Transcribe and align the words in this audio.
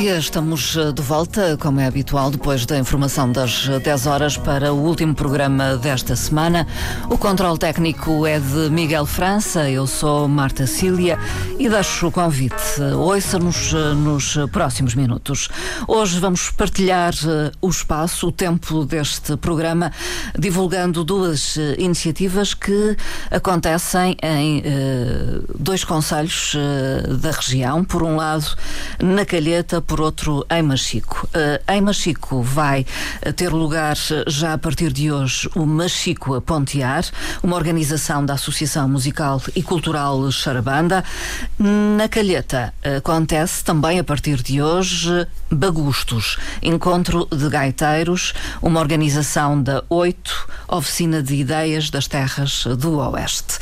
dia, 0.00 0.16
estamos 0.16 0.76
eh, 0.76 0.92
de 0.92 1.02
volta, 1.02 1.56
como 1.56 1.80
é 1.80 1.86
habitual, 1.86 2.30
depois 2.30 2.64
da 2.64 2.78
informação 2.78 3.32
das 3.32 3.66
10 3.66 4.06
horas 4.06 4.36
para 4.36 4.72
o 4.72 4.76
último 4.76 5.12
programa 5.12 5.76
desta 5.76 6.14
semana. 6.14 6.68
O 7.10 7.18
controle 7.18 7.58
técnico 7.58 8.24
é 8.24 8.38
de 8.38 8.70
Miguel 8.70 9.04
França, 9.06 9.68
eu 9.68 9.88
sou 9.88 10.28
Marta 10.28 10.68
Cília 10.68 11.18
e 11.58 11.68
deixo 11.68 12.06
o 12.06 12.12
convite. 12.12 12.80
Ouça-nos 12.96 13.74
eh, 13.74 13.94
nos 13.94 14.36
próximos 14.52 14.94
minutos. 14.94 15.48
Hoje 15.88 16.20
vamos 16.20 16.48
partilhar 16.50 17.12
eh, 17.14 17.50
o 17.60 17.68
espaço, 17.68 18.28
o 18.28 18.32
tempo 18.32 18.84
deste 18.84 19.36
programa, 19.36 19.90
divulgando 20.38 21.02
duas 21.02 21.56
iniciativas 21.76 22.54
que 22.54 22.96
acontecem 23.30 24.16
em 24.22 24.62
dois 25.58 25.82
conselhos 25.82 26.54
da 27.20 27.30
região. 27.30 27.82
Por 27.82 28.02
um 28.02 28.16
lado, 28.16 28.46
na 29.02 29.24
Calheta, 29.24 29.82
por 29.88 30.02
outro 30.02 30.46
em 30.50 30.62
Machico. 30.62 31.26
Uh, 31.28 31.72
em 31.72 31.80
Machico 31.80 32.42
vai 32.42 32.84
eh, 33.22 33.32
ter 33.32 33.48
lugar 33.48 33.96
eh, 34.10 34.24
já 34.26 34.52
a 34.52 34.58
partir 34.58 34.92
de 34.92 35.10
hoje 35.10 35.48
o 35.56 35.64
Machico 35.64 36.34
a 36.34 36.42
Pontear, 36.42 37.06
uma 37.42 37.56
organização 37.56 38.24
da 38.24 38.34
Associação 38.34 38.86
Musical 38.86 39.40
e 39.56 39.62
Cultural 39.62 40.30
Charabanda. 40.30 41.02
Na 41.58 42.06
Calheta 42.06 42.74
acontece 42.98 43.64
também 43.64 43.98
a 43.98 44.04
partir 44.04 44.42
de 44.42 44.60
hoje 44.60 45.26
Bagustos, 45.50 46.36
Encontro 46.62 47.26
de 47.32 47.48
Gaiteiros, 47.48 48.34
uma 48.60 48.80
organização 48.80 49.60
da 49.62 49.82
Oito, 49.88 50.48
Oficina 50.68 51.22
de 51.22 51.34
Ideias 51.34 51.88
das 51.88 52.06
Terras 52.06 52.64
do 52.78 52.98
Oeste. 52.98 53.58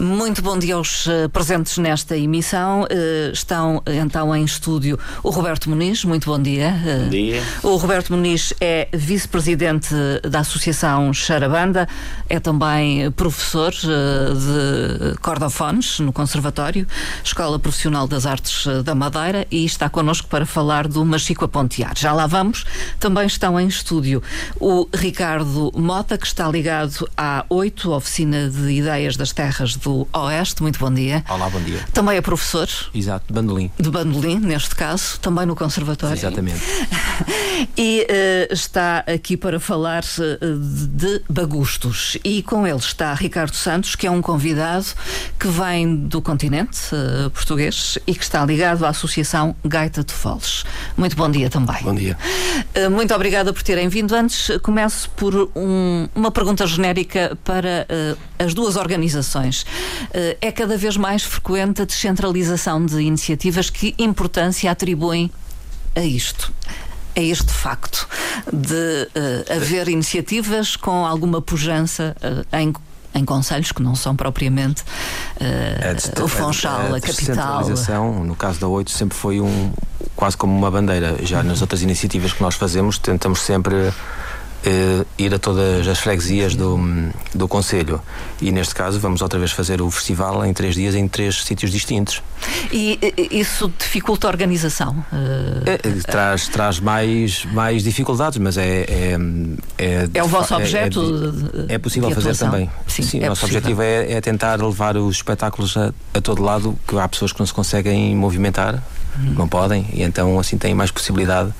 Muito 0.00 0.40
bom 0.40 0.58
dia 0.58 0.76
aos 0.76 1.06
presentes 1.32 1.76
nesta 1.76 2.16
emissão. 2.16 2.86
Estão 3.32 3.82
então 3.86 4.34
em 4.34 4.44
estúdio 4.44 4.98
o 5.22 5.28
Roberto 5.28 5.65
Roberto 5.66 5.70
Muniz, 5.70 6.04
muito 6.04 6.30
bom 6.30 6.40
dia. 6.40 6.80
Bom 7.04 7.08
dia. 7.08 7.42
O 7.62 7.76
Roberto 7.76 8.12
Muniz 8.12 8.54
é 8.60 8.88
vice-presidente 8.92 9.92
da 10.22 10.40
Associação 10.40 11.12
Charabanda, 11.12 11.88
é 12.28 12.38
também 12.38 13.10
professor 13.10 13.72
eh, 13.72 15.12
de 15.12 15.18
cordofones 15.18 15.98
no 15.98 16.12
Conservatório, 16.12 16.86
Escola 17.24 17.58
Profissional 17.58 18.06
das 18.06 18.26
Artes 18.26 18.66
da 18.84 18.94
Madeira 18.94 19.46
e 19.50 19.64
está 19.64 19.88
connosco 19.88 20.28
para 20.28 20.46
falar 20.46 20.86
do 20.86 21.04
Machico 21.04 21.44
a 21.44 21.48
Pontear. 21.48 21.94
Já 21.96 22.12
lá 22.12 22.28
vamos. 22.28 22.64
Também 23.00 23.26
estão 23.26 23.58
em 23.58 23.66
estúdio 23.66 24.22
o 24.60 24.88
Ricardo 24.94 25.72
Mota, 25.74 26.16
que 26.16 26.26
está 26.26 26.48
ligado 26.48 27.08
à 27.16 27.44
8, 27.48 27.90
Oficina 27.90 28.48
de 28.48 28.70
Ideias 28.70 29.16
das 29.16 29.32
Terras 29.32 29.74
do 29.74 30.06
Oeste. 30.12 30.62
Muito 30.62 30.78
bom 30.78 30.92
dia. 30.92 31.24
Olá, 31.28 31.50
bom 31.50 31.60
dia. 31.60 31.80
Também 31.92 32.16
é 32.16 32.20
professor. 32.20 32.68
Exato, 32.94 33.26
de 33.26 33.32
bandolim. 33.32 33.70
De 33.78 33.90
bandolim, 33.90 34.38
neste 34.38 34.76
caso. 34.76 35.18
Também 35.18 35.44
no 35.44 35.55
Conservatório. 35.56 36.16
Exatamente. 36.16 36.60
e 37.76 38.06
uh, 38.08 38.52
está 38.52 38.98
aqui 39.06 39.36
para 39.36 39.58
falar 39.58 40.04
uh, 40.04 40.58
de 40.58 41.22
bagustos. 41.28 42.16
E 42.24 42.42
com 42.42 42.66
ele 42.66 42.78
está 42.78 43.14
Ricardo 43.14 43.54
Santos, 43.54 43.94
que 43.94 44.06
é 44.06 44.10
um 44.10 44.20
convidado 44.20 44.86
que 45.38 45.48
vem 45.48 45.96
do 45.96 46.20
continente 46.20 46.78
uh, 46.94 47.30
português 47.30 47.98
e 48.06 48.14
que 48.14 48.22
está 48.22 48.44
ligado 48.44 48.84
à 48.84 48.90
Associação 48.90 49.56
Gaita 49.64 50.04
de 50.04 50.12
Foles. 50.12 50.64
Muito 50.96 51.16
bom 51.16 51.30
dia 51.30 51.48
também. 51.48 51.82
Bom 51.82 51.94
dia. 51.94 52.16
muito 52.90 53.14
obrigada 53.14 53.52
por 53.52 53.62
terem 53.62 53.88
vindo. 53.88 54.14
Antes, 54.14 54.50
começo 54.62 55.10
por 55.10 55.50
um, 55.54 56.08
uma 56.14 56.30
pergunta 56.30 56.66
genérica 56.66 57.36
para 57.44 57.86
as 58.38 58.54
duas 58.54 58.76
organizações. 58.76 59.64
é 60.40 60.52
cada 60.52 60.76
vez 60.76 60.96
mais 60.96 61.22
frequente 61.22 61.82
a 61.82 61.84
descentralização 61.84 62.84
de 62.84 63.00
iniciativas. 63.00 63.70
Que 63.70 63.94
importância 63.98 64.70
atribuem 64.70 65.30
a 65.96 66.00
isto 66.00 66.52
a 67.16 67.20
este 67.20 67.50
facto 67.50 68.06
de 68.52 69.08
uh, 69.16 69.56
haver 69.56 69.88
iniciativas 69.88 70.76
com 70.76 71.06
alguma 71.06 71.40
pujança 71.40 72.14
uh, 72.22 72.56
em 72.56 72.72
em 73.14 73.24
conselhos 73.24 73.72
que 73.72 73.82
não 73.82 73.96
são 73.96 74.14
propriamente 74.14 74.82
uh, 74.82 76.22
o 76.22 76.28
Funchal, 76.28 76.80
a, 76.80 76.82
a, 76.82 76.96
a 76.96 77.00
capital. 77.00 77.60
A 77.60 78.24
no 78.24 78.36
caso 78.36 78.60
da 78.60 78.68
Oito, 78.68 78.90
sempre 78.90 79.16
foi 79.16 79.40
um 79.40 79.72
quase 80.14 80.36
como 80.36 80.56
uma 80.56 80.70
bandeira. 80.70 81.16
Já 81.22 81.42
nas 81.42 81.62
outras 81.62 81.80
iniciativas 81.80 82.34
que 82.34 82.42
nós 82.42 82.54
fazemos, 82.54 82.98
tentamos 82.98 83.40
sempre 83.40 83.92
uh, 84.66 85.06
ir 85.18 85.32
a 85.34 85.38
todas 85.38 85.86
as 85.86 85.98
freguesias 85.98 86.54
do, 86.54 86.78
do 87.34 87.46
Conselho. 87.48 88.00
E 88.40 88.50
neste 88.50 88.74
caso 88.74 88.98
vamos 88.98 89.22
outra 89.22 89.38
vez 89.38 89.52
fazer 89.52 89.80
o 89.80 89.90
festival 89.90 90.44
em 90.44 90.52
três 90.52 90.74
dias 90.74 90.94
em 90.94 91.06
três 91.08 91.44
sítios 91.44 91.70
distintos. 91.70 92.22
E 92.72 92.98
isso 93.30 93.72
dificulta 93.78 94.26
a 94.26 94.30
organização? 94.30 95.04
Uh, 95.12 95.62
é, 95.66 95.78
traz 96.02 96.48
traz 96.48 96.80
mais, 96.80 97.44
mais 97.46 97.82
dificuldades, 97.82 98.38
mas 98.38 98.56
é. 98.56 98.86
É, 98.88 99.16
é, 99.78 100.08
é 100.14 100.22
o 100.22 100.28
vosso 100.28 100.54
é, 100.54 100.56
objeto? 100.56 101.34
É, 101.68 101.74
é 101.74 101.78
possível 101.78 102.10
fazer 102.10 102.36
também. 102.36 102.70
Sim, 102.86 103.02
Sim 103.02 103.18
o 103.20 103.26
nosso 103.28 103.42
possível. 103.42 103.58
objetivo 103.58 103.82
é, 103.82 104.12
é, 104.12 104.20
tentar 104.20 104.60
levar 104.60 104.96
os 104.96 105.16
espetáculos 105.16 105.76
a, 105.76 105.92
a 106.14 106.20
todo 106.20 106.42
lado, 106.42 106.78
que 106.86 106.98
há 106.98 107.08
pessoas 107.08 107.32
que 107.32 107.38
não 107.38 107.46
se 107.46 107.54
conseguem 107.54 108.14
movimentar, 108.14 108.82
hum. 109.18 109.34
não 109.36 109.48
podem, 109.48 109.86
e 109.92 110.02
então 110.02 110.38
assim 110.38 110.58
têm 110.58 110.74
mais 110.74 110.90
possibilidade. 110.90 111.52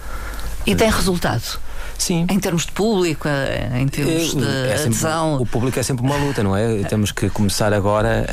E 0.66 0.74
tem 0.74 0.90
resultado? 0.90 1.60
Sim. 1.98 2.26
Em 2.30 2.38
termos 2.38 2.66
de 2.66 2.72
público, 2.72 3.26
eh, 3.28 3.80
em 3.80 3.88
termos 3.88 4.34
é, 4.34 4.38
de 4.38 4.44
é 4.44 4.74
adesão. 4.74 5.30
Sempre, 5.30 5.42
o 5.42 5.46
público 5.46 5.78
é 5.78 5.82
sempre 5.82 6.04
uma 6.04 6.16
luta, 6.16 6.42
não 6.42 6.56
é? 6.56 6.82
Temos 6.88 7.12
que 7.12 7.28
começar 7.30 7.72
agora 7.72 8.26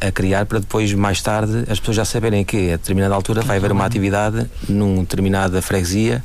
a, 0.00 0.08
a, 0.08 0.12
criar 0.12 0.46
para 0.46 0.58
depois, 0.58 0.92
mais 0.94 1.22
tarde, 1.22 1.64
as 1.70 1.78
pessoas 1.78 1.96
já 1.96 2.04
saberem 2.04 2.44
que 2.44 2.72
a 2.72 2.76
determinada 2.76 3.14
altura 3.14 3.42
vai 3.42 3.58
haver 3.58 3.72
uma 3.72 3.84
atividade 3.84 4.48
numa 4.68 5.00
determinada 5.00 5.62
freguesia 5.62 6.24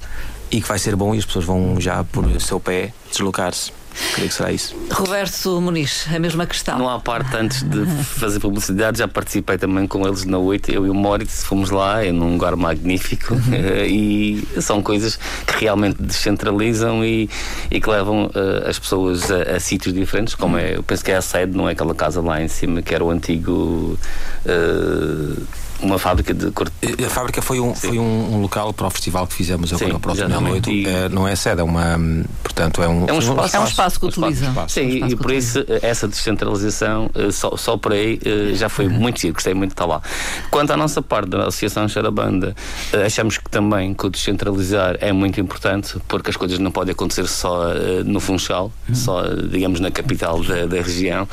e 0.51 0.61
que 0.61 0.67
vai 0.67 0.77
ser 0.77 0.95
bom 0.95 1.15
e 1.15 1.17
as 1.17 1.25
pessoas 1.25 1.45
vão 1.45 1.79
já 1.79 2.03
por 2.03 2.39
seu 2.39 2.59
pé 2.59 2.93
deslocar-se. 3.09 3.71
Creio 4.13 4.29
que 4.29 4.35
será 4.35 4.51
isso. 4.51 4.75
Roberto 4.91 5.61
Muniz, 5.61 6.07
a 6.13 6.19
mesma 6.19 6.45
questão. 6.45 6.77
Não 6.77 6.89
há 6.89 6.99
parte, 6.99 7.35
antes 7.35 7.63
de 7.63 7.85
fazer 8.03 8.39
publicidade, 8.39 8.99
já 8.99 9.07
participei 9.07 9.57
também 9.57 9.87
com 9.87 10.05
eles 10.07 10.25
na 10.25 10.37
8, 10.37 10.71
eu 10.71 10.85
e 10.85 10.89
o 10.89 10.93
Moritz, 10.93 11.43
fomos 11.43 11.69
lá, 11.69 12.03
é 12.03 12.11
num 12.11 12.33
lugar 12.33 12.55
magnífico 12.55 13.33
uhum. 13.33 13.41
e 13.87 14.47
são 14.61 14.81
coisas 14.81 15.17
que 15.45 15.61
realmente 15.61 16.01
descentralizam 16.01 17.03
e, 17.03 17.29
e 17.69 17.79
que 17.79 17.89
levam 17.89 18.25
uh, 18.25 18.67
as 18.67 18.79
pessoas 18.79 19.31
a, 19.31 19.55
a, 19.55 19.59
sítios 19.59 19.93
diferentes, 19.93 20.35
como 20.35 20.57
é, 20.57 20.75
eu 20.77 20.83
penso 20.83 21.03
que 21.03 21.11
é 21.11 21.15
a 21.15 21.21
sede, 21.21 21.55
não 21.55 21.67
é 21.67 21.73
aquela 21.73 21.95
casa 21.95 22.21
lá 22.21 22.41
em 22.41 22.47
cima, 22.47 22.81
que 22.81 22.93
era 22.93 23.03
o 23.03 23.09
antigo. 23.09 23.97
Uh, 24.45 25.63
uma 25.79 25.99
fábrica 25.99 26.33
de 26.33 26.51
cor... 26.51 26.71
A 26.83 27.09
fábrica 27.09 27.41
foi 27.41 27.59
um, 27.59 27.73
foi 27.73 27.97
um, 27.97 28.35
um, 28.35 28.41
local 28.41 28.73
para 28.73 28.87
o 28.87 28.89
festival 28.89 29.27
que 29.27 29.33
fizemos 29.33 29.73
agora, 29.73 29.95
o 29.95 29.99
próximo 29.99 30.41
noite. 30.41 30.71
E... 30.71 30.87
É, 30.87 31.09
não 31.09 31.27
é 31.27 31.35
sede, 31.35 31.61
é 31.61 31.63
uma. 31.63 31.99
Portanto, 32.41 32.81
é 32.81 32.87
um, 32.87 33.07
é 33.07 33.13
um, 33.13 33.19
espaço, 33.19 33.55
é 33.55 33.59
um 33.59 33.65
espaço 33.65 33.99
que 33.99 34.05
utilizam. 34.05 34.67
Sim, 34.67 35.03
um 35.03 35.07
e 35.07 35.15
por 35.15 35.31
isso 35.31 35.65
essa 35.81 36.07
descentralização, 36.07 37.09
eh, 37.15 37.31
só, 37.31 37.55
só 37.57 37.77
por 37.77 37.93
aí, 37.93 38.19
eh, 38.23 38.53
já 38.53 38.69
foi 38.69 38.87
muito 38.87 39.19
giro, 39.19 39.33
gostei 39.33 39.53
muito 39.53 39.71
de 39.71 39.73
estar 39.73 39.85
lá. 39.85 40.01
Quanto 40.49 40.71
à 40.71 40.77
nossa 40.77 41.01
parte 41.01 41.29
da 41.29 41.47
Associação 41.47 41.87
Charabanda, 41.87 42.55
eh, 42.91 43.05
achamos 43.05 43.37
que 43.37 43.49
também 43.49 43.93
que 43.93 44.05
o 44.05 44.09
descentralizar 44.09 44.97
é 44.99 45.11
muito 45.11 45.39
importante, 45.39 45.95
porque 46.07 46.29
as 46.29 46.37
coisas 46.37 46.59
não 46.59 46.71
podem 46.71 46.91
acontecer 46.91 47.27
só 47.27 47.73
no 48.05 48.19
Funchal, 48.19 48.71
uhum. 48.87 48.95
só, 48.95 49.23
digamos, 49.23 49.79
na 49.79 49.91
capital 49.91 50.41
da, 50.43 50.65
da 50.65 50.81
região. 50.81 51.27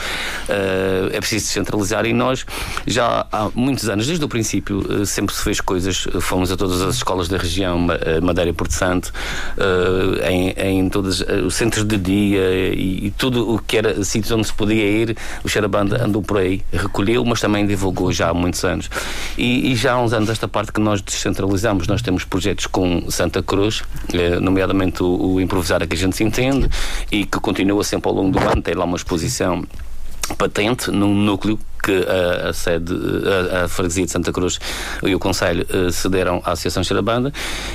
É 0.48 1.18
preciso 1.18 1.46
descentralizar 1.46 2.06
e 2.06 2.12
nós 2.12 2.44
já 2.86 3.26
há 3.30 3.48
muitos 3.54 3.88
anos, 3.88 4.06
desde 4.06 4.24
o 4.24 4.28
princípio, 4.30 5.02
eh, 5.02 5.04
sempre 5.04 5.34
se 5.34 5.42
fez 5.42 5.60
coisas, 5.60 6.06
eh, 6.14 6.20
fomos 6.20 6.50
a 6.50 6.56
todas 6.56 6.80
as 6.80 6.94
escolas 6.94 7.28
da 7.28 7.36
região, 7.36 7.86
eh, 7.90 8.20
Madeira 8.20 8.48
e 8.48 8.52
Porto 8.54 8.72
Santo, 8.72 9.12
em, 10.26 10.50
em 10.50 10.88
todos 10.88 11.20
os 11.20 11.54
centros 11.54 11.84
de 11.84 11.98
dia 11.98 12.72
e, 12.72 13.06
e, 13.06 13.10
tudo 13.10 13.54
o 13.54 13.58
que 13.58 13.76
era 13.76 14.02
sítios 14.02 14.30
onde 14.30 14.46
se 14.46 14.54
podia 14.54 14.82
ir, 14.82 15.16
o 15.44 15.48
Xarabanda 15.48 16.02
andou 16.02 16.22
por 16.22 16.38
aí, 16.38 16.62
recolheu, 16.72 17.24
mas 17.24 17.40
também 17.40 17.66
divulgou 17.66 18.10
já 18.12 18.30
há 18.30 18.34
muitos 18.34 18.64
anos. 18.64 18.88
E, 19.36 19.72
e 19.72 19.74
já 19.74 19.92
há 19.92 20.00
uns 20.00 20.12
anos 20.12 20.30
esta 20.30 20.48
parte 20.48 20.72
que 20.72 20.80
nós 20.80 21.02
descentralizamos, 21.02 21.86
nós 21.86 22.00
temos 22.00 22.24
projetos 22.24 22.66
com 22.66 23.10
Santa 23.10 23.42
Cruz, 23.42 23.82
nomeadamente 24.40 25.02
o, 25.02 25.34
o 25.34 25.40
Improvisar 25.40 25.82
a 25.82 25.86
que 25.86 25.96
a 25.96 25.98
gente 25.98 26.16
se 26.16 26.24
entende, 26.24 26.70
e 27.10 27.26
que 27.26 27.40
continua 27.40 27.82
sempre 27.84 28.08
ao 28.08 28.14
longo 28.14 28.38
do 28.38 28.48
ano, 28.48 28.62
tem 28.62 28.74
lá 28.74 28.84
uma 28.84 28.96
exposição 28.96 29.64
patente 30.36 30.90
num 30.90 31.14
núcleo 31.14 31.58
que 31.82 32.04
a, 32.06 32.48
a 32.48 32.52
sede, 32.52 32.94
a, 33.52 33.64
a, 33.64 33.68
freguesia 33.68 34.04
de 34.04 34.10
Santa 34.10 34.32
Cruz 34.32 34.58
e 35.02 35.14
o 35.14 35.18
Conselho 35.18 35.66
uh, 35.72 35.90
cederam 35.90 36.42
à 36.44 36.52
Associação 36.52 36.84
Xerabanda 36.84 37.32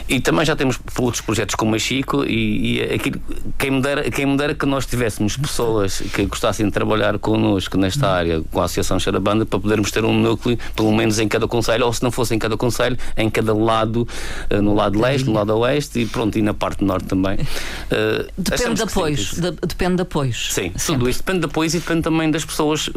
e 0.08 0.20
também 0.20 0.46
já 0.46 0.56
temos 0.56 0.80
outros 0.98 1.22
projetos 1.22 1.56
como 1.56 1.76
a 1.76 1.80
Chico 1.80 2.24
e, 2.24 2.78
e 2.78 2.82
aquilo, 2.94 3.20
quem, 3.58 3.72
me 3.72 3.82
dera, 3.82 4.10
quem 4.10 4.26
me 4.26 4.38
dera 4.38 4.54
que 4.54 4.66
nós 4.66 4.86
tivéssemos 4.86 5.38
pessoas 5.38 6.02
que 6.14 6.26
gostassem 6.26 6.66
de 6.66 6.72
trabalhar 6.72 7.18
connosco 7.20 7.78
nesta 7.78 8.10
área 8.10 8.42
com 8.52 8.62
a 8.62 8.66
Associação 8.66 9.00
Xerabanda 9.00 9.46
para 9.46 9.60
podermos 9.60 9.92
ter 9.92 10.04
um 10.06 10.14
núcleo, 10.14 10.58
pelo 10.76 10.92
menos 10.94 11.20
em 11.20 11.28
cada 11.28 11.48
Conselho, 11.48 11.86
ou 11.86 11.94
se 11.94 12.04
não 12.04 12.12
fosse 12.12 12.36
em 12.36 12.40
cada 12.40 12.58
Conselho, 12.58 12.98
em 13.18 13.30
cada 13.30 13.54
lado, 13.54 14.08
uh, 14.52 14.62
no 14.62 14.74
lado 14.74 15.00
leste, 15.00 15.26
no 15.26 15.34
lado 15.34 15.58
oeste 15.58 16.00
e 16.00 16.06
pronto, 16.06 16.38
e 16.38 16.42
na 16.42 16.54
parte 16.54 16.84
norte 16.84 17.08
também. 17.08 17.36
Uh, 17.36 18.28
depende 18.38 18.76
de 18.76 18.84
apoios, 18.84 19.34
de, 19.34 19.52
depende 19.52 19.96
de 19.96 20.02
apoios. 20.02 20.54
Sim, 20.54 20.72
Sempre. 20.76 20.84
tudo 20.86 21.10
isso 21.10 21.20
depende 21.20 21.40
de 21.40 21.46
apoios 21.46 21.74
e 21.74 21.80
depende 21.80 22.02
também 22.02 22.30
das 22.32 22.46
pessoas, 22.46 22.90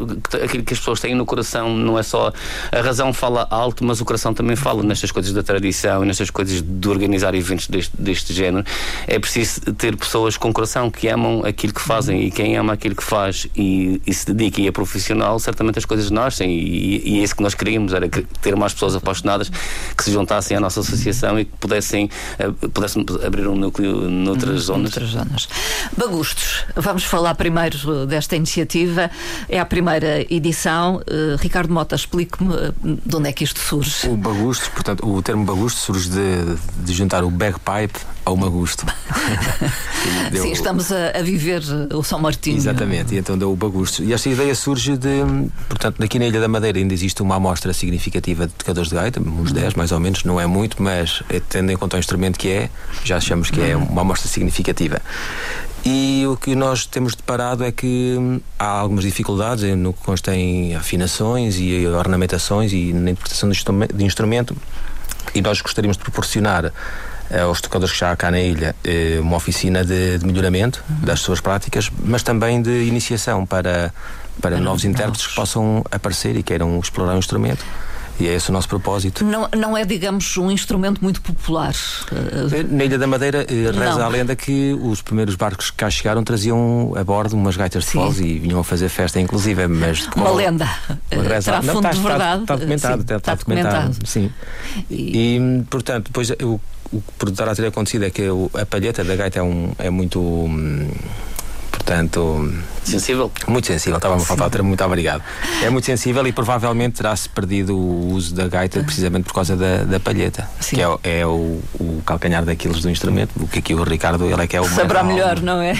aquilo 0.43 0.63
que 0.63 0.73
as 0.73 0.79
pessoas 0.79 0.98
têm 0.99 1.09
tem 1.09 1.15
no 1.15 1.25
coração, 1.25 1.75
não 1.75 1.97
é 1.97 2.03
só 2.03 2.31
a 2.71 2.81
razão 2.81 3.11
fala 3.11 3.47
alto, 3.49 3.83
mas 3.83 3.99
o 3.99 4.05
coração 4.05 4.31
também 4.31 4.55
fala 4.55 4.83
nestas 4.83 5.11
coisas 5.11 5.33
da 5.33 5.41
tradição 5.41 6.03
e 6.03 6.07
nestas 6.07 6.29
coisas 6.29 6.61
de 6.61 6.87
organizar 6.87 7.33
eventos 7.33 7.67
deste, 7.67 7.91
deste 7.97 8.31
género. 8.31 8.63
É 9.07 9.17
preciso 9.17 9.73
ter 9.73 9.95
pessoas 9.97 10.37
com 10.37 10.53
coração 10.53 10.91
que 10.91 11.07
amam 11.07 11.43
aquilo 11.43 11.73
que 11.73 11.81
fazem 11.81 12.25
e 12.25 12.31
quem 12.31 12.55
ama 12.55 12.73
aquilo 12.73 12.95
que 12.95 13.03
faz 13.03 13.47
e, 13.55 13.99
e 14.05 14.13
se 14.13 14.31
dedica 14.31 14.61
e 14.61 14.67
é 14.67 14.71
profissional, 14.71 15.39
certamente 15.39 15.79
as 15.79 15.85
coisas 15.85 16.11
nascem 16.11 16.51
e, 16.51 17.01
e, 17.15 17.19
é 17.19 17.23
isso 17.23 17.35
que 17.35 17.41
nós 17.41 17.55
queríamos, 17.55 17.93
era 17.93 18.07
ter 18.41 18.55
mais 18.55 18.73
pessoas 18.73 18.95
apaixonadas 18.95 19.49
que 19.49 20.03
se 20.03 20.11
juntassem 20.11 20.55
à 20.55 20.59
nossa 20.59 20.81
associação 20.81 21.39
e 21.39 21.45
que 21.45 21.51
pudessem, 21.57 22.09
uh, 22.39 22.69
pudessem 22.69 23.03
abrir 23.25 23.47
um 23.47 23.55
núcleo 23.55 24.07
noutras 24.09 24.61
zonas. 24.61 24.95
Noutras 24.95 25.09
zonas. 25.09 25.49
Bagustos, 25.97 26.65
vamos 26.75 27.03
falar 27.03 27.33
primeiro 27.33 28.05
desta 28.05 28.35
iniciativa. 28.35 29.09
É 29.47 29.59
a 29.59 29.65
primeira 29.65 30.21
edição. 30.31 30.88
Uh, 30.97 31.35
Ricardo 31.39 31.73
Mota, 31.73 31.95
explique-me 31.95 32.53
uh, 32.53 32.73
de 32.83 33.15
onde 33.15 33.29
é 33.29 33.33
que 33.33 33.43
isto 33.43 33.59
surge. 33.59 34.07
O 34.07 34.17
bagusto, 34.17 34.69
portanto, 34.71 35.07
o 35.07 35.21
termo 35.21 35.45
bagusto 35.45 35.79
surge 35.79 36.09
de, 36.09 36.57
de 36.85 36.93
juntar 36.93 37.23
o 37.23 37.29
bagpipe 37.29 37.99
ao 38.25 38.37
magusto. 38.37 38.85
deu... 40.31 40.43
Sim, 40.43 40.51
estamos 40.51 40.91
a, 40.91 41.17
a, 41.17 41.21
viver 41.21 41.61
o 41.93 42.03
São 42.03 42.19
Martinho. 42.19 42.57
Exatamente, 42.57 43.15
e 43.15 43.17
então 43.17 43.37
deu 43.37 43.51
o 43.51 43.55
bagusto. 43.55 44.03
E 44.03 44.13
esta 44.13 44.29
ideia 44.29 44.53
surge 44.53 44.97
de, 44.97 45.23
portanto, 45.67 46.01
aqui 46.03 46.19
na 46.19 46.27
Ilha 46.27 46.39
da 46.39 46.47
Madeira 46.47 46.77
ainda 46.77 46.93
existe 46.93 47.21
uma 47.21 47.35
amostra 47.35 47.73
significativa 47.73 48.47
de 48.47 48.53
tocadores 48.53 48.89
de 48.89 48.95
gaita, 48.95 49.19
uns 49.19 49.51
10 49.51 49.73
mais 49.73 49.91
ou 49.91 49.99
menos, 49.99 50.23
não 50.23 50.39
é 50.39 50.45
muito, 50.45 50.81
mas 50.81 51.23
eh, 51.29 51.41
tendo 51.49 51.71
em 51.71 51.77
conta 51.77 51.97
o 51.97 51.99
instrumento 51.99 52.37
que 52.37 52.49
é, 52.49 52.69
já 53.03 53.17
achamos 53.17 53.49
que 53.49 53.61
é 53.61 53.75
uma 53.75 54.01
amostra 54.01 54.27
significativa. 54.27 55.01
E 55.85 56.25
o 56.27 56.35
que 56.35 56.55
nós 56.55 56.85
temos 56.85 57.15
deparado 57.15 57.63
é 57.63 57.71
que 57.71 58.41
há 58.57 58.67
algumas 58.67 59.03
dificuldades 59.03 59.63
no 59.77 59.93
que 59.93 60.01
consta 60.01 60.35
em 60.35 60.75
afinações 60.75 61.57
e 61.57 61.87
ornamentações 61.87 62.73
e 62.73 62.91
na 62.93 63.11
interpretação 63.11 63.49
de 63.49 64.03
instrumento, 64.03 64.55
e 65.33 65.41
nós 65.41 65.61
gostaríamos 65.61 65.97
de 65.97 66.03
proporcionar 66.03 66.71
eh, 67.29 67.41
aos 67.41 67.61
tocadores 67.61 67.93
que 67.93 67.99
já 67.99 68.11
há 68.11 68.15
cá 68.15 68.31
na 68.31 68.39
ilha 68.39 68.75
eh, 68.83 69.19
uma 69.21 69.37
oficina 69.37 69.85
de, 69.85 70.17
de 70.17 70.25
melhoramento 70.25 70.83
uhum. 70.89 71.05
das 71.05 71.19
suas 71.19 71.39
práticas, 71.39 71.91
mas 72.03 72.23
também 72.23 72.61
de 72.61 72.85
iniciação 72.85 73.45
para, 73.45 73.93
para, 74.41 74.55
para 74.55 74.59
novos 74.59 74.83
intérpretes 74.83 75.27
que 75.27 75.35
possam 75.35 75.83
aparecer 75.91 76.35
e 76.35 76.43
queiram 76.43 76.79
explorar 76.79 77.15
o 77.15 77.19
instrumento. 77.19 77.63
E 78.19 78.27
é 78.27 78.33
esse 78.33 78.49
o 78.49 78.53
nosso 78.53 78.67
propósito. 78.67 79.23
Não, 79.23 79.47
não 79.55 79.77
é, 79.77 79.85
digamos, 79.85 80.35
um 80.37 80.51
instrumento 80.51 81.01
muito 81.01 81.21
popular. 81.21 81.73
Eh, 82.51 82.63
na 82.63 82.83
Ilha 82.83 82.97
da 82.97 83.07
Madeira, 83.07 83.45
eh, 83.49 83.71
reza 83.71 83.99
não. 83.99 84.05
a 84.05 84.07
lenda 84.09 84.35
que 84.35 84.77
os 84.81 85.01
primeiros 85.01 85.35
barcos 85.35 85.71
que 85.71 85.77
cá 85.77 85.89
chegaram 85.89 86.21
traziam 86.23 86.93
a 86.97 87.03
bordo 87.03 87.35
umas 87.35 87.55
gaitas 87.55 87.85
de 87.85 87.91
foles 87.91 88.19
e 88.19 88.39
vinham 88.39 88.59
a 88.59 88.63
fazer 88.63 88.89
festa, 88.89 89.19
inclusive. 89.21 89.67
Mas 89.67 90.07
Uma 90.15 90.31
lenda. 90.31 90.69
Reza, 91.09 91.51
Terá 91.51 91.61
fundo 91.61 91.77
está, 91.77 91.91
de 91.91 91.99
verdade. 92.01 92.41
Está, 92.41 92.55
está 92.55 92.55
documentado. 92.55 92.95
Sim, 92.95 93.01
está, 93.01 93.15
está, 93.15 93.35
documentado. 93.35 93.75
documentado. 93.75 94.07
Sim. 94.07 94.31
E, 94.89 95.37
e 95.37 95.63
portanto, 95.69 96.07
depois 96.07 96.29
o, 96.29 96.59
o 96.91 97.01
que 97.01 97.11
poderá 97.17 97.55
ter 97.55 97.67
acontecido 97.67 98.03
é 98.03 98.09
que 98.09 98.23
a 98.59 98.65
palheta 98.65 99.03
da 99.03 99.15
gaita 99.15 99.39
é, 99.39 99.43
um, 99.43 99.71
é 99.77 99.89
muito. 99.89 100.19
Hum, 100.19 100.89
portanto. 101.69 102.53
Sensível? 102.83 103.31
Muito 103.47 103.67
sensível, 103.67 103.97
estava-me 103.97 104.21
a 104.21 104.25
faltar 104.25 104.47
o 104.47 104.49
termo, 104.49 104.67
muito 104.67 104.83
obrigado. 104.83 105.21
É 105.61 105.69
muito 105.69 105.85
sensível 105.85 106.25
e 106.25 106.31
provavelmente 106.31 106.95
terá-se 106.95 107.29
perdido 107.29 107.77
o 107.77 108.13
uso 108.13 108.33
da 108.33 108.47
gaita 108.47 108.81
precisamente 108.83 109.25
por 109.25 109.33
causa 109.33 109.55
da, 109.55 109.83
da 109.83 109.99
palheta, 109.99 110.49
Sim. 110.59 110.77
que 110.77 110.81
é, 110.81 111.19
é 111.19 111.25
o, 111.25 111.61
o, 111.79 112.01
calcanhar 112.05 112.43
daqueles 112.43 112.81
do 112.81 112.89
instrumento, 112.89 113.31
o 113.35 113.47
que 113.47 113.59
aqui 113.59 113.73
o 113.73 113.83
Ricardo 113.83 114.25
ele 114.25 114.41
é 114.41 114.47
que 114.47 114.55
é 114.55 114.61
o 114.61 114.65
Saberá 114.65 115.03
melhor, 115.03 115.39
não 115.41 115.61
é? 115.61 115.73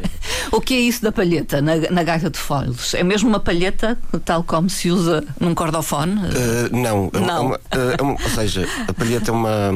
o 0.52 0.60
que 0.60 0.74
é 0.74 0.80
isso 0.80 1.02
da 1.02 1.12
palheta 1.12 1.62
na, 1.62 1.76
na 1.90 2.02
gaita 2.02 2.28
de 2.28 2.38
folhos? 2.38 2.94
É 2.94 3.02
mesmo 3.02 3.28
uma 3.28 3.40
palheta 3.40 3.98
tal 4.24 4.44
como 4.44 4.68
se 4.68 4.90
usa 4.90 5.24
num 5.40 5.54
cordofone? 5.54 6.14
Uh, 6.14 6.76
não, 6.76 7.10
é 7.12 7.20
não. 7.20 7.46
Uma, 7.46 7.60
é, 7.70 7.96
é 7.98 8.02
uma, 8.02 8.12
ou 8.12 8.30
seja, 8.30 8.68
a 8.86 8.92
palheta 8.92 9.30
é 9.30 9.34
uma. 9.34 9.70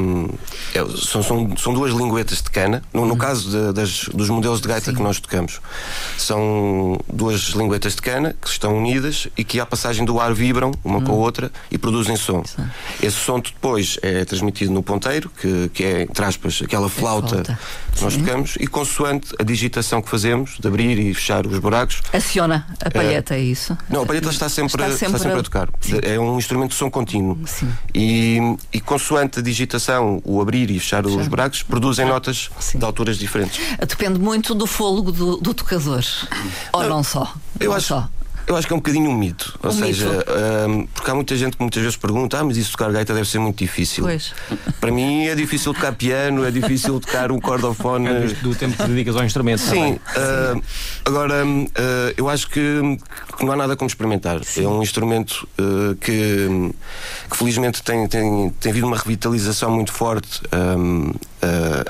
É, 0.75 0.85
são, 0.97 1.23
são, 1.23 1.57
são 1.57 1.75
duas 1.75 1.93
linguetas 1.93 2.43
de 2.43 2.51
cana. 2.51 2.83
No, 2.93 3.07
no 3.07 3.15
hum. 3.15 3.19
caso 3.19 3.51
de, 3.51 3.73
das, 3.73 4.05
dos 4.13 4.29
modelos 4.29 4.61
de 4.61 4.69
gaita 4.69 4.91
Sim. 4.91 4.97
que 4.97 5.03
nós 5.03 5.21
tocamos, 5.21 5.46
são 6.19 6.99
duas 7.13 7.51
linguetas 7.51 7.95
de 7.95 8.03
cana 8.03 8.35
que 8.41 8.49
estão 8.49 8.77
unidas 8.77 9.29
e 9.37 9.45
que 9.45 9.61
à 9.61 9.67
passagem 9.67 10.05
do 10.05 10.21
ar 10.21 10.33
vibram 10.35 10.73
uma 10.85 10.99
hum. 10.99 11.05
com 11.05 11.13
a 11.13 11.15
hum. 11.15 11.19
outra 11.19 11.51
e 11.71 11.79
produzem 11.79 12.17
som. 12.17 12.43
Sim. 12.45 12.67
Esse 13.03 13.17
som 13.17 13.41
depois 13.41 13.99
é 14.03 14.25
transmitido 14.25 14.73
no 14.73 14.83
ponteiro, 14.83 15.31
que, 15.41 15.71
que 15.73 15.85
é, 15.85 16.03
entre 16.03 16.25
aspas, 16.25 16.61
aquela 16.63 16.89
flauta, 16.89 17.29
flauta. 17.29 17.59
que 17.95 18.05
nós 18.05 18.17
tocamos, 18.17 18.57
e 18.61 18.67
consoante 18.67 19.35
a 19.39 19.43
digitação 19.43 20.03
que 20.03 20.09
fazemos, 20.09 20.59
de 20.59 20.67
abrir 20.67 20.99
e 20.99 21.15
fechar 21.15 21.47
os 21.47 21.59
buracos. 21.59 22.03
Aciona 22.13 22.67
a 22.81 22.91
palheta, 22.91 23.35
é, 23.35 23.39
é 23.39 23.43
isso? 23.43 23.77
Não, 23.89 24.03
a 24.03 24.07
palheta 24.07 24.29
está 24.29 24.49
sempre, 24.49 24.73
está 24.83 24.87
sempre, 24.91 25.07
está 25.07 25.19
sempre 25.19 25.37
a, 25.37 25.41
a 25.41 25.43
tocar. 25.43 25.69
Sim. 25.81 26.01
É 26.03 26.19
um 26.19 26.39
instrumento 26.39 26.71
de 26.71 26.77
som 26.77 26.91
contínuo. 26.91 27.39
Sim. 27.47 27.73
E, 27.95 28.39
e 28.73 28.81
consoante 28.81 29.41
a 29.41 29.43
digitação, 29.43 30.21
o 30.25 30.41
abrir 30.41 30.71
e 30.71 30.79
fechar 30.79 31.07
os 31.07 31.29
buracos, 31.29 31.63
produzem 31.63 32.07
notas 32.07 32.51
de 32.75 32.85
alturas 32.85 33.19
diferentes. 33.19 33.61
Depende 33.79 34.19
muito 34.19 34.55
do 34.55 34.67
fôlego 34.67 35.13
do, 35.13 35.36
do 35.41 35.55
tocador. 35.55 36.05
Ou 36.73 36.83
não, 36.83 36.89
não 36.89 37.03
só? 37.03 37.35
Eu 37.59 37.71
não 37.71 37.77
acho. 37.77 37.87
Só. 37.87 38.09
Eu 38.47 38.57
acho 38.57 38.65
que 38.65 38.73
é 38.73 38.77
um 38.77 38.79
bocadinho 38.79 39.11
um 39.11 39.17
mito. 39.17 39.59
Ou 39.61 39.71
um 39.71 39.73
seja, 39.73 40.09
mito. 40.09 40.25
Um, 40.69 40.87
porque 40.87 41.11
há 41.11 41.15
muita 41.15 41.37
gente 41.37 41.57
que 41.57 41.63
muitas 41.63 41.83
vezes 41.83 41.97
pergunta: 41.97 42.39
ah, 42.39 42.45
mas 42.45 42.57
isso 42.57 42.71
tocar 42.71 42.93
gaita 42.93 43.13
deve 43.13 43.29
ser 43.29 43.41
muito 43.41 43.59
difícil. 43.59 44.05
Pois. 44.05 44.33
Para 44.81 44.93
mim 44.93 45.27
é 45.27 45.35
difícil 45.35 45.75
tocar 45.75 45.93
piano, 45.93 46.45
é 46.45 46.51
difícil 46.53 47.01
tocar 47.01 47.33
um 47.33 47.41
cordofone. 47.41 48.07
É 48.07 48.27
do 48.43 48.55
tempo 48.55 48.77
que 48.77 48.85
dedicas 48.85 49.17
ao 49.17 49.25
instrumento. 49.25 49.63
Sim. 49.63 49.95
Uh, 49.95 50.63
agora, 51.05 51.45
uh, 51.45 51.69
eu 52.17 52.29
acho 52.29 52.49
que, 52.49 52.61
que, 53.37 53.45
não 53.45 53.53
há 53.53 53.57
nada 53.57 53.77
como 53.77 53.89
experimentar. 53.89 54.43
Sim. 54.45 54.65
É 54.65 54.69
um 54.69 54.83
instrumento 54.83 55.49
uh, 55.59 55.95
que, 55.97 56.73
que, 57.31 57.37
felizmente 57.37 57.83
tem, 57.83 58.07
tem, 58.09 58.51
tem 58.61 58.73
havido 58.73 58.87
uma 58.87 58.97
revitalização 58.97 59.71
muito 59.71 59.93
forte. 59.93 60.41
Um, 60.53 61.13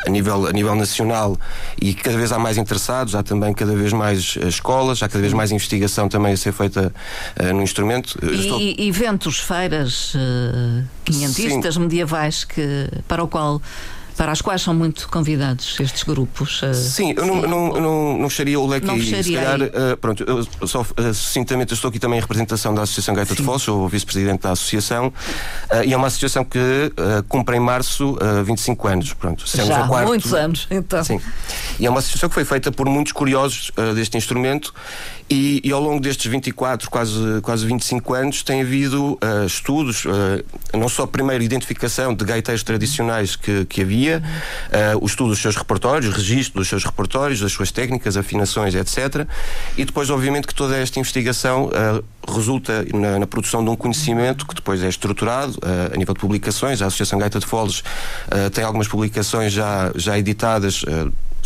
a, 0.06 0.10
nível, 0.10 0.46
a 0.46 0.52
nível 0.52 0.75
nacional 0.75 1.38
e 1.81 1.94
cada 1.94 2.16
vez 2.16 2.32
há 2.32 2.38
mais 2.38 2.58
interessados, 2.58 3.14
há 3.14 3.22
também 3.22 3.54
cada 3.54 3.75
vez 3.75 3.93
mais 3.93 4.37
escolas, 4.46 5.02
há 5.02 5.08
cada 5.08 5.20
vez 5.22 5.32
mais 5.32 5.50
investigação 5.50 6.08
também 6.08 6.32
a 6.32 6.37
ser 6.37 6.52
feita 6.52 6.93
uh, 7.40 7.54
no 7.54 7.62
instrumento. 7.62 8.19
E, 8.22 8.40
Estou... 8.40 8.60
eventos, 8.60 9.38
feiras 9.38 10.14
uh, 10.14 10.84
quinhentistas, 11.04 11.76
medievais, 11.76 12.44
que, 12.44 12.90
para 13.08 13.22
o 13.22 13.28
qual 13.28 13.62
para 14.16 14.32
as 14.32 14.40
quais 14.40 14.62
são 14.62 14.74
muito 14.74 15.08
convidados 15.08 15.78
estes 15.78 16.02
grupos. 16.02 16.62
Uh, 16.62 16.74
sim, 16.74 17.14
eu 17.16 17.26
não, 17.26 17.42
não, 17.42 17.80
não, 17.80 18.18
não 18.18 18.30
fecharia 18.30 18.58
o 18.58 18.66
leque 18.66 18.86
não 18.86 18.94
aí. 18.94 19.22
Se 19.22 19.32
calhar, 19.32 19.60
uh, 19.60 19.96
pronto, 20.00 20.24
eu 20.24 20.66
só 20.66 20.82
uh, 20.82 21.14
sucintamente 21.14 21.74
estou 21.74 21.88
aqui 21.88 21.98
também 21.98 22.18
em 22.18 22.20
representação 22.20 22.74
da 22.74 22.82
Associação 22.82 23.14
Gaita 23.14 23.34
sim. 23.34 23.40
de 23.40 23.46
Foz, 23.46 23.62
sou 23.62 23.88
vice-presidente 23.88 24.42
da 24.42 24.52
associação, 24.52 25.08
uh, 25.08 25.85
e 25.85 25.92
é 25.92 25.96
uma 25.96 26.06
associação 26.06 26.44
que 26.44 26.58
cumpre 27.28 27.56
em 27.56 27.61
março 27.61 28.12
uh, 28.14 28.44
25 28.44 28.88
anos. 28.88 29.12
Pronto, 29.12 29.44
Já, 29.46 29.87
quarto, 29.87 30.08
muitos 30.08 30.32
anos, 30.32 30.66
então. 30.70 31.04
Sim. 31.04 31.20
E 31.78 31.87
é 31.87 31.90
uma 31.90 31.99
associação 31.99 32.28
que 32.28 32.35
foi 32.35 32.44
feita 32.44 32.73
por 32.73 32.87
muitos 32.88 33.12
curiosos 33.12 33.70
deste 33.94 34.16
instrumento 34.16 34.73
e, 35.28 35.61
e, 35.64 35.73
ao 35.73 35.80
longo 35.80 36.00
destes 36.00 36.30
24, 36.30 36.88
quase, 36.88 37.40
quase 37.42 37.66
25 37.66 38.14
anos, 38.14 38.42
tem 38.42 38.62
havido 38.62 39.18
estudos, 39.44 40.04
não 40.73 40.88
só 40.88 41.02
a 41.02 41.06
primeira 41.06 41.42
identificação 41.42 42.14
de 42.14 42.25
gaiteiros 42.25 42.62
tradicionais 42.62 43.35
que, 43.35 43.64
que 43.64 43.82
havia, 43.82 44.05
uh, 44.14 44.98
o 45.00 45.06
estudo 45.06 45.30
dos 45.30 45.40
seus 45.40 45.56
repertórios, 45.56 46.14
registro 46.14 46.60
dos 46.60 46.68
seus 46.68 46.84
repertórios, 46.84 47.40
das 47.40 47.52
suas 47.52 47.70
técnicas, 47.70 48.16
afinações, 48.16 48.75
etc. 48.75 49.26
E 49.76 49.84
depois, 49.84 50.10
obviamente, 50.10 50.46
que 50.46 50.54
toda 50.54 50.76
esta 50.76 50.98
investigação 50.98 51.70
resulta 52.26 52.84
na, 52.94 53.18
na, 53.20 53.26
produção 53.26 53.62
de 53.62 53.70
um 53.70 53.76
conhecimento 53.76 54.46
que 54.46 54.54
depois 54.54 54.82
é 54.82 54.88
estruturado 54.88 55.58
a 55.92 55.96
nível 55.96 56.14
de 56.14 56.20
publicações. 56.20 56.82
A 56.82 56.86
Associação 56.86 57.18
Gaita 57.18 57.38
de 57.38 57.46
Foles 57.46 57.82
tem 58.52 58.64
algumas 58.64 58.88
publicações 58.88 59.52
já, 59.52 59.92
já 59.94 60.18
editadas 60.18 60.84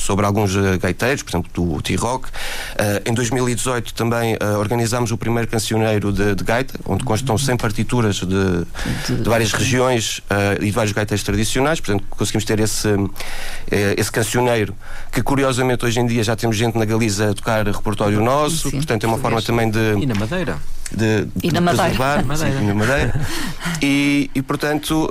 sobre 0.00 0.24
alguns 0.24 0.56
uh, 0.56 0.78
gaiteiros, 0.80 1.22
por 1.22 1.30
exemplo, 1.30 1.50
do 1.52 1.82
T-Rock. 1.82 2.28
Uh, 2.28 2.32
em 3.04 3.12
2018 3.12 3.92
também 3.92 4.34
uh, 4.34 4.58
organizámos 4.58 5.12
o 5.12 5.18
primeiro 5.18 5.46
cancioneiro 5.46 6.10
de, 6.10 6.34
de, 6.34 6.42
gaita, 6.42 6.78
onde 6.86 7.04
constam 7.04 7.36
100 7.36 7.56
partituras 7.58 8.16
de, 8.16 8.26
de 9.22 9.28
várias 9.28 9.52
regiões 9.52 10.22
e 10.58 10.64
de 10.64 10.70
vários 10.70 10.92
gaiteiros 10.92 11.22
tradicionais, 11.22 11.80
portanto 11.80 12.04
conseguimos 12.08 12.44
ter 12.44 12.58
esse, 12.60 12.88
esse 13.96 14.10
cancioneiro, 14.10 14.74
que 15.12 15.22
curiosamente 15.22 15.84
hoje 15.84 16.00
em 16.00 16.06
dia 16.06 16.24
já 16.24 16.34
temos 16.34 16.56
gente 16.56 16.78
na 16.78 16.84
Galiza 16.84 17.30
a 17.30 17.34
tocar 17.34 17.66
repertório 17.66 18.20
nosso, 18.20 18.70
Sim, 18.70 18.78
portanto 18.78 19.04
é 19.04 19.06
uma 19.06 19.18
forma 19.18 19.42
também 19.42 19.70
de... 19.70 19.98
E 20.00 20.06
na 20.06 20.14
Madeira. 20.14 20.56
De, 20.90 21.24
de, 21.24 21.48
e 21.48 21.52
na 21.52 21.60
Madeira. 21.60 22.24
Sim, 22.36 22.66
na 22.66 22.74
Madeira. 22.74 23.20
e, 23.82 24.30
e 24.34 24.42
portanto 24.42 25.08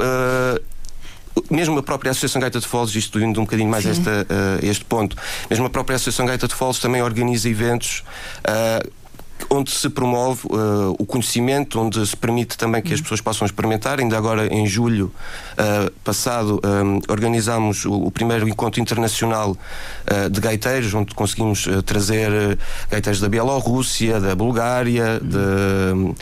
mesmo 1.50 1.78
a 1.80 1.84
própria 1.84 2.12
Associação 2.12 2.42
Gaita 2.42 2.60
de 2.60 2.68
Foles, 2.68 2.96
isto 2.96 3.20
indo 3.20 3.40
um 3.40 3.44
bocadinho 3.44 3.70
mais 3.70 3.86
a 3.86 3.92
uh, 3.92 3.96
este 4.62 4.86
ponto, 4.86 5.16
mesmo 5.50 5.66
a 5.66 5.70
própria 5.70 5.96
Associação 5.96 6.26
Gaita 6.26 6.48
de 6.48 6.56
Foles 6.56 6.80
também 6.80 7.02
organiza 7.02 7.50
eventos 7.50 8.04
uh, 8.40 8.99
onde 9.50 9.72
se 9.72 9.90
promove 9.90 10.46
uh, 10.48 10.96
o 11.00 11.06
conhecimento, 11.06 11.80
onde 11.80 12.06
se 12.06 12.16
permite 12.16 12.58
também 12.58 12.82
que 12.82 12.94
as 12.94 13.02
pessoas 13.02 13.22
possam 13.22 13.46
experimentar. 13.46 14.00
Ainda 14.00 14.18
agora, 14.18 14.48
em 14.54 14.68
julho 14.68 15.12
uh, 15.54 15.92
passado, 16.04 16.60
um, 16.64 17.00
organizámos 17.12 17.86
o, 17.86 17.94
o, 17.94 18.12
primeiro 18.12 18.48
encontro 18.48 18.82
internacional 18.82 19.52
uh, 19.52 20.30
de 20.30 20.40
gaiteiros, 20.40 20.94
onde 20.94 21.14
conseguimos 21.16 21.68
trazer 21.86 22.58
gaiteiros 22.90 23.20
da 23.22 23.30
Bielorrússia, 23.30 24.20
da 24.20 24.36
Bulgária, 24.36 25.20
de, 25.22 26.14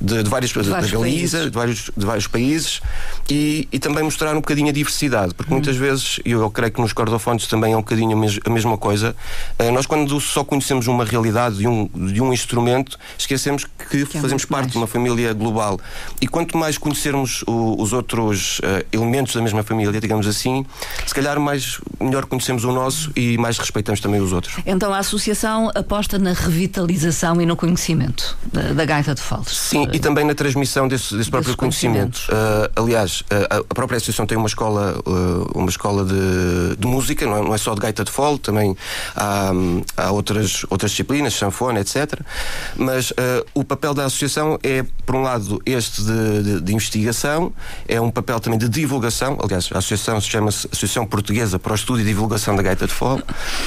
de, 0.00 0.22
de, 0.22 0.30
vários, 0.30 0.50
de, 0.50 0.62
vários 0.62 0.90
da 0.90 0.98
Galiza, 0.98 1.44
de 1.44 1.50
vários, 1.50 1.90
de 1.96 2.06
vários 2.06 2.26
países, 2.26 2.80
e, 3.28 3.68
e, 3.72 3.78
também 3.78 4.04
mostrar 4.04 4.32
um 4.32 4.40
bocadinho 4.40 4.68
a 4.68 4.72
diversidade, 4.72 5.34
porque 5.34 5.52
muitas 5.52 5.76
vezes, 5.76 6.20
e 6.24 6.30
eu 6.32 6.50
creio 6.50 6.72
que 6.72 6.80
nos 6.80 6.92
cordofones 6.92 7.46
também 7.46 7.72
é 7.72 7.76
um 7.76 7.80
bocadinho 7.80 8.16
a, 8.16 8.20
mes 8.20 8.38
a 8.44 8.50
mesma 8.50 8.76
coisa, 8.76 9.14
nós 9.72 9.86
quando 9.86 10.20
só 10.20 10.44
conhecemos 10.44 10.86
uma 10.86 11.04
realidade 11.04 11.58
de 11.58 11.68
um, 11.68 11.86
de 11.86 12.20
um 12.20 12.32
instrumento, 12.32 12.51
esquecemos 13.18 13.64
que, 13.64 14.06
que 14.06 14.18
fazemos 14.18 14.44
parte 14.44 14.62
mais. 14.64 14.72
de 14.72 14.78
uma 14.78 14.86
família 14.86 15.32
global. 15.32 15.78
E 16.20 16.26
quanto 16.26 16.56
mais 16.56 16.78
conhecermos 16.78 17.42
o, 17.46 17.80
os 17.80 17.92
outros 17.92 18.58
uh, 18.60 18.84
elementos 18.92 19.34
da 19.34 19.42
mesma 19.42 19.62
família, 19.62 20.00
digamos 20.00 20.26
assim, 20.26 20.64
se 21.06 21.14
calhar 21.14 21.38
mais 21.40 21.80
melhor 22.00 22.26
conhecemos 22.26 22.64
o 22.64 22.72
nosso 22.72 23.10
e 23.16 23.36
mais 23.38 23.58
respeitamos 23.58 24.00
também 24.00 24.20
os 24.20 24.32
outros. 24.32 24.56
Então 24.66 24.92
a 24.92 24.98
associação 24.98 25.70
aposta 25.74 26.18
na 26.18 26.32
revitalização 26.32 27.40
e 27.40 27.46
no 27.46 27.56
conhecimento 27.56 28.36
da, 28.52 28.72
da 28.72 28.84
gaita 28.84 29.14
de 29.14 29.20
Foles. 29.20 29.56
Sim, 29.56 29.88
e 29.92 29.98
também 29.98 30.24
na 30.24 30.34
transmissão 30.34 30.88
desse, 30.88 31.16
desse 31.16 31.30
próprio 31.30 31.56
conhecimento. 31.56 32.18
Uh, 32.28 32.80
aliás, 32.82 33.20
uh, 33.22 33.64
a 33.68 33.74
própria 33.74 33.96
associação 33.96 34.26
tem 34.26 34.36
uma 34.36 34.48
escola, 34.48 35.00
uma 35.54 35.68
escola 35.68 36.04
de, 36.04 36.76
de 36.76 36.86
música, 36.86 37.26
não 37.26 37.36
é, 37.36 37.42
não 37.42 37.54
é, 37.54 37.58
só 37.58 37.74
de 37.74 37.80
gaita 37.80 38.04
de 38.04 38.10
fole, 38.10 38.38
também 38.38 38.76
há, 39.14 39.52
há 39.96 40.10
outras, 40.10 40.64
outras 40.70 40.90
disciplinas, 40.90 41.34
sanfona, 41.34 41.80
etc. 41.80 42.20
Mas 42.76 43.10
uh, 43.10 43.14
o 43.54 43.64
papel 43.64 43.94
da 43.94 44.04
associação 44.04 44.58
é, 44.62 44.84
por 45.04 45.16
um 45.16 45.22
lado, 45.22 45.60
este 45.66 46.02
de, 46.02 46.42
de, 46.42 46.60
de, 46.60 46.74
investigação, 46.74 47.52
é 47.86 48.00
um 48.00 48.10
papel 48.10 48.40
também 48.40 48.58
de 48.58 48.68
divulgação. 48.68 49.38
Aliás, 49.42 49.68
a 49.72 49.78
associação 49.78 50.20
se 50.20 50.28
chama 50.28 50.50
-se 50.50 50.68
Associação 50.72 51.06
Portuguesa 51.06 51.58
para 51.58 51.72
o 51.72 51.74
Estudo 51.74 52.00
e 52.00 52.04
Divulgação 52.04 52.56
da 52.56 52.62
Gaita 52.62 52.86
de 52.86 52.92
Fole. 52.92 53.22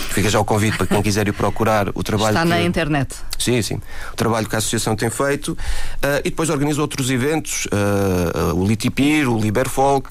Fica 0.10 0.30
já 0.30 0.40
o 0.40 0.46
convite 0.46 0.78
para 0.78 0.88
quem 0.88 1.02
quiser 1.02 1.28
ir 1.28 1.34
procurar 1.34 1.90
o 1.90 2.04
trabalho. 2.04 2.30
Está 2.30 2.44
que, 2.44 2.50
na 2.50 2.62
internet. 2.62 3.16
Sim, 3.38 3.62
sim. 3.62 3.82
O 4.12 4.16
trabalho 4.16 4.48
que 4.48 4.56
a 4.56 4.58
associação 4.58 4.96
tem 4.96 5.10
feito. 5.10 5.52
Uh, 5.54 6.20
e 6.20 6.30
depois 6.30 6.50
organiza 6.50 6.82
outros 6.82 7.10
eventos, 7.10 7.66
uh, 7.66 8.56
o 8.56 8.66
Litipir, 8.66 9.30
o 9.30 9.40
Liberfolk, 9.40 10.10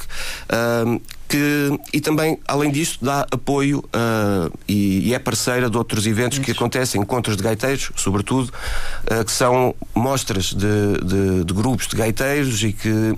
que, 1.29 1.79
e 1.93 2.01
também, 2.01 2.39
além 2.47 2.71
disso, 2.71 2.99
dá 3.01 3.27
apoio 3.31 3.79
uh, 3.79 4.53
e, 4.69 5.09
e, 5.09 5.15
é 5.15 5.19
parceira 5.19 5.71
de 5.71 5.77
outros 5.77 6.07
eventos 6.07 6.39
Isso. 6.39 6.45
que 6.45 6.53
acontecem, 6.53 7.01
encontros 7.01 7.37
de 7.37 7.43
gaiteiros, 7.43 7.91
sobretudo, 7.97 8.53
uh, 9.11 9.25
que 9.25 9.33
são 9.33 9.75
mostras 9.95 10.53
de, 10.53 10.99
de, 11.03 11.45
de, 11.45 11.55
grupos 11.55 11.89
de 11.89 11.97
gaiteiros 11.97 12.63
e 12.63 12.73
que 12.73 13.17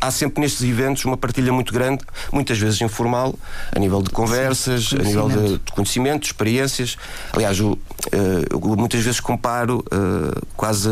há 0.00 0.10
sempre 0.10 0.40
nestes 0.40 0.62
eventos 0.62 1.04
uma 1.04 1.16
partilha 1.16 1.52
muito 1.52 1.72
grande, 1.72 2.04
muitas 2.32 2.58
vezes 2.58 2.80
informal, 2.80 3.34
a 3.74 3.78
nível 3.78 4.02
de 4.02 4.10
conversas, 4.10 4.88
Sim, 4.88 4.98
a 5.00 5.02
nível 5.02 5.28
de, 5.28 5.58
de 5.58 5.72
conhecimento, 5.72 6.22
de 6.22 6.26
experiências. 6.26 6.96
Aliás, 7.32 7.58
eu, 7.58 7.72
uh, 7.72 7.78
eu 8.50 8.76
muitas 8.76 9.02
vezes 9.02 9.20
comparo 9.20 9.84
quase 10.56 10.88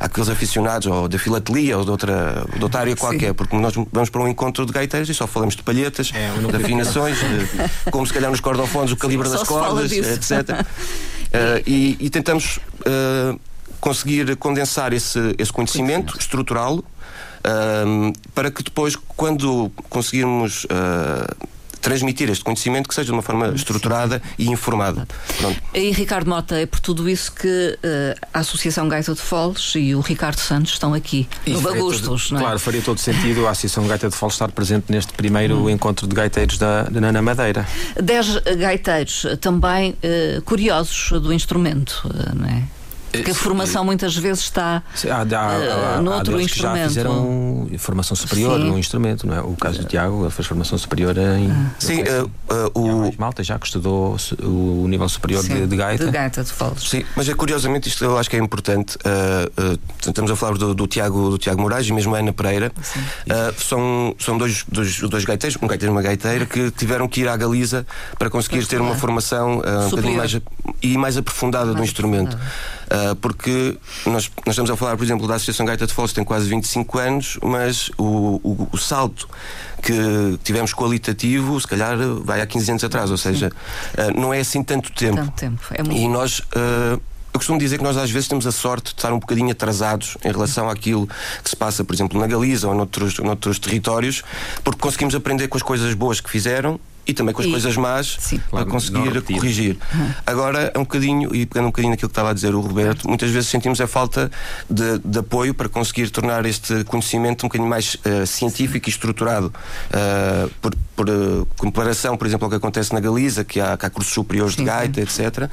àqueles 0.00 0.28
aficionados 0.28 0.86
ou 0.86 1.08
da 1.08 1.18
filatelia 1.18 1.78
ou 1.78 1.84
de 1.84 1.90
outra, 1.90 2.44
de 2.56 2.62
outra 2.62 2.80
área 2.80 2.96
qualquer, 2.96 3.28
Sim. 3.28 3.34
porque 3.34 3.56
nós 3.56 3.74
vamos 3.92 4.10
para 4.10 4.22
um 4.22 4.28
encontro 4.28 4.64
de 4.66 4.72
gaiteiros 4.72 5.08
e 5.08 5.14
só 5.14 5.26
falamos 5.26 5.56
de 5.56 5.62
palhetas 5.62 6.12
é, 6.14 6.30
de 6.38 6.56
afinações, 6.56 7.18
de, 7.18 7.48
como 7.90 8.06
se 8.06 8.12
calhar 8.12 8.30
nos 8.30 8.40
cordofones, 8.40 8.92
o 8.92 8.96
calibre 8.96 9.28
das 9.28 9.42
cordas, 9.42 9.92
etc. 9.92 10.30
Uh, 10.30 10.66
eh, 11.32 11.62
e, 11.66 11.96
e, 12.00 12.10
tentamos 12.10 12.58
uh, 12.58 13.38
conseguir 13.80 14.36
condensar 14.36 14.92
esse, 14.92 15.34
esse 15.38 15.52
conhecimento, 15.52 16.16
estruturá-lo, 16.18 16.84
uh, 17.46 18.12
para 18.34 18.50
que 18.50 18.62
depois, 18.62 18.96
quando 18.96 19.70
conseguirmos 19.88 20.66
transmitir 21.84 22.30
este 22.30 22.42
conhecimento 22.42 22.88
que 22.88 22.94
seja 22.94 23.06
de 23.06 23.12
uma 23.12 23.20
forma 23.20 23.48
estruturada 23.48 24.22
e 24.38 24.50
informada. 24.50 25.06
Pronto. 25.36 25.60
E 25.74 25.90
Ricardo 25.90 26.30
Mota, 26.30 26.58
é 26.58 26.64
por 26.64 26.80
tudo 26.80 27.10
isso 27.10 27.30
que 27.30 27.46
uh, 27.46 28.26
a 28.32 28.38
Associação 28.38 28.88
Gaita 28.88 29.12
de 29.12 29.20
Foles 29.20 29.74
e 29.76 29.94
o 29.94 30.00
Ricardo 30.00 30.38
Santos 30.38 30.72
estão 30.72 30.94
aqui 30.94 31.28
no 31.46 31.60
Bagustos, 31.60 32.30
não 32.30 32.38
é? 32.38 32.42
Claro, 32.42 32.58
faria 32.58 32.80
todo 32.80 32.98
sentido 32.98 33.46
a 33.46 33.50
Associação 33.50 33.86
Gaita 33.86 34.08
de 34.08 34.16
Foles 34.16 34.34
estar 34.34 34.50
presente 34.50 34.86
neste 34.88 35.12
primeiro 35.12 35.64
hum. 35.64 35.70
encontro 35.70 36.06
de 36.06 36.14
gaiteiros 36.14 36.56
da, 36.56 36.84
da 36.84 37.00
Nana 37.02 37.20
Madeira. 37.20 37.68
Dez 38.02 38.38
gaiteiros 38.38 39.26
também 39.42 39.90
uh, 39.90 40.40
curiosos 40.42 41.20
do 41.20 41.34
instrumento, 41.34 42.00
uh, 42.06 42.34
não 42.34 42.48
é? 42.48 42.62
Porque 43.18 43.30
a 43.30 43.34
formação 43.34 43.84
muitas 43.84 44.16
vezes 44.16 44.44
está 44.44 44.82
há, 45.08 45.20
há, 45.20 45.98
uh, 45.98 46.02
no 46.02 46.12
outro 46.12 46.40
instrumento. 46.40 46.54
Que 46.54 46.60
já 46.60 46.88
fizeram 46.88 47.68
formação 47.78 48.16
superior 48.16 48.60
Sim. 48.60 48.68
no 48.68 48.78
instrumento, 48.78 49.26
não 49.26 49.34
é? 49.34 49.40
O 49.40 49.56
caso 49.56 49.80
do 49.80 49.84
Tiago, 49.84 50.24
ele 50.24 50.30
fez 50.30 50.46
formação 50.46 50.76
superior 50.78 51.16
em. 51.16 51.50
Ah. 51.50 51.70
Sim, 51.78 52.02
uh, 52.02 52.30
uh, 52.50 53.08
o. 53.08 53.14
Malta 53.18 53.42
já 53.42 53.58
que 53.58 53.66
estudou 53.66 54.16
o 54.42 54.86
nível 54.88 55.08
superior 55.08 55.42
de, 55.42 55.66
de, 55.66 55.76
gaita. 55.76 56.06
De 56.06 56.10
gaita, 56.10 56.42
de 56.42 56.52
falas. 56.52 56.88
Sim, 56.88 57.04
mas 57.16 57.28
é, 57.28 57.34
curiosamente 57.34 57.88
isto 57.88 58.04
eu 58.04 58.18
acho 58.18 58.28
que 58.28 58.36
é 58.36 58.38
importante. 58.38 58.96
Uh, 58.96 59.78
estamos 60.06 60.30
a 60.30 60.36
falar 60.36 60.56
do, 60.56 60.74
do, 60.74 60.86
Tiago, 60.86 61.30
do 61.30 61.38
Tiago 61.38 61.60
Moraes 61.60 61.86
e 61.86 61.92
mesmo 61.92 62.14
a 62.14 62.18
Ana 62.18 62.32
Pereira. 62.32 62.72
são, 63.56 64.14
são 64.18 64.38
dois, 64.38 64.64
dois, 64.68 65.00
dois 65.00 65.24
gaiteiros, 65.24 65.58
um 65.60 65.66
gaiteiro 65.66 65.92
e 65.92 65.94
uma 65.94 66.02
gaiteira, 66.02 66.46
que 66.46 66.70
tiveram 66.70 67.08
que 67.08 67.20
ir 67.20 67.28
à 67.28 67.36
Galiza 67.36 67.86
para 68.18 68.30
conseguir 68.30 68.66
ter 68.66 68.80
uma 68.80 68.94
formação 68.94 69.62
um 69.86 69.90
bocadinho 69.90 70.16
mais, 70.16 70.40
e 70.82 70.98
mais 70.98 71.16
aprofundada 71.16 71.66
mais 71.66 71.76
do 71.76 71.84
instrumento. 71.84 72.38
Uh, 72.84 73.14
porque 73.16 73.78
nós, 74.06 74.30
nós 74.44 74.54
estamos 74.54 74.70
a 74.70 74.76
falar, 74.76 74.96
por 74.96 75.04
exemplo, 75.04 75.26
da 75.26 75.34
Associação 75.34 75.64
Gaita 75.64 75.86
de 75.86 75.92
Foles, 75.92 76.12
tem 76.12 76.24
quase 76.24 76.48
25 76.48 76.98
anos, 76.98 77.38
mas 77.42 77.90
o, 77.96 78.40
o, 78.42 78.68
o, 78.72 78.78
salto 78.78 79.28
que 79.82 80.38
tivemos 80.42 80.72
qualitativo, 80.72 81.60
se 81.60 81.66
calhar, 81.66 81.96
vai 82.22 82.40
há 82.40 82.46
15 82.46 82.70
anos 82.70 82.84
atrás, 82.84 83.10
ou 83.10 83.16
seja, 83.16 83.48
uh, 83.48 84.20
não 84.20 84.32
é 84.32 84.40
assim 84.40 84.62
tanto 84.62 84.92
tempo. 84.92 85.16
Tanto 85.16 85.32
tempo. 85.32 85.62
É 85.72 85.82
muito... 85.82 85.98
E 85.98 86.08
nós. 86.08 86.40
Uh, 86.40 87.00
eu 87.32 87.38
costumo 87.40 87.58
dizer 87.58 87.78
que 87.78 87.82
nós 87.82 87.96
às 87.96 88.12
vezes 88.12 88.28
temos 88.28 88.46
a 88.46 88.52
sorte 88.52 88.92
de 88.92 89.00
estar 89.00 89.12
um 89.12 89.18
bocadinho 89.18 89.50
atrasados 89.50 90.16
em 90.24 90.30
relação 90.30 90.70
àquilo 90.70 91.08
que 91.42 91.50
se 91.50 91.56
passa, 91.56 91.82
por 91.82 91.92
exemplo, 91.92 92.20
na 92.20 92.28
Galiza 92.28 92.68
ou 92.68 92.76
noutros, 92.76 93.18
noutros 93.18 93.58
territórios, 93.58 94.22
porque 94.62 94.78
conseguimos 94.78 95.16
aprender 95.16 95.48
com 95.48 95.56
as 95.56 95.62
coisas 95.62 95.92
boas 95.94 96.20
que 96.20 96.30
fizeram 96.30 96.78
e 97.06 97.12
também 97.12 97.34
com 97.34 97.40
as 97.40 97.46
e, 97.46 97.50
coisas 97.50 97.76
más 97.76 98.16
sim, 98.18 98.40
para 98.50 98.64
conseguir 98.64 99.20
corrigir. 99.22 99.76
Uhum. 99.94 100.10
Agora 100.26 100.72
é 100.74 100.78
um 100.78 100.82
bocadinho, 100.82 101.34
e 101.34 101.46
pegando 101.46 101.66
um 101.66 101.68
bocadinho 101.68 101.90
naquilo 101.90 102.08
que 102.08 102.12
estava 102.12 102.30
a 102.30 102.32
dizer 102.34 102.54
o 102.54 102.60
Roberto, 102.60 103.08
muitas 103.08 103.30
vezes 103.30 103.48
sentimos 103.48 103.80
a 103.80 103.86
falta 103.86 104.30
de, 104.68 104.98
de 104.98 105.18
apoio 105.18 105.54
para 105.54 105.68
conseguir 105.68 106.10
tornar 106.10 106.46
este 106.46 106.84
conhecimento 106.84 107.44
um 107.44 107.48
bocadinho 107.48 107.68
mais 107.68 107.94
uh, 107.94 108.26
científico 108.26 108.88
e 108.88 108.90
estruturado. 108.90 109.52
Uh, 109.90 110.50
por, 110.60 110.74
por 110.94 111.08
uh, 111.08 111.46
comparação, 111.56 112.16
por 112.16 112.26
exemplo, 112.26 112.44
ao 112.44 112.50
que 112.50 112.56
acontece 112.56 112.92
na 112.92 113.00
Galiza, 113.00 113.44
que 113.44 113.60
há, 113.60 113.76
que 113.76 113.86
há 113.86 113.90
cursos 113.90 114.12
superiores 114.12 114.54
sim, 114.54 114.62
de 114.62 114.66
gaita, 114.66 115.00
etc. 115.00 115.50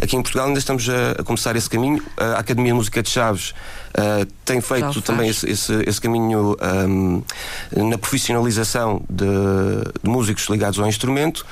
Aqui 0.00 0.16
em 0.16 0.22
Portugal 0.22 0.46
ainda 0.46 0.58
estamos 0.58 0.88
a, 0.88 1.20
a 1.20 1.24
começar 1.24 1.56
esse 1.56 1.68
caminho. 1.68 2.02
A 2.16 2.38
Academia 2.38 2.72
de 2.72 2.76
Música 2.76 3.02
de 3.02 3.10
Chaves 3.10 3.54
Uh, 3.92 4.24
tem 4.42 4.58
feito 4.62 5.02
também 5.02 5.28
esse, 5.28 5.48
esse, 5.50 5.84
esse 5.86 6.00
caminho 6.00 6.56
um, 6.88 7.22
na 7.76 7.98
profissionalização 7.98 9.02
de, 9.08 9.26
de, 10.02 10.08
músicos 10.08 10.48
ligados 10.48 10.78
ao 10.78 10.88
instrumento, 10.88 11.44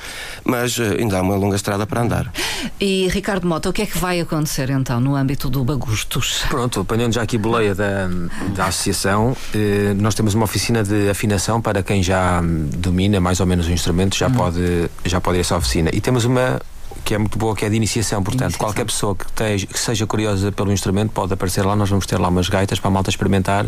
mas 0.43 0.75
uh, 0.79 0.95
ainda 0.97 1.19
há 1.19 1.21
uma 1.21 1.35
longa 1.35 1.55
estrada 1.55 1.85
para 1.85 2.01
andar. 2.01 2.33
E 2.79 3.07
Ricardo 3.09 3.47
Mota, 3.47 3.69
o 3.69 3.73
que 3.73 3.83
é 3.83 3.85
que 3.85 3.95
vai 3.95 4.19
acontecer 4.19 4.71
então 4.71 4.99
no 4.99 5.15
âmbito 5.15 5.51
do 5.51 5.63
Bagustos? 5.63 6.43
Pronto, 6.49 6.79
apanhando 6.79 7.13
já 7.13 7.21
aqui 7.21 7.37
boleia 7.37 7.75
da, 7.75 8.09
da 8.55 8.65
associação, 8.65 9.37
eh, 9.53 9.93
nós 9.95 10.15
temos 10.15 10.33
uma 10.33 10.45
oficina 10.45 10.83
de 10.83 11.09
afinação 11.09 11.61
para 11.61 11.83
quem 11.83 12.01
já 12.01 12.41
domina 12.41 13.19
mais 13.19 13.30
ou 13.39 13.45
menos 13.45 13.67
o 13.67 13.71
instrumento, 13.71 14.15
já, 14.15 14.27
hum. 14.27 14.33
pode, 14.33 14.89
já 15.05 15.21
pode 15.21 15.37
ir 15.37 15.39
a 15.39 15.41
essa 15.41 15.57
oficina. 15.57 15.89
E 15.93 16.01
temos 16.01 16.25
uma 16.25 16.59
que 17.03 17.15
é 17.15 17.17
muito 17.17 17.37
boa, 17.37 17.55
que 17.55 17.65
é 17.65 17.69
de 17.69 17.75
iniciação. 17.75 18.21
Portanto, 18.21 18.51
iniciação. 18.51 18.67
qualquer 18.67 18.85
pessoa 18.85 19.15
que, 19.15 19.31
teja, 19.31 19.65
que, 19.65 19.79
seja 19.79 20.05
curiosa 20.05 20.51
pelo 20.51 20.71
instrumento 20.71 21.11
pode 21.11 21.33
aparecer 21.33 21.65
lá. 21.65 21.75
Nós 21.75 21.89
vamos 21.89 22.05
ter 22.05 22.19
lá 22.19 22.27
umas 22.27 22.49
gaitas 22.49 22.79
para 22.79 22.89
a 22.89 22.91
malta 22.91 23.09
experimentar 23.09 23.65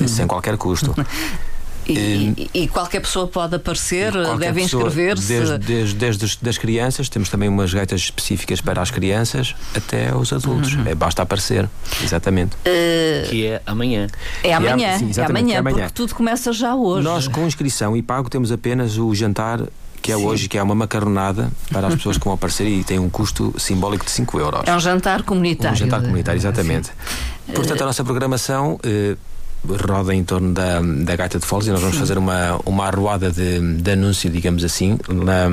uhum. 0.00 0.08
sem 0.08 0.26
qualquer 0.26 0.56
custo. 0.56 0.94
E, 1.88 2.48
e, 2.54 2.62
e, 2.64 2.68
qualquer 2.68 3.00
pessoa 3.00 3.26
pode 3.26 3.56
aparecer, 3.56 4.12
deve 4.38 4.62
inscrever-se. 4.62 5.26
Desde, 5.26 5.58
desde, 5.58 5.94
desde 5.94 6.48
as 6.48 6.58
crianças, 6.58 7.08
temos 7.08 7.28
também 7.28 7.48
umas 7.48 7.72
gaitas 7.72 8.00
específicas 8.00 8.60
para 8.60 8.82
as 8.82 8.90
crianças 8.90 9.54
até 9.74 10.14
os 10.14 10.32
adultos. 10.32 10.74
Uhum. 10.74 10.86
É, 10.86 10.94
basta 10.94 11.22
aparecer, 11.22 11.68
exatamente. 12.02 12.56
Uh, 12.56 13.28
que 13.30 13.46
é 13.46 13.62
amanhã. 13.66 14.06
É 14.44 14.52
amanhã, 14.52 14.98
sim, 14.98 15.10
é, 15.16 15.24
amanhã, 15.24 15.54
é 15.54 15.58
amanhã, 15.58 15.76
porque 15.78 15.94
tudo 15.94 16.14
começa 16.14 16.52
já 16.52 16.74
hoje. 16.74 17.04
Nós, 17.04 17.26
com 17.26 17.46
inscrição 17.46 17.96
e 17.96 18.02
pago, 18.02 18.28
temos 18.28 18.52
apenas 18.52 18.98
o 18.98 19.14
jantar 19.14 19.60
que 20.00 20.12
é 20.12 20.16
Sim. 20.16 20.26
hoje, 20.26 20.48
que 20.48 20.56
é 20.56 20.62
uma 20.62 20.74
macarronada 20.74 21.50
para 21.72 21.88
as 21.88 21.94
pessoas 21.96 22.16
que 22.16 22.24
vão 22.24 22.32
aparecer 22.32 22.66
e 22.66 22.84
tem 22.84 22.98
um 22.98 23.10
custo 23.10 23.52
simbólico 23.58 24.04
de 24.04 24.10
5 24.12 24.38
euros. 24.38 24.62
É 24.64 24.74
um 24.74 24.80
jantar 24.80 25.22
comunitário. 25.22 25.74
Um 25.74 25.76
jantar 25.76 26.00
comunitário, 26.00 26.38
exatamente. 26.38 26.86
Sim. 26.86 27.52
Portanto, 27.52 27.82
a 27.82 27.86
nossa 27.86 28.04
programação. 28.04 28.78
Eh, 28.82 29.16
roda 29.66 30.14
em 30.14 30.24
torno 30.24 30.52
da, 30.52 30.80
da 30.80 31.16
Gaita 31.16 31.38
de 31.38 31.46
Foles 31.46 31.66
e 31.66 31.70
nós 31.70 31.80
vamos 31.80 31.96
Sim. 31.96 32.00
fazer 32.00 32.18
uma, 32.18 32.58
uma 32.64 32.86
arruada 32.86 33.30
de, 33.30 33.60
de 33.60 33.90
anúncio, 33.90 34.30
digamos 34.30 34.64
assim, 34.64 34.98
na, 35.08 35.48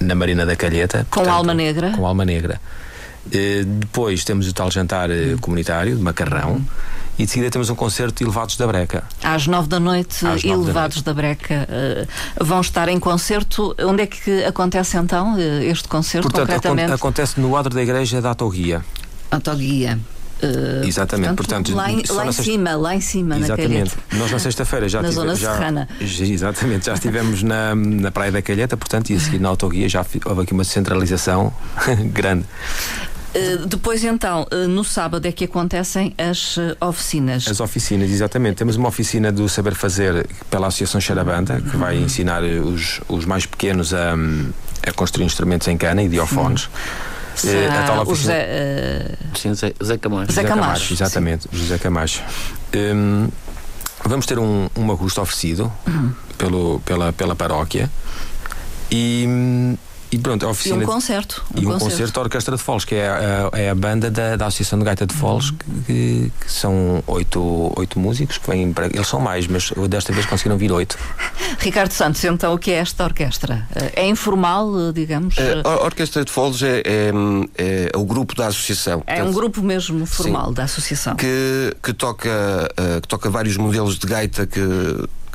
na 0.00 0.14
Marina 0.14 0.44
da 0.44 0.56
Calheta. 0.56 1.06
Com 1.10 1.20
portanto, 1.20 1.34
Alma 1.34 1.54
Negra. 1.54 1.92
Com 1.96 2.06
Alma 2.06 2.24
Negra. 2.24 2.60
Eh, 3.30 3.62
depois 3.64 4.24
temos 4.24 4.48
o 4.48 4.52
tal 4.52 4.70
jantar 4.70 5.10
eh, 5.10 5.36
comunitário 5.40 5.96
de 5.96 6.02
macarrão. 6.02 6.60
E 7.18 7.26
de 7.26 7.30
seguida 7.30 7.50
temos 7.50 7.68
um 7.68 7.74
concerto 7.74 8.18
de 8.18 8.24
Elevados 8.24 8.56
da 8.56 8.66
Breca. 8.66 9.04
Às 9.22 9.46
nove 9.46 9.68
da 9.68 9.78
noite, 9.78 10.24
nove 10.24 10.48
da 10.48 10.54
Elevados 10.54 11.02
da, 11.02 11.12
Breca 11.12 11.68
eh, 11.70 12.06
vão 12.40 12.60
estar 12.60 12.88
em 12.88 12.98
concerto. 12.98 13.76
Onde 13.78 14.02
é 14.02 14.06
que 14.06 14.44
acontece 14.44 14.96
então 14.96 15.38
este 15.38 15.86
concerto, 15.88 16.28
Portanto, 16.28 16.46
concretamente? 16.48 16.92
acontece 16.92 17.38
no 17.38 17.56
adro 17.56 17.74
da 17.74 17.82
igreja 17.82 18.20
da 18.20 18.30
Autoguia. 18.30 18.84
Autoguia. 19.30 19.98
Eh, 20.42 20.82
Exatamente, 20.86 21.34
portanto, 21.34 21.72
lá 21.74 21.90
em, 21.90 22.02
lá 22.08 22.24
na 22.24 22.30
em 22.30 22.32
sexta- 22.32 22.42
cima, 22.42 22.74
lá 22.76 22.94
em 22.96 23.00
cima, 23.00 23.36
na 23.38 23.44
Exatamente. 23.46 23.90
calheta. 23.94 24.16
Nós 24.18 24.32
na 24.32 24.38
sexta-feira 24.40 24.88
já 24.88 25.00
Na 25.02 25.08
tive- 25.08 25.20
zona 25.20 25.34
já, 25.36 25.52
serrana. 25.54 25.88
Exatamente, 26.00 26.86
já 26.86 26.94
estivemos 26.94 27.42
na, 27.44 27.74
na 27.76 28.10
Praia 28.10 28.32
da 28.32 28.42
Calheta, 28.42 28.76
portanto, 28.76 29.10
e 29.10 29.14
a 29.16 29.20
seguir 29.20 29.38
na 29.38 29.48
autoguia 29.48 29.88
já 29.88 30.04
houve 30.26 30.42
aqui 30.42 30.52
uma 30.52 30.64
centralização 30.64 31.52
grande. 32.12 32.44
Uh, 33.34 33.66
depois 33.66 34.04
então, 34.04 34.46
uh, 34.52 34.68
no 34.68 34.84
sábado 34.84 35.24
é 35.26 35.32
que 35.32 35.44
acontecem 35.44 36.12
as 36.18 36.58
uh, 36.58 36.76
oficinas. 36.80 37.48
As 37.48 37.60
oficinas, 37.60 38.10
exatamente. 38.10 38.56
Temos 38.56 38.76
uma 38.76 38.88
oficina 38.88 39.32
do 39.32 39.48
Saber 39.48 39.74
Fazer 39.74 40.26
pela 40.50 40.66
Associação 40.66 41.00
Xarabanda, 41.00 41.58
que 41.62 41.76
vai 41.78 41.96
ensinar 41.96 42.44
eh, 42.44 42.58
os, 42.60 43.00
os 43.08 43.24
mais 43.24 43.46
pequenos 43.46 43.94
a, 43.94 44.12
a 44.86 44.92
construir 44.92 45.24
instrumentos 45.24 45.66
em 45.68 45.78
cana 45.78 46.02
e 46.02 46.08
diofones. 46.10 46.68
Eh, 47.44 47.66
a 47.68 47.70
tal 47.72 47.86
Será 47.86 47.98
o 47.98 48.02
oficina- 48.02 48.34
José, 48.34 49.16
uh, 49.34 49.38
Sim, 49.38 49.54
Zé, 49.54 49.72
Zé 49.82 49.98
Camões. 49.98 50.32
Zé 50.32 50.44
Camacho, 50.44 50.92
exatamente, 50.92 51.48
José 51.52 51.78
Camacho. 51.78 52.22
Hum, 52.74 53.28
vamos 54.04 54.26
ter 54.26 54.38
um, 54.38 54.68
um 54.76 54.90
agosto 54.92 55.20
oferecido 55.20 55.72
Uhum. 55.86 56.12
pelo, 56.38 56.80
pela, 56.84 57.12
pela 57.12 57.34
paróquia 57.34 57.90
e, 58.90 59.24
hum, 59.28 59.76
e 60.12 60.18
pronto, 60.18 60.44
a 60.44 60.48
e 60.48 60.52
oficina. 60.52 60.76
um 60.84 60.86
concerto. 60.86 61.42
E 61.56 61.66
um 61.66 61.78
concerto 61.78 62.12
da 62.12 62.20
Orquestra 62.20 62.56
de 62.56 62.62
Foles, 62.62 62.84
que 62.84 62.94
é 62.94 63.08
a, 63.08 63.50
é 63.54 63.70
a 63.70 63.74
banda 63.74 64.10
da, 64.10 64.36
da 64.36 64.46
Associação 64.46 64.78
de 64.78 64.84
Gaita 64.84 65.06
de 65.06 65.14
Foles, 65.14 65.50
Uhum. 65.50 65.56
que, 65.86 66.32
que 66.40 66.52
são 66.52 67.02
oito, 67.06 67.72
oito 67.76 67.98
músicos 67.98 68.36
que 68.38 68.48
vêm 68.50 68.72
para. 68.72 68.86
Eles 68.86 69.06
são 69.06 69.18
mais, 69.20 69.46
mas 69.46 69.72
desta 69.88 70.12
vez 70.12 70.26
conseguiram 70.26 70.58
vir 70.58 70.70
oito. 70.70 70.98
Ricardo 71.58 71.92
Santos, 71.92 72.22
então 72.24 72.52
o 72.54 72.58
que 72.58 72.70
é 72.70 72.74
esta 72.74 73.04
orquestra? 73.04 73.66
Uh, 73.74 73.90
é 73.96 74.06
informal, 74.06 74.68
uh, 74.68 74.92
digamos? 74.92 75.36
Eh, 75.38 75.62
A 75.64 75.84
Orquestra 75.84 76.24
de 76.24 76.30
Foles 76.30 76.62
é, 76.62 76.82
é- 76.84 77.90
é 77.92 77.96
o 77.96 78.04
grupo 78.04 78.34
da 78.34 78.48
associação. 78.48 79.02
é 79.06 79.22
um 79.22 79.32
grupo 79.32 79.62
mesmo 79.62 80.04
formal 80.06 80.52
da 80.52 80.64
associação. 80.64 81.16
que, 81.16 81.74
que 81.82 81.92
toca, 81.92 82.28
eh, 82.76 83.00
que 83.00 83.08
toca 83.08 83.30
vários 83.30 83.56
modelos 83.56 83.98
de 83.98 84.06
gaita 84.06 84.46
que, 84.46 84.60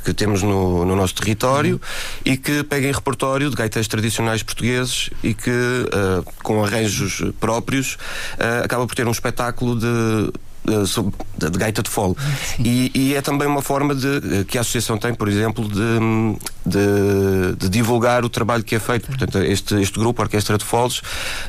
que 0.08 0.14
temos 0.14 0.42
no, 0.42 0.86
no 0.86 0.96
nosso 0.96 1.14
território 1.16 1.82
e 2.24 2.38
que 2.38 2.64
pega 2.64 2.88
em 2.88 2.94
repertório 2.94 3.50
de 3.50 3.58
gaitas 3.58 3.90
tradicionais 3.90 4.42
portugueses 4.42 5.10
e 5.22 5.34
que, 5.34 5.52
eh, 5.52 6.32
com 6.42 6.64
arranjos 6.64 7.22
próprios, 7.42 7.98
eh, 8.40 8.62
acaba 8.64 8.88
por 8.88 8.96
ter 8.96 9.06
um 9.06 9.12
espetáculo 9.12 9.78
de. 9.78 10.32
De- 10.68 10.86
sob- 10.88 11.14
de, 11.38 11.50
de 11.50 11.58
gaita 11.58 11.82
de 11.82 11.90
fole 11.90 12.16
e, 12.60 12.92
e 12.94 13.16
é 13.16 13.22
também 13.22 13.48
uma 13.48 13.62
forma 13.62 13.96
de, 13.96 14.08
eh, 14.08 14.44
que 14.48 14.58
a 14.58 14.62
associação 14.62 14.98
tem, 14.98 15.14
por 15.14 15.28
exemplo, 15.30 15.68
de, 15.68 16.38
de, 16.66 17.56
de 17.58 17.70
divulgar 17.70 18.26
o 18.26 18.30
trabalho 18.30 18.64
que 18.64 18.76
é 18.76 18.80
feito. 18.80 19.08
Portanto, 19.08 19.38
este, 19.40 19.76
este 19.76 19.98
grupo, 20.00 20.22
a 20.22 20.26
Orquestra 20.26 20.58
de 20.58 20.66
Foles, 20.66 21.02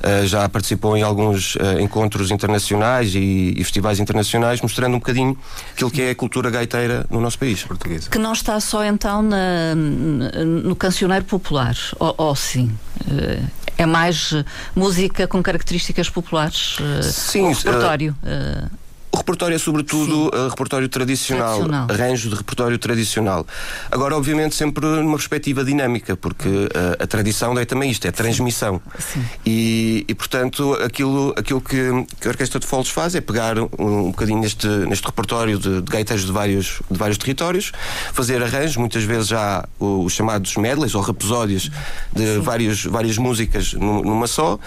eh, 0.02 0.26
já 0.26 0.48
participou 0.48 0.96
em 0.96 1.02
alguns 1.02 1.56
eh, 1.60 1.80
encontros 1.82 2.30
internacionais 2.30 3.14
e, 3.14 3.54
e 3.56 3.64
festivais 3.64 3.98
internacionais, 3.98 4.60
mostrando 4.60 4.94
um 4.94 4.98
bocadinho 4.98 5.36
aquilo 5.72 5.90
que 5.90 6.02
é 6.02 6.10
a 6.10 6.14
cultura 6.14 6.50
gaiteira 6.50 7.06
no 7.10 7.20
nosso 7.20 7.38
país. 7.38 7.62
Portuguesa. 7.64 8.08
Que 8.10 8.18
não 8.18 8.32
está 8.32 8.60
só 8.60 8.84
então 8.84 9.22
na- 9.22 9.74
no 9.74 10.76
cancioneiro 10.76 11.24
popular, 11.24 11.76
ou, 11.98 12.14
ou 12.18 12.36
sim? 12.36 12.70
Uh, 13.06 13.44
é 13.76 13.86
mais 13.86 14.34
música 14.74 15.26
com 15.26 15.42
características 15.42 16.08
populares? 16.10 16.76
Sim, 17.02 17.42
o 17.42 17.50
uh, 17.50 17.52
repertório? 17.54 18.16
O 19.18 19.20
repertório 19.20 19.56
é 19.56 19.58
sobretudo 19.58 20.28
uh, 20.28 20.48
repertório 20.48 20.88
tradicional, 20.88 21.56
Tradicional. 21.58 21.86
arranjo 21.90 22.28
de 22.30 22.36
repertório 22.36 22.78
tradicional. 22.78 23.44
Agora, 23.90 24.16
obviamente, 24.16 24.54
sempre 24.54 24.86
numa 24.86 25.16
perspectiva 25.16 25.64
dinâmica, 25.64 26.16
porque 26.16 26.48
uh, 26.48 26.68
a 27.02 27.06
tradição 27.06 27.58
é 27.58 27.64
também 27.64 27.90
isto, 27.90 28.06
é 28.06 28.12
transmissão. 28.12 28.80
Sim. 28.98 29.24
E, 29.44 30.04
e, 30.06 30.14
portanto, 30.14 30.74
aquilo, 30.74 31.34
aquilo 31.36 31.60
que, 31.60 31.76
que 32.20 32.28
a 32.28 32.30
Orquestra 32.30 32.60
de 32.60 32.66
Foles 32.66 32.88
faz 32.90 33.16
é 33.16 33.20
pegar 33.20 33.58
um, 33.58 33.68
um 33.78 34.10
bocadinho 34.12 34.40
neste, 34.40 34.68
neste 34.68 35.04
repertório 35.04 35.58
de, 35.58 35.82
de 35.82 35.90
gaiteiros 35.90 36.24
de 36.24 36.30
vários, 36.30 36.80
de 36.88 36.96
vários 36.96 37.18
territórios, 37.18 37.72
fazer 38.12 38.40
arranjos, 38.40 38.76
muitas 38.76 39.02
vezes 39.02 39.26
já 39.26 39.64
os 39.80 40.12
chamados 40.12 40.56
medleys 40.56 40.94
ou 40.94 41.02
rapsódios 41.02 41.70
de 42.14 42.38
vários, 42.38 42.84
várias 42.84 43.18
músicas 43.18 43.72
nu- 43.74 44.02
numa 44.04 44.28
só. 44.28 44.60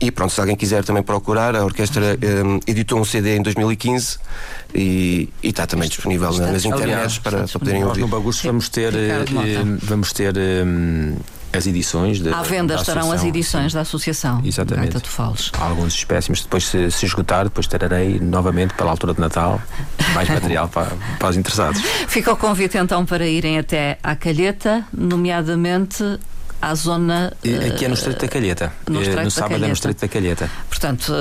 E 0.00 0.10
pronto, 0.10 0.32
se 0.32 0.40
alguém 0.40 0.56
quiser 0.56 0.82
também 0.82 1.02
procurar, 1.02 1.54
a 1.54 1.62
Orquestra 1.62 2.16
um, 2.46 2.58
editou 2.66 2.98
um 2.98 3.04
CD 3.04 3.36
em 3.36 3.42
2015 3.42 3.97
e, 4.74 5.28
e 5.42 5.48
está 5.48 5.66
também 5.66 5.88
disponível 5.88 6.30
está 6.30 6.46
nas 6.52 6.64
internets 6.64 7.18
para, 7.18 7.38
para 7.44 7.58
poderem 7.58 7.80
Nós 7.80 7.88
ouvir. 7.90 8.00
no 8.02 8.08
Bagusto 8.08 8.46
vamos 8.46 8.68
ter, 8.68 8.94
eh, 8.94 9.24
vamos 9.82 10.12
ter 10.12 10.34
eh, 10.36 10.64
as 11.52 11.66
edições. 11.66 12.20
De, 12.20 12.28
À 12.32 12.42
venda 12.42 12.74
da 12.74 12.80
estarão 12.82 13.10
as 13.10 13.24
edições 13.24 13.72
da 13.72 13.80
Associação 13.80 14.42
Exatamente. 14.44 15.00
Foles. 15.08 15.50
Há 15.58 15.64
alguns 15.64 15.94
espécimes. 15.94 16.42
Depois, 16.42 16.66
se, 16.66 16.90
se 16.90 17.06
esgotar, 17.06 17.44
depois 17.44 17.66
trarei 17.66 18.20
novamente 18.20 18.74
para 18.74 18.86
a 18.86 18.90
altura 18.90 19.14
de 19.14 19.20
Natal 19.20 19.60
mais 20.14 20.28
material 20.28 20.68
para, 20.72 20.92
para 21.18 21.28
os 21.30 21.36
interessados. 21.36 21.80
Fica 22.06 22.32
o 22.32 22.36
convite 22.36 22.76
então 22.76 23.04
para 23.06 23.26
irem 23.26 23.58
até 23.58 23.98
à 24.02 24.14
Calheta, 24.14 24.84
nomeadamente 24.92 26.04
à 26.60 26.74
zona. 26.74 27.32
E 27.44 27.54
Aqui 27.54 27.84
é 27.84 27.88
no 27.88 27.94
Estreito 27.94 28.20
da 28.20 28.28
Calheta. 28.28 28.72
no 28.88 28.98
Eh, 28.98 29.02
Estreito 29.02 29.16
da 29.16 29.24
no 29.24 29.30
sábado 29.30 29.50
é 29.52 29.54
Calheta. 29.54 29.68
no 29.68 29.72
Estreito 29.72 30.00
da 30.02 30.08
Calheta. 30.08 30.50
Portanto, 30.68 31.12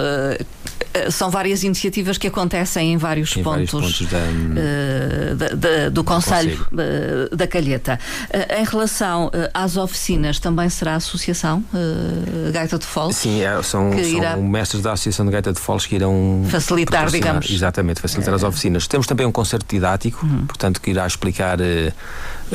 são 1.12 1.30
várias 1.30 1.64
iniciativas 1.64 2.18
que 2.18 2.28
acontecem 2.28 2.94
em 2.94 2.98
vários 2.98 3.36
Em 3.36 3.42
vários 3.44 3.72
pontos, 3.72 3.98
pontos 4.00 4.12
da- 4.12 4.18
eh, 4.20 5.36
da- 5.36 5.48
da- 5.56 5.90
do 5.90 6.04
Conselho 6.04 6.58
Conselho. 6.58 6.68
eh, 7.32 7.36
da 7.36 7.48
Calheta. 7.48 8.00
Eh, 8.30 8.62
em 8.62 8.66
relação 8.66 9.30
eh, 9.34 9.50
às 9.54 9.78
oficinas, 9.78 10.40
também 10.40 10.70
será 10.70 10.94
a 10.94 10.96
Associação 10.98 11.64
eh, 11.74 12.52
Gaita 12.52 12.78
de 12.78 12.86
Foles? 12.86 13.16
Sim, 13.18 13.42
é, 13.42 13.52
são, 13.64 13.92
são 13.92 14.00
irá- 14.00 14.36
mestres 14.38 14.82
da 14.82 14.94
Associação 14.94 15.26
de 15.26 15.32
Gaita 15.32 15.54
de 15.54 15.60
Foles 15.60 15.86
que 15.86 15.96
irão 15.96 16.44
Facilitar, 16.50 17.10
digamos. 17.10 17.50
Exatamente, 17.50 18.02
facilitar 18.02 18.34
as 18.34 18.44
oficinas. 18.44 18.88
Temos 18.88 19.08
também 19.08 19.26
um 19.26 19.32
concerto 19.32 19.66
didático, 19.74 20.26
Uhum. 20.26 20.46
portanto, 20.46 20.82
que 20.82 20.92
irá 20.92 21.06
explicar 21.08 21.60
eh, 21.62 21.92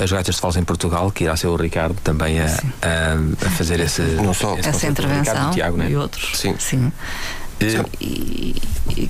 as 0.01 0.11
gaitas 0.11 0.35
de 0.37 0.41
Foles 0.41 0.57
em 0.57 0.65
Portugal, 0.65 1.11
que 1.11 1.25
irá 1.25 1.37
ser 1.37 1.47
o 1.49 1.57
Ricardo 1.57 1.97
também 2.03 2.41
a, 2.41 2.47
a- 2.47 3.47
a 3.47 3.51
fazer 3.51 3.79
esse, 3.81 4.03
Não 4.03 4.33
só. 4.35 4.57
esse 4.59 4.69
Essa 4.69 4.87
intervenção 4.87 5.35
Ricardo 5.35 5.47
e 5.47 5.51
o 5.51 5.55
Tiago, 5.55 5.77
né? 5.77 5.91
e 5.91 5.97
outros. 5.97 6.39
Sim. 6.39 6.55
Eh, 6.55 7.42
E, 7.63 8.05
e 8.05 8.55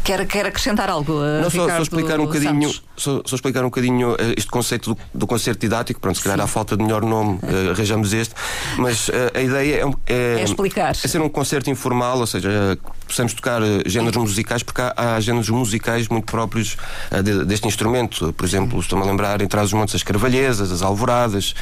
quer, 0.04 0.26
quer 0.26 0.46
acrescentar 0.46 0.88
algo? 0.90 1.22
eh, 1.24 1.40
Não, 1.42 1.50
só, 1.50 1.68
só 1.68 1.82
explicar 1.82 2.20
um 2.20 2.26
bocadinho, 2.26 2.70
só, 2.96 3.22
só 3.24 3.36
explicar 3.36 3.62
um 3.62 3.66
bocadinho 3.68 4.14
eh, 4.18 4.34
este 4.36 4.50
conceito 4.50 4.94
do, 4.94 5.00
do 5.14 5.26
concerto 5.26 5.60
didático. 5.60 6.00
Pronto, 6.00 6.16
se 6.18 6.24
calhar 6.24 6.40
à 6.40 6.46
falta 6.46 6.76
de 6.76 6.82
melhor 6.82 7.02
nome 7.02 7.38
eh, 7.42 7.70
arranjamos 7.70 8.12
este, 8.12 8.34
mas 8.78 9.10
a 9.34 9.40
ideia 9.40 9.84
é, 10.08 10.12
é, 10.12 10.40
É 10.40 10.44
explicar. 10.44 10.90
é 10.90 10.94
ser 11.08 11.20
um 11.20 11.28
concerto 11.28 11.70
informal, 11.70 12.18
ou 12.18 12.26
seja, 12.26 12.78
possamos 13.06 13.32
tocar 13.34 13.60
géneros 13.86 14.16
musicais, 14.16 14.62
porque 14.62 14.80
há, 14.80 14.92
há 15.16 15.20
géneros 15.20 15.48
musicais 15.50 16.08
muito 16.08 16.24
próprios 16.26 16.76
eh, 17.10 17.22
de- 17.22 17.44
deste 17.44 17.66
instrumento. 17.68 18.32
Por 18.32 18.44
exemplo, 18.46 18.78
estou-me 18.80 19.04
a 19.04 19.08
lembrar 19.08 19.40
em 19.42 19.46
Trás 19.46 19.66
os 19.68 19.72
Montes 19.72 19.94
as 19.94 20.02
Carvalhesas, 20.02 20.70
as 20.72 20.82
Alvoradas, 20.82 21.54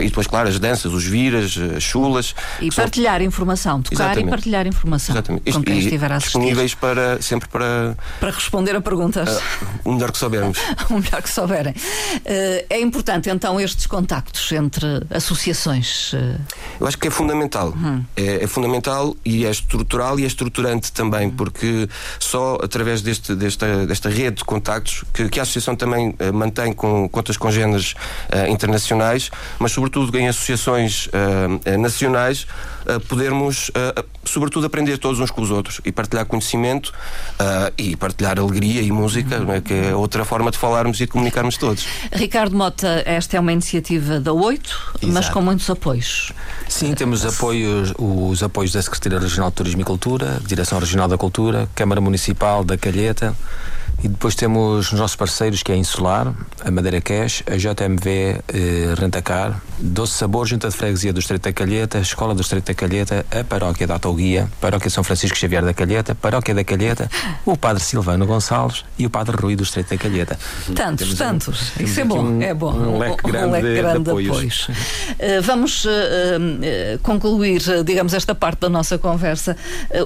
e 0.00 0.04
depois, 0.08 0.26
claro, 0.26 0.48
as 0.48 0.58
danças, 0.58 0.92
os 0.92 1.04
viras, 1.04 1.58
as 1.76 1.82
chulas. 1.82 2.34
E 2.60 2.68
que 2.68 2.74
são- 2.74 2.84
partilhar 2.84 3.22
informação, 3.22 3.80
tocar 3.82 3.94
Exatamente. 4.04 4.26
e 4.26 4.30
partilhar 4.30 4.66
informação 4.66 5.14
Exatamente. 5.14 5.52
com 5.52 5.62
quem 5.62 5.78
estiver 5.78 6.12
a 6.12 6.16
assistir. 6.16 6.38
disponíveis 6.38 6.74
para, 6.74 7.20
sempre 7.22 7.48
para 7.52 7.96
Para 8.18 8.30
responder 8.30 8.74
a 8.74 8.80
perguntas. 8.80 9.38
o 9.84 9.92
melhor 9.92 10.10
que 10.10 10.18
soubermos. 10.18 10.58
o 10.90 10.94
melhor 10.94 11.22
que 11.22 11.30
souberem. 11.30 11.74
Eh, 12.24 12.66
é 12.70 12.80
importante 12.80 13.28
então 13.30 13.60
estes 13.60 13.86
contactos 13.86 14.50
entre 14.52 14.86
associações. 15.10 16.12
eh, 16.14 16.36
Eu 16.80 16.86
acho 16.86 16.98
que 16.98 17.08
é 17.08 17.10
fundamental. 17.10 17.74
É, 18.16 18.44
é 18.44 18.46
fundamental 18.46 19.14
e 19.24 19.44
é 19.46 19.50
estrutural 19.50 20.18
e 20.18 20.24
é 20.24 20.26
estruturante 20.26 20.90
também, 20.92 21.28
porque 21.30 21.88
só 22.18 22.58
através 22.62 23.02
deste, 23.02 23.34
desta, 23.34 23.86
desta 23.86 24.08
rede 24.08 24.36
de 24.38 24.44
contactos 24.44 25.04
que, 25.12 25.28
que 25.28 25.38
a 25.38 25.42
Associação 25.42 25.76
também 25.76 26.14
eh, 26.18 26.32
mantém 26.32 26.72
com 26.72 27.08
contas 27.08 27.36
eh, 28.30 28.48
internacionais, 28.48 29.30
mas 29.58 29.72
sobretudo 29.72 30.16
em 30.18 30.28
associações 30.28 31.08
nacionais, 31.78 32.46
podermos, 33.08 33.70
sobretudo, 34.24 34.66
aprender 34.66 34.96
todos 34.98 35.20
uns 35.20 35.30
com 35.30 35.42
os 35.42 35.50
outros 35.50 35.80
e 35.84 35.92
partilhar 35.92 36.24
conhecimento 36.24 36.92
eh, 37.42 37.72
e 37.76 37.96
partilhar 37.96 38.38
alegria 38.38 38.82
e 38.82 38.92
música, 38.92 39.40
não 39.40 39.52
é? 39.52 39.60
que 39.60 39.74
é 39.74 39.94
outra 39.94 40.24
forma 40.24 40.50
de 40.50 40.58
falarmos 40.58 41.00
e 41.00 41.06
de 41.06 41.08
comunicarmos 41.08 41.56
todos. 41.56 41.84
Ricardo 42.12 42.56
Mota, 42.56 43.02
esta 43.04 43.36
é 43.36 43.40
uma 43.40 43.52
iniciativa 43.52 44.20
da 44.20 44.32
Oito, 44.32 44.94
mas 45.02 45.28
com 45.28 45.42
muitos 45.42 45.68
apoios. 45.68 46.32
Sim, 46.68 46.94
temos 46.94 47.26
apoios, 47.26 47.92
os 47.98 48.42
apoios 48.42 48.72
da 48.72 48.80
Secretaria 48.80 49.18
Regional 49.18 49.50
de 49.50 49.56
Turismo 49.56 49.80
e 49.80 49.84
Cultura, 49.84 50.40
Direção 50.46 50.78
Regional 50.78 51.08
da 51.08 51.18
Cultura, 51.18 51.68
Câmara 51.74 52.00
Municipal 52.00 52.62
da 52.64 52.78
Calheta 52.78 53.34
e 54.02 54.08
depois 54.08 54.34
temos 54.34 54.92
os 54.92 54.98
nossos 54.98 55.16
parceiros 55.16 55.62
que 55.62 55.70
é 55.70 55.74
a 55.74 55.78
Insular, 55.78 56.32
a 56.64 56.70
Madeira 56.70 57.00
Cash, 57.00 57.42
a 57.46 57.56
JMV 57.56 58.40
eh, 58.48 58.94
Rentacar, 58.98 59.60
Doce 59.78 60.14
Sabor, 60.14 60.46
Junta 60.46 60.68
de 60.68 60.76
Freguesia 60.76 61.12
do 61.12 61.20
Estreito 61.20 61.44
da 61.44 61.52
Calheta, 61.52 61.98
Escola 61.98 62.34
do 62.34 62.40
Estreito 62.40 62.66
da 62.66 62.74
Calheta, 62.74 63.24
a 63.30 63.44
Paróquia 63.44 63.86
da 63.86 63.94
Autoguia, 63.94 64.48
Paróquia 64.60 64.90
São 64.90 65.04
Francisco 65.04 65.36
Xavier 65.38 65.64
da 65.64 65.72
Calheta 65.72 66.14
Paróquia 66.14 66.54
da 66.54 66.64
Calheta, 66.64 67.08
o 67.46 67.56
Padre 67.56 67.82
Silvano 67.82 68.26
Gonçalves 68.26 68.84
e 68.98 69.06
o 69.06 69.10
Padre 69.10 69.36
Rui 69.36 69.54
do 69.56 69.62
Estreito 69.62 69.90
da 69.90 69.96
Calheta. 69.98 70.38
Tantos, 70.74 71.08
Temos 71.08 71.12
um- 71.12 71.16
tantos. 71.16 71.70
temos 71.76 71.90
Isso 71.90 72.00
é 72.00 72.04
bom, 72.04 72.22
um- 72.24 72.42
é 72.42 72.54
bom. 72.54 72.72
um 72.72 72.98
leque 72.98 73.22
grande 73.30 73.60
de- 73.62 73.74
de 73.74 73.74
grande 73.80 74.10
apoios. 74.10 74.68
Eh, 75.18 75.40
Vamos 75.40 75.86
eh, 75.86 76.38
eh, 76.62 76.98
concluir, 77.02 77.60
digamos, 77.84 78.14
esta 78.14 78.34
parte 78.34 78.60
da 78.60 78.68
nossa 78.68 78.98
conversa 78.98 79.56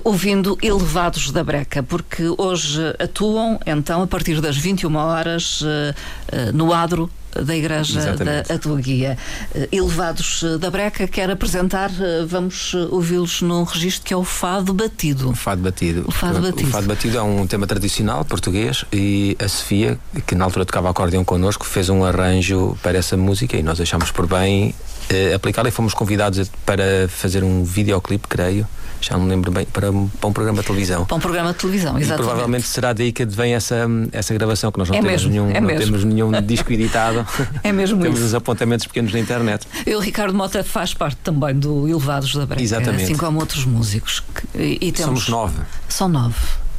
ouvindo 0.04 0.58
Elevados 0.62 1.30
da 1.30 1.42
Breca, 1.44 1.82
porque 1.82 2.22
hoje 2.36 2.80
atuam, 2.98 3.58
então, 3.86 4.02
a 4.02 4.06
partir 4.08 4.40
das 4.40 4.56
21 4.56 4.96
horas, 4.96 5.62
eh, 5.64 5.94
eh, 6.32 6.50
no 6.52 6.74
adro 6.74 7.08
da 7.40 7.54
Igreja 7.54 8.00
Exatamente. 8.00 8.48
da 8.48 8.54
Atuaguia. 8.56 9.16
Eh, 9.54 9.68
Elevados 9.70 10.42
da 10.58 10.68
Breca 10.72 11.06
quer 11.06 11.30
apresentar, 11.30 11.92
vamos 12.26 12.74
ouvi-los 12.74 13.42
num 13.42 13.62
registro 13.62 14.04
que 14.04 14.12
é 14.12 14.16
o 14.16 14.24
Fado 14.24 14.74
Batido. 14.74 15.30
O 15.30 15.36
fado 15.36 15.62
batido. 15.62 16.04
O 16.08 16.10
fado 16.10 16.40
batido. 16.40 16.68
O 16.68 16.72
fado 16.72 16.86
batido 16.88 17.16
é 17.16 17.22
um 17.22 17.46
tema 17.46 17.64
tradicional 17.64 18.24
português 18.24 18.84
e 18.92 19.36
a 19.38 19.46
Sofia, 19.46 19.96
que 20.26 20.34
na 20.34 20.44
altura 20.46 20.64
tocava 20.64 20.90
acordeão 20.90 21.24
connosco, 21.24 21.64
fez 21.64 21.88
um 21.88 22.04
arranjo 22.04 22.76
para 22.82 22.98
essa 22.98 23.16
música 23.16 23.56
e 23.56 23.62
nós 23.62 23.80
achamos 23.80 24.10
por 24.10 24.26
bem 24.26 24.74
eh, 25.08 25.32
aplicá-la 25.32 25.68
e 25.68 25.70
fomos 25.70 25.94
convidados 25.94 26.50
para 26.64 27.06
fazer 27.08 27.44
um 27.44 27.62
videoclipe, 27.62 28.26
creio, 28.26 28.66
já 29.08 29.16
não 29.16 29.24
me 29.24 29.30
lembro 29.30 29.50
bem, 29.52 29.64
para, 29.66 29.90
um- 29.90 30.08
para 30.08 30.28
um 30.28 30.32
programa 30.32 30.60
de 30.60 30.66
televisão. 30.66 31.04
Para 31.06 31.16
um 31.16 31.20
programa 31.20 31.52
de 31.52 31.58
televisão, 31.58 31.96
E 31.98 32.02
exatamente. 32.02 32.26
provavelmente 32.26 32.66
será 32.66 32.92
daí 32.92 33.12
que 33.12 33.24
vem 33.24 33.54
essa, 33.54 33.86
essa 34.12 34.34
gravação, 34.34 34.72
que 34.72 34.78
nós 34.78 34.88
não, 34.88 34.96
É 34.96 35.00
temos, 35.00 35.12
mesmo, 35.12 35.30
nenhum, 35.30 35.50
é 35.50 35.60
não 35.60 35.66
mesmo. 35.68 35.84
temos 35.84 36.04
nenhum 36.04 36.32
disco 36.42 36.72
editado. 36.72 37.24
É 37.62 37.70
mesmo 37.72 38.00
temos 38.02 38.18
isso. 38.18 38.28
uns 38.28 38.34
apontamentos 38.34 38.86
pequenos 38.86 39.12
na 39.12 39.18
internet. 39.20 39.66
E 39.86 39.94
o 39.94 40.00
Ricardo 40.00 40.34
Mota 40.34 40.64
faz 40.64 40.92
parte 40.94 41.18
também 41.22 41.54
do 41.54 41.88
Elevados 41.88 42.34
da 42.34 42.44
Breca, 42.46 42.62
Exatamente. 42.62 43.04
assim 43.04 43.16
como 43.16 43.38
outros 43.38 43.64
músicos. 43.64 44.20
que- 44.52 44.58
e, 44.62 44.88
e 44.88 44.92
temos, 44.92 45.24
Somos 45.24 45.28
nove. 45.28 45.58
São 45.88 46.08
nove. 46.08 46.34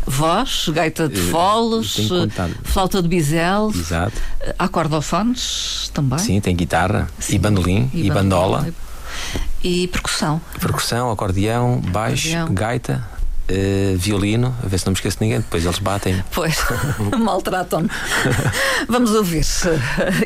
Voz, 0.09 0.69
gaita 0.69 1.09
de 1.09 1.19
Eh, 1.19 1.31
foles, 1.31 2.07
contado. 2.07 2.53
flauta 2.63 3.01
de 3.01 3.07
bisel, 3.09 3.71
Exato. 3.75 4.13
acordofones 4.57 5.91
também. 5.93 6.19
Sim, 6.19 6.39
tem 6.39 6.55
guitarra 6.55 7.07
e 7.29 7.37
bandolim 7.37 7.89
e, 7.93 8.09
bandola. 8.09 8.59
bandola. 8.59 8.73
E 9.63 9.87
percussão. 9.87 10.39
Percussão, 10.59 11.11
acordeão, 11.11 11.79
baixo, 11.79 12.29
Acordeão. 12.29 12.53
gaita, 12.53 13.03
eh, 13.47 13.95
violino, 13.97 14.55
a 14.63 14.67
ver 14.67 14.77
se 14.79 14.85
não 14.85 14.91
me 14.91 14.95
esqueço 14.97 15.17
de 15.17 15.23
ninguém, 15.25 15.39
depois 15.39 15.63
eles 15.65 15.79
batem. 15.79 16.23
Pois, 16.31 16.57
maltratam-me. 17.19 17.89
Vamos 18.87 19.11
ouvir 19.11 19.43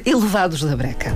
Elevados 0.06 0.62
da 0.64 0.76
Breca. 0.76 1.16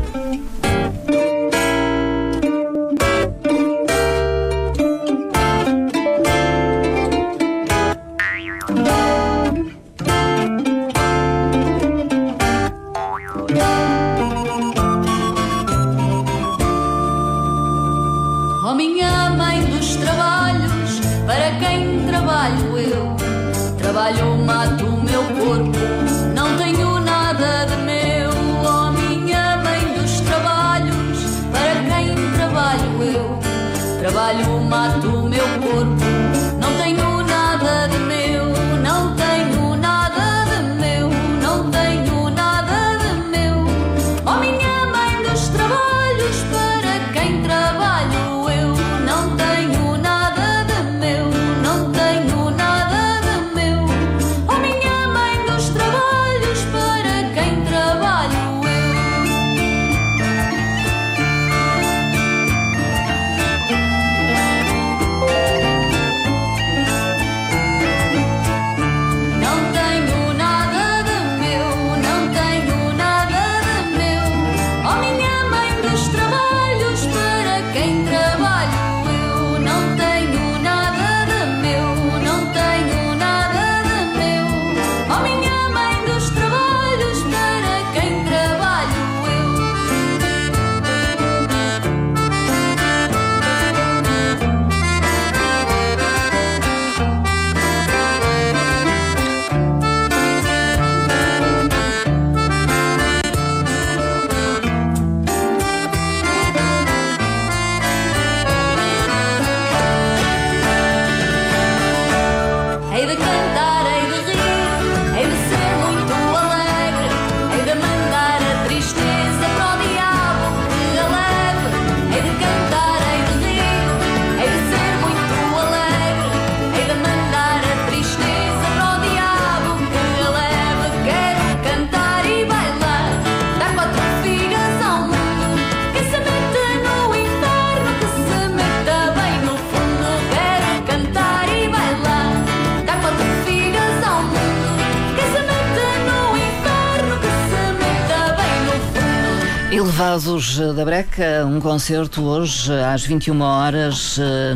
Elevados 150.35 150.57
da 150.75 150.83
Breca, 150.83 151.45
um 151.45 151.61
concerto 151.61 152.21
hoje 152.23 152.73
às 152.73 153.05
21 153.05 153.39
horas 153.41 154.17
eh, 154.19 154.53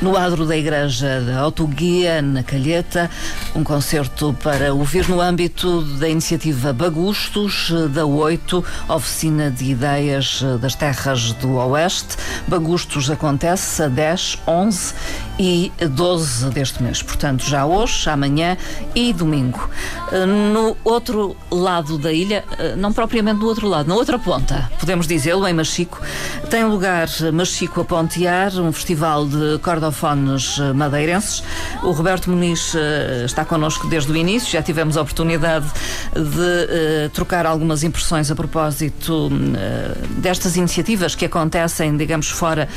no 0.00 0.16
adro 0.16 0.46
da 0.46 0.56
Igreja 0.56 1.20
da 1.20 1.40
Autoguia, 1.40 2.22
na 2.22 2.44
Calheta. 2.44 3.10
Um 3.54 3.64
concerto 3.64 4.36
para 4.42 4.72
ouvir 4.72 5.08
no 5.08 5.20
âmbito 5.20 5.82
da 5.98 6.08
iniciativa 6.08 6.72
Bagustos, 6.72 7.72
da 7.90 8.04
8, 8.06 8.64
Oficina 8.88 9.50
de 9.50 9.72
Ideias 9.72 10.42
eh, 10.44 10.58
das 10.58 10.74
Terras 10.74 11.32
do 11.32 11.54
Oeste. 11.54 12.16
Bagustos 12.46 13.10
acontece 13.10 13.82
a 13.82 13.88
10, 13.88 14.38
11 14.46 14.94
e 15.40 15.72
12 15.90 16.50
deste 16.50 16.82
mês. 16.82 17.02
Portanto, 17.02 17.44
já 17.44 17.64
hoje, 17.66 18.08
amanhã 18.08 18.56
e 18.94 19.12
domingo. 19.12 19.68
Eh, 20.12 20.26
No 20.26 20.76
outro 20.84 21.36
lado 21.50 21.98
da 21.98 22.12
ilha, 22.12 22.44
eh, 22.58 22.76
não 22.76 22.92
propriamente 22.92 23.40
no 23.40 23.46
outro 23.46 23.66
lado, 23.66 23.88
na 23.88 23.94
outra 23.94 24.18
ponta, 24.18 24.70
podemos 24.78 25.06
dizê-lo, 25.06 25.46
em 25.48 25.54
Machico, 25.54 26.00
tem 26.48 26.64
lugar 26.64 27.08
Machico 27.32 27.82
a 27.82 27.84
Pontear, 27.84 28.58
um 28.58 28.72
festival 28.72 29.26
de 29.26 29.58
cordofones 29.58 30.58
madeirenses. 30.74 31.42
O 31.82 31.90
Roberto 31.90 32.30
Muniz 32.30 32.74
eh, 32.74 33.24
está 33.26 33.44
connosco 33.44 33.86
desde 33.88 34.10
o 34.10 34.16
início, 34.16 34.50
já 34.50 34.62
tivemos 34.62 34.96
a 34.96 35.02
oportunidade 35.02 35.66
de 36.14 36.66
eh, 36.70 37.10
trocar 37.12 37.44
algumas 37.44 37.82
impressões 37.84 38.30
a 38.30 38.34
propósito 38.34 39.30
eh, 39.56 39.94
destas 40.18 40.56
iniciativas 40.56 41.14
que 41.14 41.26
acontecem, 41.26 41.96
digamos, 41.96 42.30
fora 42.30 42.68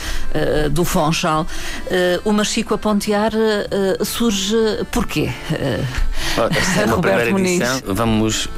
do 0.72 0.84
Fonchal. 0.84 1.46
O 2.26 2.32
Machico 2.32 2.74
a 2.74 2.78
Pontear 2.78 3.32
surge 4.04 4.56
porquê? 4.92 5.30
Esta 5.50 6.82
é 6.82 6.86
uma 6.86 6.96
Roberto 6.96 7.16
primeira 7.16 7.32
Muniz. 7.32 7.62
edição. 7.62 7.96
Vamos. 7.96 8.50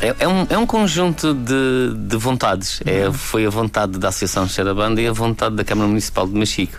é, 0.00 0.14
é 0.18 0.28
um, 0.28 0.46
é 0.50 0.58
um 0.58 0.66
conjunto 0.66 1.34
de, 1.34 1.94
de 1.96 2.16
vontades. 2.16 2.80
É, 2.84 3.10
foi 3.12 3.46
a 3.46 3.50
vontade 3.50 3.98
da 3.98 4.08
Associação 4.08 4.25
Associação 4.26 4.48
Xerabanda 4.48 5.00
e 5.00 5.06
a 5.06 5.12
vontade 5.12 5.54
da 5.54 5.64
Câmara 5.64 5.88
Municipal 5.88 6.26
de 6.26 6.34
Machico, 6.34 6.76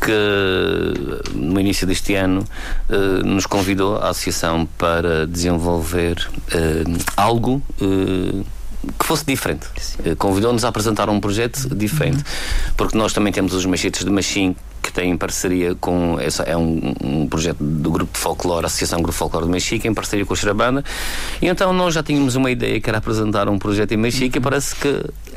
que 0.00 1.34
no 1.34 1.58
início 1.58 1.86
deste 1.86 2.14
ano 2.14 2.44
eh, 2.88 3.22
nos 3.24 3.46
convidou 3.46 3.96
a 3.96 4.10
Associação 4.10 4.68
para 4.78 5.26
desenvolver 5.26 6.28
eh, 6.52 6.84
algo 7.16 7.62
eh, 7.80 8.44
que 8.98 9.04
fosse 9.04 9.24
diferente. 9.24 9.66
Convidou-nos 10.18 10.64
a 10.64 10.68
apresentar 10.68 11.08
um 11.08 11.18
projeto 11.18 11.74
diferente, 11.74 12.22
porque 12.76 12.96
nós 12.96 13.14
também 13.14 13.32
temos 13.32 13.54
os 13.54 13.64
machetes 13.64 14.04
de 14.04 14.10
Machim 14.10 14.54
que 14.84 14.92
têm 14.92 15.16
parceria 15.16 15.74
com 15.74 16.18
essa 16.20 16.42
é 16.42 16.54
um, 16.54 16.92
um 17.02 17.26
projeto 17.26 17.56
do 17.58 17.90
grupo 17.90 18.12
de 18.12 18.18
folclore, 18.18 18.64
a 18.64 18.66
Associação 18.66 19.00
Grupo 19.00 19.16
Folclore 19.16 19.46
de 19.46 19.50
Mexica, 19.52 19.88
em 19.88 19.94
parceria 19.94 20.26
com 20.26 20.34
a 20.34 20.36
Xerabanda. 20.36 20.84
E 21.40 21.46
então 21.48 21.72
nós 21.72 21.94
já 21.94 22.02
tínhamos 22.02 22.36
uma 22.36 22.50
ideia 22.50 22.78
que 22.80 22.88
era 22.90 22.98
apresentar 22.98 23.48
um 23.48 23.58
projeto 23.58 23.92
em 23.92 23.96
Mexica 23.96 24.36
e 24.36 24.40
parece 24.42 24.76
que 24.76 24.88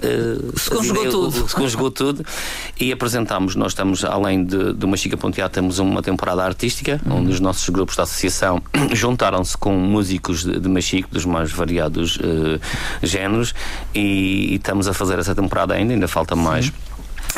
eh, 0.03 0.37
Se 0.57 0.69
conjugou 0.69 0.81
as 1.03 1.07
ideias- 1.07 1.13
tudo. 1.13 1.49
se 1.49 1.55
conjugou 1.55 1.89
tudo 1.91 2.25
e 2.79 2.91
apresentámos. 2.91 3.55
Nós 3.55 3.71
estamos, 3.71 4.03
além 4.03 4.43
de, 4.43 4.73
do 4.73 4.85
Machica 4.87 5.15
Ponteado, 5.15 5.53
temos 5.53 5.79
uma 5.79 6.01
temporada 6.03 6.43
artística, 6.43 6.99
onde 7.09 7.31
os 7.31 7.39
nossos 7.39 7.69
grupos 7.69 7.95
da 7.95 8.03
associação 8.03 8.61
juntaram-se 8.91 9.57
com 9.57 9.71
músicos 9.73 10.43
de, 10.43 10.59
de 10.59 10.67
Machico, 10.67 11.07
dos 11.09 11.23
mais 11.25 11.51
variados 11.53 12.19
eh, 12.21 12.59
géneros, 13.01 13.53
e, 13.95 14.49
e 14.51 14.55
estamos 14.55 14.87
a 14.89 14.93
fazer 14.93 15.17
essa 15.19 15.33
temporada 15.33 15.73
ainda, 15.73 15.93
ainda 15.93 16.07
falta 16.07 16.35
mais. 16.35 16.71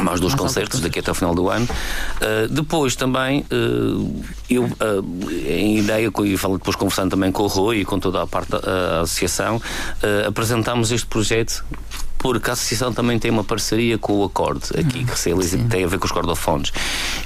Mais 0.01 0.19
dois 0.19 0.33
Mais 0.33 0.41
concertos 0.41 0.79
daqui 0.79 0.99
até 0.99 1.11
o 1.11 1.15
final 1.15 1.35
do 1.35 1.49
ano. 1.49 1.65
Uh, 1.65 2.47
depois 2.49 2.95
também, 2.95 3.45
uh, 3.51 4.23
eu, 4.49 4.63
uh, 4.63 5.31
em 5.47 5.79
ideia, 5.79 6.11
e 6.25 6.37
falo 6.37 6.57
depois 6.57 6.75
conversando 6.75 7.11
também 7.11 7.31
com 7.31 7.43
o 7.43 7.47
Rui 7.47 7.79
e 7.81 7.85
com 7.85 7.99
toda 7.99 8.21
a 8.21 8.27
parte 8.27 8.49
da 8.51 9.01
associação, 9.01 9.61
apresentámos 10.25 10.91
este 10.91 11.07
projeto 11.07 11.63
porque 12.19 12.49
a 12.49 12.53
associação 12.53 12.93
também 12.93 13.17
tem 13.17 13.31
uma 13.31 13.43
parceria 13.45 13.97
com 13.97 14.13
o 14.19 14.23
Acorde 14.25 14.65
aqui, 14.77 15.05
que 15.05 15.17
se 15.17 15.29
realiza, 15.29 15.57
tem 15.69 15.85
a 15.85 15.87
ver 15.87 15.97
com 15.97 16.05
os 16.05 16.11
cordofones. 16.11 16.71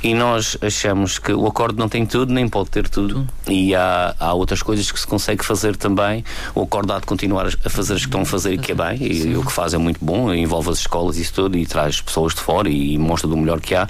E 0.03 0.13
nós 0.13 0.55
achamos 0.61 1.17
que 1.17 1.33
o 1.33 1.45
Acorde 1.47 1.77
não 1.77 1.89
tem 1.89 2.05
tudo, 2.05 2.31
nem 2.31 2.47
pode 2.47 2.69
ter 2.69 2.87
tudo. 2.87 3.27
E 3.47 3.73
há, 3.75 4.15
há 4.19 4.33
outras 4.33 4.61
coisas 4.61 4.91
que 4.91 4.99
se 4.99 5.07
consegue 5.07 5.43
fazer 5.43 5.75
também. 5.75 6.23
O 6.53 6.61
Acorde 6.61 6.91
há 6.93 6.99
de 6.99 7.07
continuar 7.07 7.47
a 7.47 7.69
fazer 7.69 7.93
as 7.95 8.01
que 8.01 8.05
estão 8.07 8.21
a 8.21 8.25
fazer 8.25 8.53
e 8.53 8.57
que 8.59 8.71
é 8.71 8.75
bem, 8.75 8.97
e, 9.01 9.35
o 9.35 9.43
que 9.43 9.51
faz 9.51 9.73
é 9.73 9.77
muito 9.79 9.97
bom, 10.03 10.31
envolve 10.33 10.69
as 10.69 10.77
escolas 10.79 11.17
e 11.17 11.21
isso 11.21 11.33
tudo, 11.33 11.57
e 11.57 11.65
traz 11.65 11.99
pessoas 11.99 12.33
de 12.35 12.41
fora 12.41 12.69
e 12.69 12.95
mostra 12.97 13.27
do 13.27 13.35
melhor 13.35 13.59
que 13.59 13.73
há. 13.73 13.87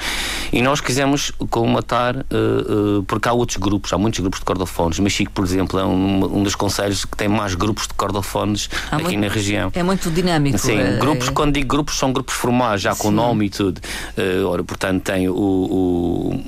E 0.53 0.61
nós 0.61 0.79
quisemos 0.79 1.31
colmatar, 1.49 2.15
eh, 2.17 2.23
eh, 2.31 3.03
porque 3.05 3.27
há 3.27 3.33
outros 3.33 3.57
grupos, 3.57 3.91
há 3.91 3.97
muitos 3.97 4.21
grupos 4.21 4.39
de 4.39 4.45
cordofones. 4.45 4.99
Mexico, 4.99 5.31
por 5.33 5.43
exemplo, 5.43 5.77
é 5.79 5.85
um, 5.85 6.37
um 6.39 6.43
dos 6.43 6.55
conselhos 6.55 7.03
que 7.03 7.17
tem 7.17 7.27
mais 7.27 7.55
grupos 7.55 7.87
de 7.87 7.93
cordofones 7.93 8.69
Há 8.89 8.95
aqui 8.95 9.03
muito- 9.03 9.19
na 9.19 9.27
região. 9.27 9.71
É 9.75 9.83
muito 9.83 10.09
dinâmico. 10.09 10.57
Sim, 10.57 10.77
é- 10.79 10.92
grupos, 10.99 11.29
quando 11.29 11.53
digo 11.53 11.67
grupos, 11.67 11.97
são 11.97 12.11
grupos 12.11 12.35
formados, 12.35 12.81
já 12.81 12.95
com 12.95 13.09
Sim. 13.09 13.15
nome 13.15 13.45
e 13.45 13.49
tudo. 13.49 13.81
Eh, 14.17 14.41
ora, 14.43 14.63
portanto, 14.63 15.03
tem 15.03 15.27
o, 15.27 15.33
o, 15.33 16.41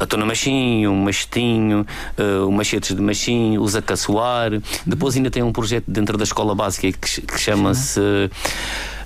a 0.00 0.06
Tona 0.06 0.24
Machinho, 0.24 0.92
o 0.92 0.96
Mastinho, 0.96 1.86
eh, 2.16 2.38
o 2.40 2.50
Machetes 2.50 2.94
de 2.94 3.02
Machinho, 3.02 3.60
o 3.60 3.68
Zacaçoar. 3.68 4.52
Depois 4.86 5.16
ainda 5.16 5.30
tem 5.30 5.42
um 5.42 5.52
projeto 5.52 5.84
dentro 5.88 6.16
da 6.16 6.24
escola 6.24 6.54
básica 6.54 6.90
que, 6.92 7.20
que 7.22 7.38
chama-se. 7.38 8.00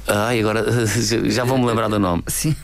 Ai, 0.09 0.41
agora 0.41 0.65
já 1.31 1.45
vou-me 1.45 1.65
lembrar 1.67 1.89
do 1.89 1.99
nome. 1.99 2.23
Sim. 2.29 2.55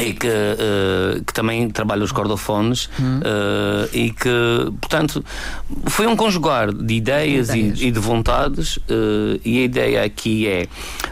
E 0.00 0.12
que, 0.14 0.26
eh, 0.28 1.20
que 1.26 1.32
também 1.34 1.68
trabalha 1.68 2.02
os 2.04 2.12
cordofones 2.12 2.88
eh, 2.98 3.88
e 3.92 4.10
que, 4.10 4.70
portanto, 4.80 5.24
foi 5.86 6.06
um 6.06 6.16
conjugar 6.16 6.72
de 6.72 6.94
ideias, 6.94 7.48
e- 7.50 7.58
Ideias. 7.58 7.80
E, 7.82 7.90
de 7.90 7.98
vontades. 8.00 8.78
eh, 8.88 9.40
e 9.44 9.58
a 9.58 9.62
ideia 9.64 10.04
aqui 10.04 10.46
é 10.46 10.66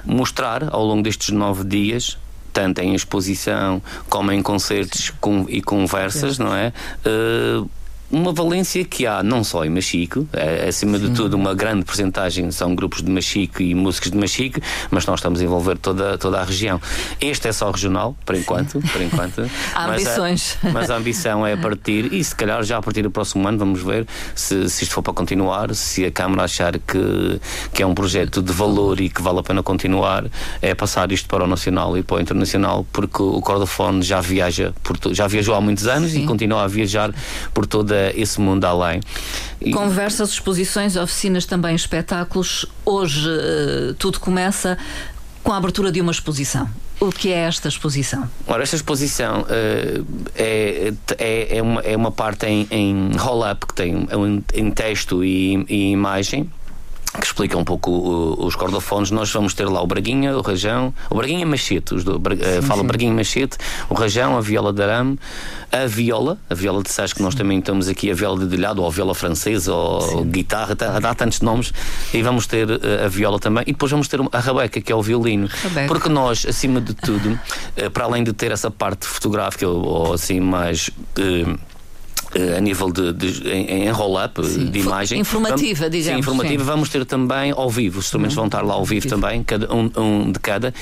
mostrar 0.04 0.68
ao 0.72 0.84
longo 0.84 1.02
destes 1.02 1.30
nove 1.30 1.64
dias. 1.64 2.16
Tanto 2.52 2.80
em 2.80 2.94
exposição 2.94 3.82
como 4.08 4.32
em 4.32 4.40
concertos 4.40 5.12
com- 5.20 5.44
e 5.46 5.60
conversas, 5.60 6.38
não 6.38 6.54
é? 6.54 6.72
Eh, 7.04 7.62
uma 8.10 8.32
valência 8.32 8.84
que 8.84 9.06
há 9.06 9.22
não 9.22 9.42
só 9.42 9.64
em 9.64 9.70
Machico, 9.70 10.28
é, 10.32 10.68
acima 10.68 10.98
de 10.98 11.10
tudo 11.10 11.34
uma 11.34 11.54
grande 11.54 11.84
porcentagem 11.84 12.50
são 12.50 12.74
grupos 12.74 13.02
de 13.02 13.10
Machico 13.10 13.62
e 13.62 13.74
músicos 13.74 14.10
de 14.10 14.16
Machico, 14.16 14.60
mas 14.90 15.04
nós 15.06 15.18
estamos 15.18 15.40
a 15.40 15.44
envolver 15.44 15.76
toda, 15.78 16.16
toda 16.16 16.40
a 16.40 16.44
região. 16.44 16.80
Este 17.20 17.48
é 17.48 17.52
só 17.52 17.70
regional, 17.70 18.16
por 18.24 18.34
enquanto, 18.36 18.80
por 18.92 19.02
enquanto. 19.02 19.42
Há 19.74 19.88
Mas 19.88 20.06
a- 20.06 20.10
ambições. 20.10 20.58
mas 20.72 20.90
a 20.90 20.96
ambição 20.96 21.46
é 21.46 21.54
a 21.54 21.56
partir, 21.56 22.12
e 22.12 22.22
se 22.22 22.34
calhar 22.34 22.62
já 22.62 22.78
a 22.78 22.82
partir 22.82 23.02
do 23.02 23.10
próximo 23.10 23.46
ano, 23.48 23.58
vamos 23.58 23.82
ver 23.82 24.06
se, 24.34 24.68
se 24.70 24.84
isto 24.84 24.94
for 24.94 25.02
para 25.02 25.12
continuar, 25.14 25.74
se 25.74 26.04
a 26.04 26.10
Câmara 26.10 26.44
achar 26.44 26.78
que, 26.78 27.40
que 27.72 27.82
é 27.82 27.86
um 27.86 27.94
projeto 27.94 28.40
de 28.42 28.52
valor 28.52 29.00
e 29.00 29.08
que 29.08 29.20
vale 29.20 29.40
a 29.40 29.42
pena 29.42 29.62
continuar, 29.62 30.24
é 30.62 30.74
passar 30.74 31.10
isto 31.12 31.28
para 31.28 31.44
o 31.44 31.46
Nacional 31.46 31.96
e 31.98 32.02
para 32.02 32.16
o 32.16 32.20
Internacional, 32.20 32.86
porque 32.92 33.22
o 33.22 33.40
Cordofone 33.40 34.02
já 34.02 34.20
viaja, 34.20 34.72
por 34.82 34.96
já 35.12 35.26
viajou 35.26 35.54
há 35.54 35.60
muitos 35.60 35.86
anos 35.86 36.12
Sim. 36.12 36.22
e 36.24 36.26
continua 36.26 36.64
a 36.64 36.68
viajar 36.68 37.12
por 37.52 37.66
todo 37.66 37.95
esse 38.14 38.40
mundo 38.40 38.64
além. 38.64 39.00
Conversas, 39.72 40.30
exposições, 40.30 40.96
oficinas, 40.96 41.46
também 41.46 41.74
espetáculos. 41.74 42.66
Hoje 42.84 43.28
eh, 43.28 43.94
tudo 43.98 44.20
começa 44.20 44.78
com 45.42 45.52
a 45.52 45.56
abertura 45.56 45.90
de 45.90 46.00
uma 46.00 46.12
exposição. 46.12 46.68
O 46.98 47.10
que 47.10 47.32
é 47.32 47.40
esta 47.40 47.68
exposição? 47.68 48.28
Ora, 48.46 48.62
esta 48.62 48.76
exposição 48.76 49.46
eh, 49.48 50.02
é, 50.34 50.92
é, 51.18 51.58
é, 51.58 51.62
uma, 51.62 51.80
é 51.82 51.96
uma 51.96 52.10
parte 52.10 52.46
em, 52.46 52.66
em 52.70 53.10
roll-up 53.16 53.66
que 53.66 53.74
tem 53.74 53.94
um, 53.94 54.42
em 54.54 54.70
texto 54.70 55.24
e, 55.24 55.64
e 55.68 55.90
imagem. 55.92 56.50
Que 57.20 57.26
explica 57.26 57.56
um 57.56 57.64
pouco 57.64 58.36
os 58.38 58.54
cordofones. 58.54 59.10
Nós 59.10 59.30
vamos 59.32 59.54
ter 59.54 59.64
lá 59.68 59.82
o 59.82 59.86
Braguinha, 59.86 60.36
o 60.36 60.40
Rajão, 60.42 60.92
o 61.10 61.14
Braguinha 61.16 61.44
Machete, 61.46 61.94
os 61.94 62.04
do, 62.04 62.18
Bra- 62.18 62.36
eh, 62.38 62.60
fala 62.62 62.82
Braguinha 62.82 63.12
Machete, 63.12 63.56
o 63.88 63.94
Rajão, 63.94 64.36
a 64.36 64.40
viola 64.40 64.72
de 64.72 64.82
arame, 64.82 65.18
a 65.72 65.86
viola, 65.86 66.38
a 66.48 66.54
viola 66.54 66.82
de 66.82 66.90
Sás, 66.90 67.12
que 67.12 67.22
nós 67.22 67.34
também 67.34 67.60
temos 67.60 67.88
aqui, 67.88 68.10
a 68.10 68.14
viola 68.14 68.38
de 68.38 68.46
dedilhado, 68.46 68.80
ou 68.82 68.88
a 68.88 68.90
viola 68.90 69.14
francesa, 69.14 69.72
ou 69.74 70.24
guitarra, 70.24 70.76
tá- 70.76 70.98
dá 71.00 71.14
tantos 71.14 71.40
nomes, 71.40 71.72
e 72.12 72.22
vamos 72.22 72.46
ter 72.46 72.68
eh, 72.70 73.04
a 73.04 73.08
viola 73.08 73.38
também, 73.38 73.64
e 73.66 73.72
depois 73.72 73.90
vamos 73.90 74.08
ter 74.08 74.20
a 74.32 74.38
rabeca, 74.38 74.80
que 74.80 74.92
é 74.92 74.94
o 74.94 75.02
violino. 75.02 75.48
Rabeca. 75.62 75.88
Porque 75.88 76.08
nós, 76.08 76.46
acima 76.46 76.80
de 76.80 76.94
tudo, 76.94 77.38
eh, 77.76 77.88
para 77.88 78.04
além 78.04 78.22
de 78.24 78.32
ter 78.32 78.52
essa 78.52 78.70
parte 78.70 79.06
fotográfica 79.06 79.66
ou, 79.68 79.84
ou 79.84 80.12
assim 80.12 80.38
mais. 80.40 80.90
eh, 81.18 81.56
a 82.56 82.60
nível 82.60 82.90
de, 82.90 83.12
de- 83.12 83.48
em, 83.48 83.84
em 83.86 83.90
roll-up 83.90 84.40
eh, 84.40 84.44
de 84.70 84.78
imagem 84.78 85.20
informativa, 85.20 85.80
vamos, 85.80 85.92
digamos, 85.92 86.04
sim, 86.06 86.18
informativa 86.18 86.64
sim. 86.64 86.70
vamos 86.70 86.88
ter 86.88 87.04
também 87.04 87.52
ao 87.52 87.70
vivo 87.70 87.98
os 87.98 88.06
instrumentos 88.06 88.34
vão 88.36 88.46
estar 88.46 88.62
lá 88.62 88.74
ao 88.74 88.84
vivo 88.84 89.08
também 89.08 89.42
cada, 89.42 89.72
um, 89.74 89.90
um 89.96 90.32
de 90.32 90.38
cada 90.38 90.72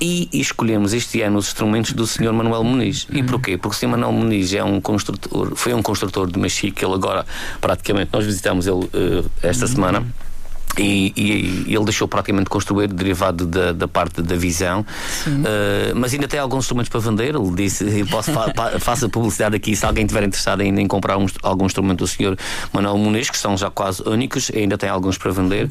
e, 0.00 0.28
escolhemos 0.32 0.92
este 0.92 1.22
ano 1.22 1.38
os 1.38 1.46
instrumentos 1.48 1.92
do 1.92 2.06
Sr. 2.06 2.32
Manuel 2.32 2.64
Muniz 2.64 3.06
e 3.12 3.22
porquê? 3.22 3.56
porque 3.56 3.76
o 3.76 3.78
Sr. 3.78 3.88
Manuel 3.88 4.12
Muniz 4.12 4.52
é 4.54 4.62
um 4.64 4.80
construtor 4.80 5.52
foi 5.54 5.72
um 5.74 5.82
construtor 5.82 6.30
de 6.30 6.38
Machique 6.38 6.84
ele 6.84 6.94
agora 6.94 7.24
praticamente 7.60 8.10
nós 8.12 8.24
visitamos 8.24 8.66
ele 8.66 8.88
eh, 8.92 9.22
esta 9.42 9.66
semana 9.66 10.04
e, 10.78 11.12
e- 11.16 11.64
e 11.68 11.74
ele 11.74 11.84
deixou 11.84 12.06
praticamente 12.08 12.50
construir 12.50 12.88
derivado 12.88 13.46
da, 13.46 13.72
da 13.72 13.88
parte 13.88 14.22
da 14.22 14.36
visão. 14.36 14.80
Uh, 15.26 15.94
mas 15.94 16.12
ainda 16.12 16.28
tem 16.28 16.40
alguns 16.40 16.64
instrumentos 16.64 16.88
para 16.88 17.00
vender. 17.00 17.34
Ele 17.34 17.50
disse, 17.54 18.04
posso 18.10 18.32
fa 18.32 18.52
faça 18.80 19.08
publicidade 19.08 19.56
aqui. 19.56 19.74
Se 19.76 19.84
alguém 19.86 20.04
estiver 20.04 20.22
interessado 20.24 20.60
ainda 20.60 20.80
em 20.80 20.86
comprar 20.86 21.16
um, 21.18 21.26
algum 21.42 21.66
instrumento 21.66 21.98
do 21.98 22.06
senhor 22.06 22.36
Manuel 22.72 22.98
Muniz 22.98 23.30
que 23.30 23.38
são 23.38 23.56
já 23.56 23.70
quase 23.70 24.02
únicos 24.06 24.50
ainda 24.54 24.76
tem 24.78 24.88
alguns 24.88 25.18
para 25.18 25.30
vender. 25.30 25.68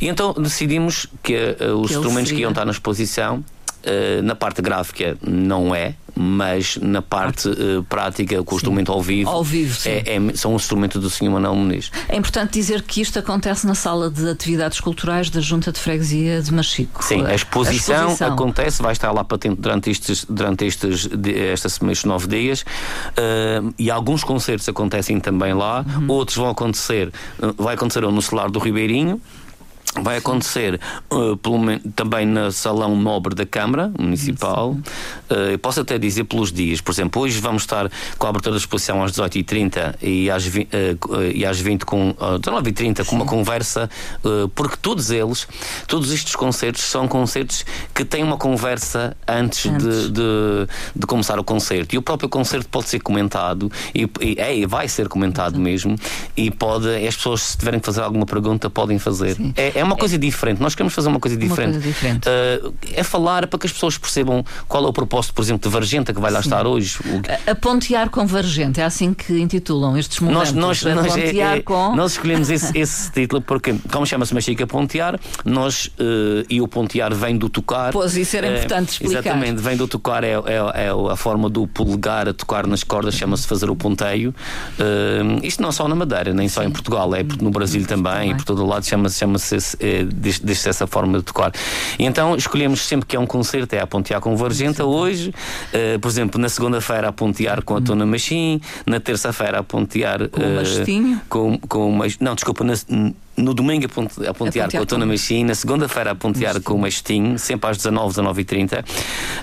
E 0.00 0.08
então 0.08 0.32
decidimos 0.32 1.06
que 1.22 1.34
uh, 1.34 1.74
os 1.80 1.88
Que 1.90 1.96
instrumentos 1.96 2.32
que 2.32 2.40
iam 2.40 2.50
estar 2.50 2.64
na 2.64 2.72
exposição 2.72 3.44
Uh, 3.78 4.22
na 4.22 4.34
parte 4.34 4.60
gráfica 4.60 5.16
não 5.22 5.72
é, 5.74 5.94
mas 6.14 6.76
na 6.82 7.00
parte 7.00 7.48
uh, 7.48 7.82
prática, 7.88 8.42
com 8.42 8.54
o 8.54 8.58
instrumento 8.58 8.90
ao 8.90 9.00
vivo, 9.00 9.30
Ao 9.30 9.44
vivo, 9.44 9.78
é, 9.86 10.16
é- 10.16 10.36
são 10.36 10.52
os 10.54 10.62
instrumentos 10.62 11.00
do 11.00 11.08
Sr. 11.08 11.30
Manuel 11.30 11.54
Muniz. 11.54 11.90
É 12.08 12.16
importante 12.16 12.52
dizer 12.54 12.82
que 12.82 13.00
isto 13.00 13.18
acontece 13.20 13.66
na 13.68 13.76
sala 13.76 14.10
de 14.10 14.28
atividades 14.28 14.80
culturais 14.80 15.30
da 15.30 15.40
Junta 15.40 15.70
de 15.70 15.78
Freguesia 15.78 16.42
de 16.42 16.52
Machico. 16.52 17.04
Sim, 17.04 17.24
a 17.24 17.34
exposição, 17.34 17.94
A 17.94 17.98
exposição. 18.00 18.32
acontece, 18.32 18.82
vai 18.82 18.92
estar 18.92 19.12
lá 19.12 19.22
patente 19.22 19.60
durante 19.60 19.90
estes, 19.90 20.24
durante 20.28 20.64
estes, 20.66 21.02
semana, 21.68 21.92
estes 21.92 22.04
nove 22.04 22.26
dias 22.26 22.64
eh, 23.16 23.62
e 23.78 23.90
alguns 23.90 24.24
concertos 24.24 24.68
acontecem 24.68 25.20
também 25.20 25.54
lá, 25.54 25.84
Uhum. 25.98 26.06
outros 26.08 26.36
vão 26.36 26.50
acontecer, 26.50 27.12
eh, 27.40 27.52
vai 27.56 27.74
acontecer 27.74 28.04
um 28.04 28.10
no 28.10 28.20
Celar 28.22 28.50
do 28.50 28.58
Ribeirinho. 28.58 29.20
Vai 29.94 30.18
acontecer 30.18 30.74
eh, 30.74 31.16
pelo 31.42 31.58
também 31.94 32.26
na 32.26 32.50
Salão 32.52 32.96
Nobre 32.96 33.34
da 33.34 33.46
Câmara 33.46 33.90
Municipal. 33.98 34.76
Eh, 35.28 35.54
eu 35.54 35.58
posso 35.58 35.80
até 35.80 35.98
dizer 35.98 36.24
pelos 36.24 36.52
dias. 36.52 36.80
Por 36.80 36.92
exemplo, 36.92 37.22
hoje 37.22 37.40
vamos 37.40 37.62
estar 37.62 37.90
com 38.18 38.26
a 38.26 38.30
abertura 38.30 38.52
da 38.54 38.58
exposição 38.58 39.02
às 39.02 39.12
18h30 39.12 39.96
e 40.02 40.30
às, 40.30 40.46
eh, 40.46 40.96
e 41.34 41.44
às 41.44 41.58
20 41.58 41.84
com, 41.84 42.10
uh, 42.10 42.38
19h30 42.38 43.04
com 43.04 43.16
uma 43.16 43.26
conversa, 43.26 43.88
porque 44.54 44.76
todos 44.80 45.10
eles, 45.10 45.46
todos 45.86 46.12
estes 46.12 46.36
concertos 46.36 46.82
são 46.82 47.08
concertos 47.08 47.64
que 47.94 48.04
têm 48.04 48.22
uma 48.22 48.36
conversa 48.36 49.16
antes, 49.26 49.66
Antes. 49.66 49.82
De, 49.82 50.10
de, 50.10 50.68
de 50.94 51.06
começar 51.06 51.38
o 51.38 51.44
concerto. 51.44 51.94
E 51.94 51.98
o 51.98 52.02
próprio 52.02 52.28
concerto 52.28 52.68
pode 52.68 52.88
ser 52.88 53.00
comentado 53.00 53.70
e, 53.94 54.08
e 54.20 54.36
é, 54.38 54.66
vai 54.66 54.88
ser 54.88 55.08
comentado 55.08 55.58
mesmo. 55.58 55.96
E 56.36 56.50
pode, 56.50 56.88
as 57.06 57.16
pessoas, 57.16 57.42
se 57.42 57.58
tiverem 57.58 57.80
que 57.80 57.86
fazer 57.86 58.02
alguma 58.02 58.26
pergunta, 58.26 58.68
podem 58.68 58.98
fazer. 58.98 59.36
É, 59.78 59.80
é 59.80 59.84
uma 59.84 59.96
coisa 59.96 60.18
diferente. 60.18 60.60
Nós 60.60 60.74
queremos 60.74 60.94
fazer 60.94 61.08
uma 61.08 61.20
coisa 61.20 61.36
diferente. 61.36 61.76
Uma 61.76 61.80
coisa 61.80 61.88
diferente. 61.88 62.28
Uh, 62.28 62.74
é 62.92 63.02
falar 63.02 63.46
para 63.46 63.58
que 63.58 63.66
as 63.66 63.72
pessoas 63.72 63.96
percebam 63.96 64.44
qual 64.66 64.84
é 64.84 64.88
o 64.88 64.92
propósito, 64.92 65.34
por 65.34 65.42
exemplo, 65.42 65.68
de 65.68 65.72
Vargenta 65.72 66.12
que 66.12 66.20
vai 66.20 66.30
lá 66.30 66.42
Sim. 66.42 66.48
estar 66.48 66.66
hoje. 66.66 66.98
A, 67.46 67.52
a 67.52 67.54
pontear 67.54 68.10
com 68.10 68.26
Vargenta, 68.26 68.80
é 68.80 68.84
assim 68.84 69.14
que 69.14 69.38
intitulam 69.38 69.96
estes 69.96 70.20
momentos. 70.20 70.52
Nós, 70.52 70.82
nós, 70.82 70.94
nós, 70.94 71.16
é, 71.16 71.36
é, 71.36 71.62
com... 71.62 71.94
nós 71.94 72.12
escolhemos 72.12 72.50
esse, 72.50 72.76
esse, 72.78 73.10
título 73.12 73.40
porque, 73.42 73.74
como 73.90 74.06
chama-se 74.06 74.34
Machica 74.34 74.66
Pontear, 74.66 75.18
nós 75.44 75.86
uh, 75.86 76.44
e 76.48 76.60
o 76.60 76.68
pontear 76.68 77.14
vem 77.14 77.36
do 77.36 77.48
tocar. 77.48 77.92
Pois, 77.92 78.16
isso 78.16 78.36
era 78.36 78.48
importante 78.48 78.92
explicar. 78.92 79.20
Exatamente, 79.20 79.62
vem 79.62 79.76
do 79.76 79.86
tocar, 79.86 80.24
é, 80.24 80.32
é, 80.32 80.86
é 80.86 81.12
a 81.12 81.16
forma 81.16 81.48
do 81.48 81.66
polegar 81.66 82.28
a 82.28 82.34
tocar 82.34 82.66
nas 82.66 82.82
cordas, 82.82 83.14
chama-se 83.14 83.46
fazer 83.46 83.70
o 83.70 83.76
ponteio. 83.76 84.34
Uh, 84.78 85.44
isto 85.44 85.62
não 85.62 85.72
só 85.72 85.86
na 85.88 85.94
Madeira, 85.94 86.32
nem 86.32 86.48
só 86.48 86.62
em 86.62 86.70
Portugal, 86.70 87.14
é 87.14 87.22
no 87.40 87.50
Brasil 87.50 87.84
também, 87.86 88.12
também. 88.12 88.30
e 88.30 88.34
por 88.34 88.44
todo 88.44 88.62
o 88.62 88.66
lado 88.66 88.84
chama-se 88.84 89.18
chama 89.18 89.38
é, 89.80 90.06
essa 90.68 90.86
forma 90.86 91.18
de 91.18 91.24
tocar. 91.24 91.52
E 91.98 92.04
então 92.04 92.36
escolhemos 92.36 92.80
sempre 92.80 93.06
que 93.06 93.16
é 93.16 93.20
um 93.20 93.26
concerto, 93.26 93.74
é 93.74 93.80
a 93.80 93.86
pontear 93.86 94.20
com 94.20 94.36
Vargenta 94.36 94.84
hoje, 94.84 95.30
uh, 95.30 95.98
por 95.98 96.08
exemplo, 96.08 96.40
na 96.40 96.48
segunda-feira 96.48 97.08
a 97.08 97.12
pontear 97.12 97.62
com 97.62 97.76
a 97.76 97.80
Tona 97.80 98.06
Machine, 98.06 98.60
na 98.86 99.00
terça-feira 99.00 99.58
a 99.58 99.62
pontear 99.62 100.28
com 100.28 100.40
o 100.40 100.54
Mastinho. 100.54 101.20
Com, 101.28 101.58
com, 101.58 101.98
não, 102.20 102.34
desculpa, 102.34 102.64
na, 102.64 102.74
no 103.38 103.54
domingo 103.54 103.86
a, 103.86 103.88
ponte, 103.88 104.26
a 104.26 104.34
pontear, 104.34 104.70
com 104.70 104.78
a 104.78 104.86
Tona 104.86 105.06
Machine, 105.06 105.44
na 105.44 105.54
segunda-feira 105.54 106.10
a 106.10 106.14
pontear 106.14 106.60
com 106.60 106.74
o 106.74 106.78
Mastim, 106.78 107.36
sempre 107.38 107.70
às 107.70 107.76
19, 107.76 108.08
19 108.08 108.40
h 108.40 108.48
30 108.48 108.84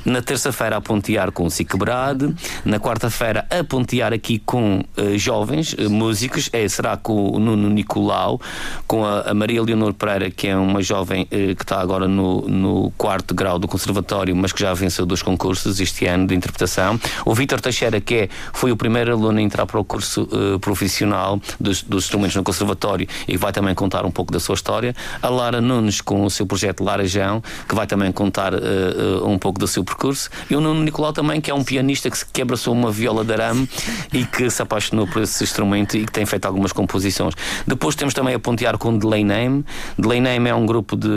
na 0.06 0.22
terça-feira 0.22 0.78
a 0.78 0.82
pontear 0.82 1.32
com 1.32 1.46
o 1.46 1.50
Ciquebrade, 1.52 2.34
na 2.64 2.80
quarta-feira 2.80 3.48
a 3.50 3.64
pontear 3.64 4.14
aqui 4.14 4.40
com 4.40 4.80
uh, 4.98 5.18
jovens 5.18 5.74
uh, 5.74 5.90
músicos, 5.90 6.50
é, 6.52 6.68
será 6.68 6.98
com 6.98 7.30
o 7.30 7.40
Nuno 7.40 7.70
Nicolau, 7.70 8.40
com 8.86 9.06
a, 9.06 9.22
a 9.22 9.34
Maria 9.34 9.62
Leonor 9.62 9.94
Pereira, 9.94 10.30
que 10.30 10.48
é 10.48 10.56
uma 10.56 10.82
jovem 10.82 11.24
uh, 11.24 11.56
que 11.56 11.64
está 11.64 11.80
agora 11.80 12.08
no, 12.08 12.42
no 12.42 12.92
quarto 12.98 13.34
grau 13.34 13.58
do 13.58 13.68
Conservatório, 13.68 14.36
mas 14.36 14.52
que 14.52 14.62
já 14.62 14.74
venceu 14.74 15.06
dois 15.06 15.22
concursos 15.22 15.80
este 15.80 16.06
ano 16.06 16.28
de 16.28 16.36
interpretação, 16.36 17.00
o 17.26 17.34
Vítor 17.34 17.62
Teixeira, 17.62 18.02
que 18.02 18.16
é, 18.16 18.30
foi 18.54 18.72
o 18.72 18.78
primeiro 18.78 19.14
aluno 19.14 19.40
a 19.40 19.42
entrar 19.42 19.66
para 19.66 19.80
o 19.80 19.84
curso 19.84 20.28
profissional 20.60 21.40
dos, 21.60 21.82
dos 21.82 22.06
instrumentos 22.06 22.36
no 22.36 22.44
Conservatório 22.44 23.08
e 23.28 23.38
vai 23.38 23.52
também 23.52 23.74
com 23.74 23.85
contar 23.86 24.06
um 24.06 24.12
pouco 24.12 24.32
da 24.32 24.40
sua 24.40 24.56
história. 24.56 24.96
A 25.22 25.30
Lara 25.30 25.62
Nunes 25.62 26.02
com 26.02 26.26
o 26.26 26.30
seu 26.30 26.46
projeto 26.46 26.84
Larajão, 26.84 27.42
que 27.70 27.76
vai 27.76 27.86
também 27.86 28.12
contar 28.12 28.54
uh, 28.54 28.58
uh, 28.58 29.30
um 29.30 29.38
pouco 29.38 29.60
do 29.60 29.68
seu 29.68 29.84
percurso. 29.84 30.30
E 30.50 30.56
o 30.56 30.62
Nuno 30.62 30.84
Nicolau 30.84 31.14
também, 31.14 31.40
que 31.40 31.52
é 31.52 31.54
um 31.54 31.64
pianista 31.64 32.10
que, 32.10 32.26
que 32.26 32.42
abraçou 32.42 32.74
uma 32.74 32.92
viola 32.92 33.24
de 33.24 33.34
arame 33.34 33.70
e 34.12 34.26
que 34.26 34.50
se 34.50 34.62
apaixonou 34.62 35.08
por 35.08 35.22
esse 35.22 35.44
instrumento 35.44 35.96
e 35.96 36.06
que 36.06 36.12
tem 36.12 36.26
feito 36.26 36.46
algumas 36.46 36.72
composições. 36.72 37.36
Depois 37.68 37.96
temos 37.96 38.14
também 38.14 38.34
a 38.34 38.40
pontear 38.40 38.78
com 38.78 38.98
Delay 38.98 39.24
Name. 39.24 39.64
Delay 39.98 40.20
Name 40.20 40.50
é 40.50 40.56
um 40.56 40.66
grupo 40.66 40.96
de. 40.96 41.08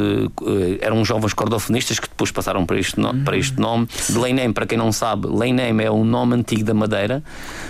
Uh, 0.41 0.79
eram 0.81 1.03
jovens 1.05 1.33
cordofonistas 1.33 1.99
que 1.99 2.09
depois 2.09 2.31
passaram 2.31 2.67
para 2.67 2.79
este, 2.79 3.01
no, 3.01 3.15
para 3.25 3.37
este 3.37 3.59
nome. 3.59 3.89
Delay 4.11 4.33
Name, 4.35 4.53
para 4.53 4.67
quem 4.67 4.77
não 4.77 4.93
sabe, 4.93 5.27
Lay 5.27 5.53
Name 5.53 5.83
é 5.83 5.91
o 5.91 6.05
nome 6.05 6.35
antigo 6.35 6.65
da 6.65 6.75
Madeira, 6.75 7.23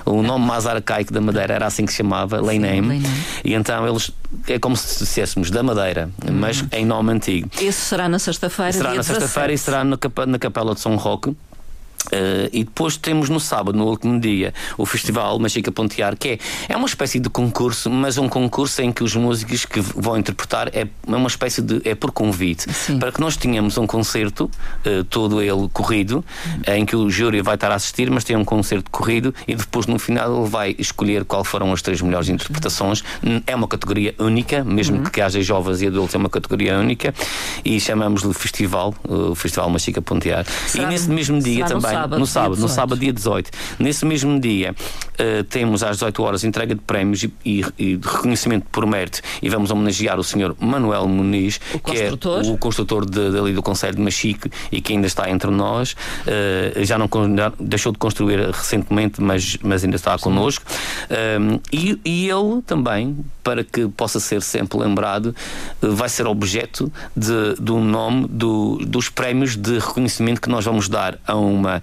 o 0.04 0.22
nome 0.22 0.44
mais 0.44 0.66
arcaico 0.66 1.12
da 1.12 1.20
Madeira, 1.20 1.54
era 1.54 1.66
assim 1.66 1.87
que 1.87 1.92
se 1.92 1.98
chamava, 1.98 2.40
Lay 2.40 2.58
Name. 2.58 3.00
E 3.44 3.54
então 3.54 3.87
eles. 3.87 4.11
É 4.46 4.58
como 4.58 4.76
se 4.76 4.88
se 4.88 5.05
disséssemos 5.05 5.51
da 5.51 5.62
Madeira, 5.62 6.11
mas 6.33 6.64
em 6.72 6.85
nome 6.85 7.12
antigo. 7.12 7.48
Esse 7.61 7.81
será 7.81 8.09
na 8.09 8.18
sexta-feira? 8.18 8.72
Será 8.72 8.94
na 8.94 9.03
sexta-feira 9.03 9.53
e 9.53 9.59
será 9.59 9.85
na 9.85 10.38
Capela 10.38 10.74
de 10.74 10.81
São 10.81 10.96
Roque. 10.96 11.37
Uh, 12.09 12.49
e 12.53 12.64
depois 12.64 12.97
temos 12.97 13.29
no 13.29 13.38
sábado, 13.38 13.77
no 13.77 13.87
último 13.87 14.18
dia, 14.18 14.55
o 14.77 14.87
Festival 14.87 15.38
Machica 15.38 15.71
Pontear, 15.71 16.16
que 16.16 16.29
é, 16.29 16.38
é 16.68 16.77
uma 16.77 16.87
espécie 16.87 17.21
de 17.21 17.29
concurso, 17.29 17.90
mas 17.90 18.16
um 18.18 18.29
concurso 18.29 18.81
em 18.83 18.90
que 18.90 19.05
os 19.05 19.14
músicos 19.14 19.64
que 19.64 19.81
vão 19.81 20.16
interpretar 20.16 20.68
é, 20.68 20.81
é 20.81 21.16
uma 21.16 21.29
espécie 21.29 21.61
de. 21.61 21.81
é 21.85 21.94
por 21.94 22.11
convite. 22.11 22.73
Sim. 22.73 22.99
Para 22.99 23.12
que 23.12 23.21
nós 23.21 23.37
tenhamos 23.37 23.77
um 23.77 23.87
concerto, 23.87 24.51
uh, 24.87 25.05
todo 25.05 25.42
ele 25.42 25.68
corrido, 25.73 26.25
uh, 26.66 26.71
em 26.71 26.87
que 26.87 26.97
o 26.97 27.11
júri 27.11 27.42
vai 27.42 27.55
estar 27.55 27.71
a 27.71 27.75
assistir, 27.75 28.11
mas 28.11 28.25
tem 28.25 28.37
um 28.37 28.44
concerto 28.44 28.90
corrido 28.90 29.35
e 29.47 29.55
depois 29.55 29.87
no 29.87 29.99
final 29.99 30.40
ele 30.40 30.49
vai 30.49 30.75
escolher 30.79 31.25
qual 31.25 31.44
foram 31.44 31.73
as 31.73 31.83
três 31.83 32.01
melhores 32.01 32.29
interpretações. 32.29 33.03
É 33.47 33.55
uma 33.55 33.68
categoria 33.68 34.14
única, 34.18 34.64
mesmo 34.64 34.99
uhum. 34.99 35.05
que 35.05 35.21
haja 35.21 35.40
jovens 35.42 35.83
e 35.83 35.87
adultos, 35.87 36.14
é 36.14 36.18
uma 36.18 36.31
categoria 36.31 36.79
única 36.79 37.14
e 37.64 37.79
chamamos-lhe 37.79 38.33
Festival, 38.33 38.94
o 39.07 39.35
Festival 39.35 39.68
Machica 39.71 40.01
Pontear. 40.01 40.47
Será, 40.66 40.85
e 40.85 40.87
nesse 40.87 41.11
mesmo 41.11 41.40
dia 41.40 41.66
também 41.66 41.97
sábado, 42.00 42.18
no 42.18 42.26
sábado, 42.26 42.61
no 42.61 42.68
sábado, 42.68 42.98
dia 42.98 43.12
18. 43.12 43.50
Nesse 43.78 44.06
mesmo 44.06 44.40
dia, 44.40 44.74
uh, 44.74 45.44
temos 45.44 45.82
às 45.82 45.96
18 45.96 46.22
horas 46.22 46.44
entrega 46.44 46.74
de 46.74 46.80
prémios 46.80 47.22
e, 47.22 47.32
e, 47.44 47.64
e, 47.78 47.96
de 47.96 48.08
reconhecimento 48.08 48.66
por 48.70 48.87
mérito 48.87 49.20
e 49.42 49.48
vamos 49.48 49.70
homenagear 49.70 50.18
o 50.18 50.24
senhor 50.24 50.56
Manuel 50.61 51.06
Muniz, 51.08 51.61
o 51.74 51.78
que 51.78 51.98
é 51.98 52.11
o 52.12 52.58
construtor 52.58 53.04
de, 53.04 53.30
dali 53.30 53.52
do 53.52 53.62
Conselho 53.62 53.96
de 53.96 54.02
Machique 54.02 54.50
e 54.70 54.80
que 54.80 54.92
ainda 54.92 55.06
está 55.06 55.30
entre 55.30 55.50
nós. 55.50 55.92
Uh, 55.92 56.84
já 56.84 56.98
não 56.98 57.08
já 57.37 57.52
deixou 57.58 57.92
de 57.92 57.98
construir 57.98 58.50
recentemente, 58.50 59.20
mas, 59.20 59.56
mas 59.62 59.84
ainda 59.84 59.96
está 59.96 60.16
Sim. 60.16 60.24
connosco. 60.24 60.64
Uh, 61.11 61.61
e, 61.72 61.98
e 62.04 62.28
ele 62.28 62.62
também, 62.66 63.16
para 63.42 63.64
que 63.64 63.88
possa 63.88 64.20
ser 64.20 64.42
sempre 64.42 64.78
lembrado, 64.78 65.34
vai 65.80 66.08
ser 66.08 66.26
objeto 66.26 66.92
de, 67.16 67.54
do 67.58 67.78
nome 67.78 68.26
do, 68.28 68.76
dos 68.87 69.08
prémios 69.08 69.56
de 69.56 69.78
reconhecimento 69.78 70.40
que 70.40 70.48
nós 70.48 70.64
vamos 70.64 70.88
dar 70.88 71.18
a 71.26 71.34
uma 71.34 71.82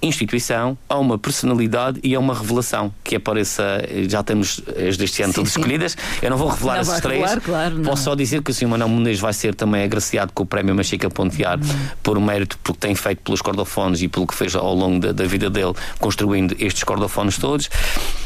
instituição, 0.00 0.78
a 0.88 0.96
uma 0.98 1.18
personalidade 1.18 1.98
e 2.02 2.14
a 2.14 2.20
uma 2.20 2.34
revelação 2.34 2.92
que 3.02 3.16
apareça. 3.16 3.82
Já 4.08 4.22
temos 4.22 4.60
as 4.88 4.96
deste 4.96 5.22
ano 5.22 5.32
sim, 5.32 5.36
todas 5.36 5.52
sim. 5.52 5.60
escolhidas. 5.60 5.96
Eu 6.22 6.30
não 6.30 6.36
vou 6.36 6.48
revelar 6.48 6.84
não 6.84 6.92
as 6.92 7.00
três. 7.00 7.20
Revelar, 7.20 7.40
claro, 7.40 7.80
Posso 7.80 8.04
só 8.04 8.14
dizer 8.14 8.42
que 8.42 8.50
o 8.50 8.54
Sr. 8.54 8.68
Manuel 8.68 8.88
Muniz 8.88 9.18
vai 9.18 9.32
ser 9.32 9.54
também 9.54 9.82
agraciado 9.82 10.32
com 10.32 10.44
o 10.44 10.46
Prémio 10.46 10.74
Machica 10.74 11.10
Pontear 11.10 11.58
hum. 11.58 11.88
por 12.02 12.20
mérito 12.20 12.58
porque 12.62 12.78
tem 12.78 12.94
feito 12.94 13.22
pelos 13.22 13.42
cordofones 13.42 14.00
e 14.02 14.08
pelo 14.08 14.26
que 14.26 14.34
fez 14.34 14.54
ao 14.54 14.74
longo 14.74 15.00
da, 15.00 15.12
da 15.12 15.24
vida 15.24 15.50
dele, 15.50 15.72
construindo 15.98 16.54
estes 16.58 16.84
cordofones 16.84 17.38
todos. 17.38 17.68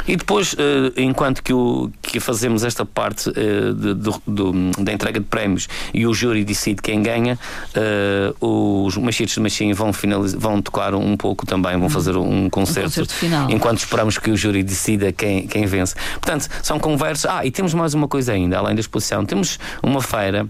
E 0.06 0.16
depois, 0.16 0.54
eh, 0.58 1.00
enquanto 1.00 1.42
que, 1.42 1.52
o, 1.52 1.90
que 2.02 2.18
fazemos 2.18 2.64
esta 2.64 2.85
parte 2.85 3.30
eh, 3.30 3.72
de, 3.72 3.94
de, 3.94 4.11
de, 4.26 4.85
da 4.85 4.92
entrega 4.92 5.20
de 5.20 5.26
prémios 5.26 5.68
e 5.94 6.06
o 6.06 6.12
júri 6.12 6.44
decide 6.44 6.82
quem 6.82 7.02
ganha, 7.02 7.38
eh, 7.74 8.35
os 8.40 8.96
Machitos 8.96 9.35
de 9.35 9.40
Machine 9.40 9.72
vão, 9.72 9.90
vão 10.37 10.61
tocar 10.61 10.94
um 10.94 11.16
pouco 11.16 11.46
também 11.46 11.62
também 11.62 11.79
vão 11.79 11.88
fazer 11.88 12.16
um 12.16 12.51
concerto, 12.51 12.88
um 12.88 12.90
concerto 12.90 13.14
final. 13.14 13.51
enquanto 13.51 13.79
esperamos 13.79 14.18
que 14.18 14.31
o 14.31 14.37
júri 14.37 14.62
decida 14.62 15.12
quem, 15.12 15.46
quem 15.46 15.64
vence. 15.64 15.94
Portanto, 16.20 16.48
são 16.62 16.79
conversas. 16.79 17.31
Ah, 17.31 17.46
e 17.46 17.51
temos 17.51 17.72
mais 17.72 17.94
uma 17.94 18.09
coisa 18.09 18.33
ainda, 18.33 18.59
além 18.59 18.75
da 18.75 18.81
exposição. 18.81 19.25
Temos 19.25 19.59
uma 19.83 20.03
feira 20.03 20.46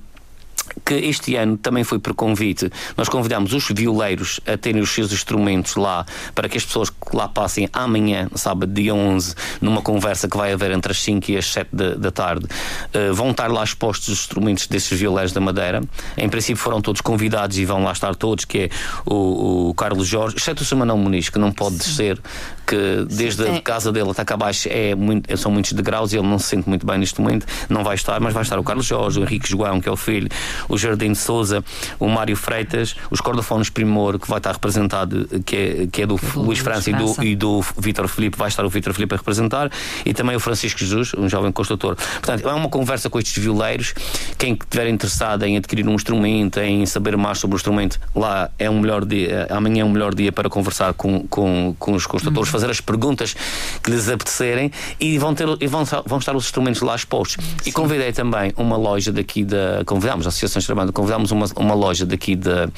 que 0.85 0.94
este 0.94 1.37
ano 1.37 1.57
também 1.57 1.85
foi 1.85 1.98
por 1.98 2.14
convite. 2.14 2.70
Nós 2.96 3.09
convidamos 3.09 3.53
os 3.53 3.68
violeiros 3.68 4.40
a 4.46 4.57
terem 4.57 4.81
os 4.83 4.90
seus 4.90 5.12
instrumentos 5.12 5.77
lá 5.77 6.05
para 6.35 6.48
que 6.48 6.57
as 6.57 6.64
pessoas 6.64 6.90
que 6.90 7.16
lá 7.16 7.29
passem 7.29 7.68
amanhã, 7.72 8.29
sábado, 8.35 8.72
dia 8.72 8.94
11, 8.94 9.35
numa 9.61 9.83
conversa 9.83 10.29
que 10.29 10.37
vai 10.37 10.53
haver 10.53 10.70
entre 10.70 10.92
as 10.92 11.03
5 11.03 11.31
e 11.31 11.37
as 11.37 11.46
7 11.46 11.68
da, 11.72 11.94
da 11.94 12.11
tarde, 12.11 12.46
uh, 12.46 13.14
vão 13.14 13.31
estar 13.31 13.51
lá 13.51 13.62
expostos 13.62 14.09
os 14.09 14.20
instrumentos 14.20 14.66
desses 14.66 14.98
violeiros 14.98 15.33
da 15.33 15.40
Madeira. 15.40 15.83
Em 16.16 16.29
princípio 16.29 16.62
foram 16.62 16.81
todos 16.81 17.01
convidados 17.01 17.59
e 17.59 17.64
vão 17.64 17.83
lá 17.85 17.92
estar 17.92 18.14
todos, 18.14 18.44
que 18.44 18.59
é 18.59 18.68
o, 19.05 19.68
o 19.70 19.75
Carlos 19.75 20.07
Jorge, 20.07 20.37
exceto 20.37 20.62
o 20.62 20.66
Samanão 20.66 20.96
Muniz, 20.98 21.29
que 21.29 21.38
não 21.38 21.53
pode 21.53 21.77
Sim. 21.77 21.90
descer, 21.90 22.20
que 22.66 23.05
desde 23.09 23.44
Sim. 23.44 23.57
a 23.57 23.61
casa 23.61 23.92
dele 23.92 24.11
até 24.11 24.25
cá 24.25 24.35
abaixo 24.35 24.68
é 24.70 24.94
muito, 24.94 25.37
são 25.37 25.51
muitos 25.51 25.72
degraus 25.72 26.12
e 26.12 26.16
ele 26.16 26.27
não 26.27 26.38
se 26.38 26.48
sente 26.48 26.68
muito 26.68 26.87
bem 26.87 26.98
neste 26.98 27.20
momento, 27.20 27.46
não 27.68 27.85
vai 27.85 27.94
estar, 27.94 28.20
mas 28.20 28.33
vai 28.33 28.42
estar 28.42 28.59
o 28.59 28.64
Carlos 28.64 28.87
Jorge, 28.87 29.20
o 29.20 29.22
Henrique 29.22 29.48
João, 29.48 29.81
que 29.81 29.88
é 29.88 29.92
o 29.92 29.96
filho, 29.96 30.29
o 30.68 30.77
Jardim 30.77 31.12
de 31.12 31.18
Souza, 31.18 31.64
o 31.98 32.09
Mário 32.09 32.37
Freitas, 32.37 32.94
os 33.11 33.20
cordofones 33.20 33.70
Primor, 33.70 34.18
que 34.18 34.29
vai 34.29 34.38
estar 34.38 34.53
representado, 34.53 35.29
que 35.44 35.57
é, 35.57 35.87
que 35.90 36.03
é 36.03 36.07
do 36.07 36.16
que 36.16 36.38
Luís 36.38 36.59
França 36.59 36.90
e 36.90 36.94
do, 36.94 37.25
e 37.25 37.37
do 37.37 37.64
Vítor 37.79 38.09
Felipe, 38.09 38.37
vai 38.37 38.48
estar 38.48 38.64
o 38.64 38.68
Vítor 38.68 38.92
Felipe 38.92 39.14
a 39.14 39.18
representar, 39.18 39.70
e 40.05 40.14
também 40.14 40.37
o 40.37 40.40
Francisco 40.40 40.79
Jesus, 40.79 41.12
um 41.14 41.29
jovem 41.29 41.53
construtor. 41.53 41.96
Portanto, 41.96 42.48
é 42.48 42.53
uma 42.53 42.68
conversa 42.68 43.09
com 43.11 43.18
estes 43.18 43.42
violeiros. 43.42 43.94
Quem 44.38 44.55
estiver 44.55 44.88
interessado 44.88 45.44
em 45.44 45.57
adquirir 45.57 45.87
um 45.88 45.94
instrumento, 45.94 46.61
em 46.61 46.85
saber 46.87 47.16
mais 47.16 47.38
sobre 47.38 47.57
o 47.57 47.59
instrumento, 47.59 48.01
lá 48.14 48.51
é 48.59 48.68
um 48.70 48.81
melhor 48.81 49.05
dia, 49.05 49.46
amanhã 49.51 49.83
é 49.83 49.85
um 49.85 49.90
melhor 49.90 50.14
dia 50.14 50.33
para 50.33 50.48
conversar 50.48 50.92
com, 50.94 51.27
com, 51.29 51.75
com 51.79 51.92
os 51.92 52.07
construtores. 52.07 52.51
Fazer 52.52 52.70
as 52.70 52.80
perguntas 52.80 53.34
que 53.82 53.90
lhes 53.90 54.08
apetecerem 54.08 54.70
e 55.00 55.18
vão, 55.18 55.34
ter, 55.34 55.48
e 55.60 55.66
vão, 55.66 55.84
vão 56.06 56.18
estar 56.18 56.36
os 56.36 56.44
instrumentos 56.44 56.82
lá 56.82 56.94
expostos. 56.94 57.44
Sim. 57.44 57.56
E 57.66 57.72
convidei 57.72 58.12
também 58.12 58.52
uma 58.56 58.76
loja 58.76 59.10
daqui 59.12 59.44
da. 59.44 59.82
Convidámos 59.84 60.26
a 60.26 60.28
Associação 60.28 60.60
Extremada, 60.60 60.92
convidámos 60.92 61.30
uma, 61.30 61.46
uma 61.56 61.74
loja 61.74 62.06
daqui 62.06 62.36
da, 62.36 62.68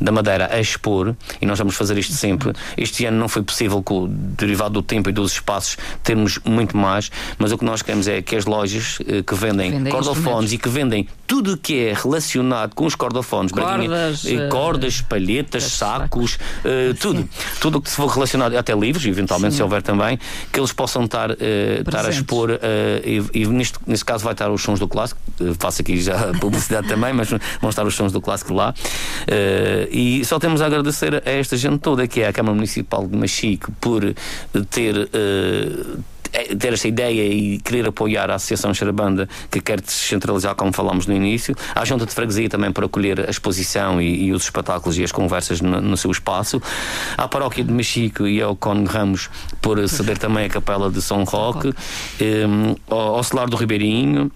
da 0.00 0.12
Madeira 0.12 0.48
a 0.52 0.60
expor 0.60 1.16
e 1.40 1.46
nós 1.46 1.58
vamos 1.58 1.74
fazer 1.74 1.98
isto 1.98 2.12
sempre. 2.12 2.52
Este 2.76 3.06
ano 3.06 3.18
não 3.18 3.28
foi 3.28 3.42
possível, 3.42 3.82
com 3.82 4.06
derivado 4.08 4.74
do 4.74 4.82
tempo 4.82 5.08
e 5.08 5.12
dos 5.12 5.32
espaços, 5.32 5.76
termos 6.02 6.38
muito 6.44 6.76
mais, 6.76 7.10
mas 7.38 7.52
o 7.52 7.58
que 7.58 7.64
nós 7.64 7.82
queremos 7.82 8.06
é 8.06 8.20
que 8.22 8.36
as 8.36 8.44
lojas 8.44 8.98
eh, 9.06 9.22
que 9.22 9.34
vendem, 9.34 9.70
vendem 9.70 9.92
cordofones 9.92 10.52
e 10.52 10.58
que 10.58 10.68
vendem 10.68 11.08
tudo 11.32 11.54
o 11.54 11.56
que 11.56 11.86
é 11.86 11.94
relacionado 11.94 12.74
com 12.74 12.84
os 12.84 12.94
cordofones, 12.94 13.52
cordas, 13.52 14.22
braguinha, 14.22 14.48
cordas 14.50 15.00
palhetas, 15.00 15.62
sacos, 15.64 16.34
uh, 16.34 16.92
tudo. 17.00 17.26
Tudo 17.58 17.78
o 17.78 17.80
que 17.80 17.88
se 17.88 17.96
for 17.96 18.06
relacionado, 18.08 18.54
até 18.54 18.74
livros, 18.74 19.06
eventualmente, 19.06 19.52
Sim. 19.52 19.56
se 19.56 19.62
houver 19.62 19.80
também, 19.80 20.18
que 20.52 20.60
eles 20.60 20.74
possam 20.74 21.04
estar, 21.04 21.30
uh, 21.30 21.34
estar 21.78 22.04
a 22.04 22.10
expor. 22.10 22.50
Uh, 22.50 22.58
e, 23.02 23.40
e 23.40 23.46
neste, 23.46 23.78
neste 23.86 24.04
caso 24.04 24.22
vai 24.24 24.34
estar 24.34 24.50
os 24.50 24.60
sons 24.60 24.78
do 24.78 24.86
clássico. 24.86 25.18
faço 25.58 25.80
aqui 25.80 26.02
já 26.02 26.20
a 26.28 26.38
publicidade 26.38 26.86
também, 26.86 27.14
mas 27.14 27.30
vão 27.30 27.70
estar 27.70 27.86
os 27.86 27.94
sons 27.94 28.12
do 28.12 28.20
clássico 28.20 28.52
lá. 28.52 28.74
e 29.90 30.22
só 30.26 30.38
temos 30.38 30.60
a 30.60 30.66
agradecer 30.66 31.14
a 31.14 31.30
esta 31.30 31.56
gente 31.56 31.78
toda, 31.78 32.06
que 32.06 32.20
é 32.20 32.28
a 32.28 32.32
Câmara 32.34 32.54
Municipal 32.54 33.06
de 33.06 33.16
Machique, 33.16 33.72
por 33.80 34.02
ter 34.68 35.08
ter 36.58 36.72
esta 36.72 36.88
ideia 36.88 37.22
e 37.22 37.58
querer 37.58 37.86
apoiar 37.88 38.30
a 38.30 38.34
Associação 38.34 38.72
Xarabanda 38.72 39.28
que 39.50 39.60
quer 39.60 39.80
descentralizar, 39.80 40.54
como 40.54 40.72
falámos 40.72 41.06
no 41.06 41.14
início, 41.14 41.54
à 41.74 41.84
Junta 41.84 42.06
de 42.06 42.12
Freguesia 42.12 42.48
também 42.48 42.72
para 42.72 42.86
acolher 42.86 43.20
a 43.20 43.30
exposição 43.30 44.00
e, 44.00 44.24
e 44.24 44.32
os 44.32 44.44
espetáculos 44.44 44.98
e 44.98 45.04
as 45.04 45.12
conversas 45.12 45.60
no, 45.60 45.80
no, 45.80 45.96
seu 45.96 46.10
espaço, 46.10 46.60
à 47.16 47.28
Paróquia 47.28 47.62
de 47.62 47.72
Mexico 47.72 48.26
e 48.26 48.40
ao 48.40 48.56
Cone 48.56 48.86
Ramos 48.86 49.28
por 49.60 49.86
ceder 49.88 50.18
também 50.18 50.46
a 50.46 50.48
Capela 50.48 50.90
de 50.90 51.02
São 51.02 51.24
Roque, 51.24 51.68
um, 51.68 52.74
ao, 52.88 53.16
ao 53.16 53.22
Celar 53.22 53.48
do 53.48 53.56
Ribeirinho 53.56 54.30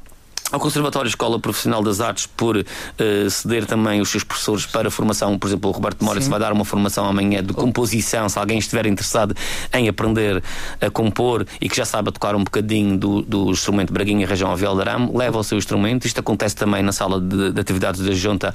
ao 0.52 0.60
Conservatório 0.60 1.08
Escola 1.08 1.40
Profissional 1.40 1.82
das 1.82 2.00
Artes 2.00 2.26
por 2.26 2.56
uh, 2.56 3.30
ceder 3.30 3.66
também 3.66 4.00
os 4.00 4.08
seus 4.08 4.22
professores 4.22 4.64
para 4.64 4.90
formação. 4.90 5.38
Por 5.38 5.48
exemplo, 5.48 5.70
o 5.70 5.72
Roberto 5.72 6.04
Moura 6.04 6.20
vai 6.20 6.38
dar 6.38 6.52
uma 6.52 6.64
formação 6.64 7.04
amanhã 7.04 7.42
de 7.42 7.52
composição. 7.52 8.28
Se 8.28 8.38
alguém 8.38 8.58
estiver 8.58 8.86
interessado 8.86 9.34
em 9.72 9.88
aprender 9.88 10.42
a 10.80 10.90
compor 10.90 11.46
e 11.60 11.68
que 11.68 11.76
já 11.76 11.84
saiba 11.84 12.12
tocar 12.12 12.34
um 12.36 12.44
bocadinho 12.44 12.96
do, 12.96 13.22
do 13.22 13.50
instrumento 13.50 13.92
Braguinha 13.92 14.26
Região 14.26 14.50
Avial 14.50 14.74
de 14.76 14.82
Arame, 14.82 15.10
leva 15.12 15.38
o 15.38 15.42
seu 15.42 15.58
instrumento. 15.58 16.06
Isto 16.06 16.20
acontece 16.20 16.54
também 16.54 16.82
na 16.82 16.92
sala 16.92 17.20
de, 17.20 17.52
de 17.52 17.60
atividades 17.60 18.00
da 18.00 18.12
Junta 18.12 18.54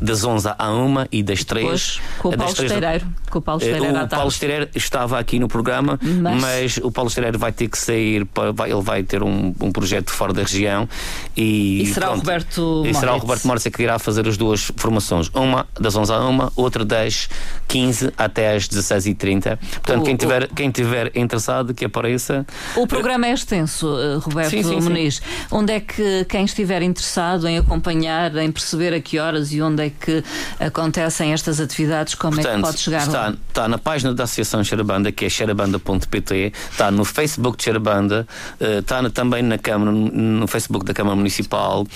das 0.00 0.24
11 0.24 0.48
à 0.58 0.72
1 0.72 1.06
e 1.12 1.22
das 1.22 1.44
3. 1.44 1.64
Depois, 1.64 2.00
com 2.18 2.28
o 2.28 2.36
Paulo 2.36 2.52
Esteireiro. 2.52 3.06
Com 3.30 3.38
o 3.38 3.42
Paulo 3.42 3.62
Esteireiro, 3.62 4.04
o 4.04 4.08
Paulo 4.08 4.28
Esteireiro 4.28 4.68
estava 4.74 5.18
aqui 5.18 5.38
no 5.38 5.48
programa, 5.48 5.98
mas... 6.02 6.40
mas... 6.40 6.76
o 6.78 6.90
Paulo 6.90 7.08
Esteireiro 7.08 7.38
vai 7.38 7.52
ter 7.52 7.68
que 7.68 7.78
sair, 7.78 8.24
para, 8.26 8.52
vai, 8.52 8.70
ele 8.70 8.82
vai 8.82 9.02
ter 9.02 9.22
um, 9.22 9.54
um 9.60 9.70
projeto 9.70 10.10
fora 10.10 10.32
da 10.32 10.42
região 10.42 10.88
e, 11.36 11.82
e 11.82 11.86
será 11.86 12.08
pronto, 12.08 12.18
o 12.18 12.20
Roberto 12.20 12.82
E 12.86 12.94
será 12.94 13.14
o 13.14 13.18
Roberto 13.18 13.46
Moritz 13.46 13.66
que 13.68 13.82
irá 13.82 13.98
fazer 13.98 14.26
as 14.28 14.36
duas 14.36 14.70
formações. 14.76 15.30
Uma 15.34 15.66
das 15.78 15.94
11 15.96 16.12
a 16.12 16.28
1, 16.28 16.50
outra 16.56 16.84
das 16.84 17.28
15 17.68 18.12
até 18.16 18.54
às 18.54 18.68
16h30. 18.68 19.58
Portanto, 19.58 20.02
o, 20.02 20.04
quem, 20.04 20.16
tiver, 20.16 20.44
o... 20.44 20.54
quem 20.54 20.70
tiver 20.70 21.12
interessado, 21.14 21.72
que 21.72 21.84
apareça. 21.84 22.46
O 22.76 22.86
programa 22.86 23.26
é 23.26 23.32
extenso, 23.32 23.86
eh, 23.98 24.16
Roberto 24.16 24.50
sim, 24.50 24.62
sim, 24.62 24.80
Muniz. 24.80 25.16
Sim. 25.16 25.22
Onde 25.50 25.72
é 25.72 25.80
que 25.80 26.24
quem 26.28 26.44
estiver 26.44 26.82
interessado 26.82 27.48
em 27.48 27.58
acompanhar, 27.58 28.34
em 28.36 28.50
perceber 28.50 28.94
a 28.94 29.00
que 29.00 29.18
horas 29.18 29.52
e 29.52 29.62
onde 29.62 29.86
é 29.86 29.90
que 29.90 30.22
acontecem 30.60 31.32
estas 31.32 31.60
atividades, 31.60 32.14
como 32.14 32.34
Portanto, 32.34 32.52
é 32.52 32.56
que 32.56 32.62
pode 32.62 32.78
chegar 32.78 33.06
está, 33.06 33.28
lá? 33.28 33.34
Está 33.48 33.68
na 33.68 33.78
página 33.78 34.14
da 34.14 34.24
Associação 34.24 34.62
Xerabanda, 34.62 35.10
que 35.10 35.24
é 35.24 35.28
xerabanda.pt, 35.28 36.52
está 36.70 36.90
no 36.90 37.04
Facebook 37.04 37.56
de 37.56 37.64
Xerabanda, 37.64 38.26
eh, 38.60 38.78
está 38.78 39.08
também 39.10 39.42
na 39.42 39.58
Câmara, 39.58 39.90
no 39.92 40.46
Facebook 40.46 40.84
da 40.84 40.92
Câmara 40.92 41.01
Municipal 41.04 41.42
Municipal, 41.42 41.86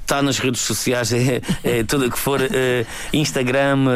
está 0.00 0.18
uh, 0.18 0.22
nas 0.22 0.38
redes 0.38 0.60
sociais, 0.60 1.12
é, 1.14 1.40
é 1.62 1.84
tudo 1.84 2.10
que 2.10 2.18
for 2.18 2.40
uh, 2.40 2.46
Instagram, 3.12 3.86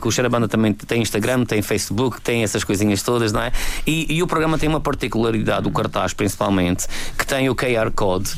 que 0.00 0.06
o 0.06 0.10
Xarabanda 0.10 0.48
também 0.48 0.72
tem 0.72 1.02
Instagram, 1.02 1.44
tem 1.44 1.62
Facebook, 1.62 2.20
tem 2.20 2.42
essas 2.42 2.64
coisinhas 2.64 3.02
todas, 3.02 3.32
não 3.32 3.40
é? 3.40 3.52
E, 3.86 4.14
e 4.14 4.22
o 4.22 4.26
programa 4.26 4.58
tem 4.58 4.68
uma 4.68 4.80
particularidade, 4.80 5.66
o 5.66 5.70
cartaz 5.70 6.12
principalmente, 6.12 6.86
que 7.16 7.26
tem 7.26 7.48
o 7.48 7.54
QR 7.54 7.90
Code. 7.94 8.30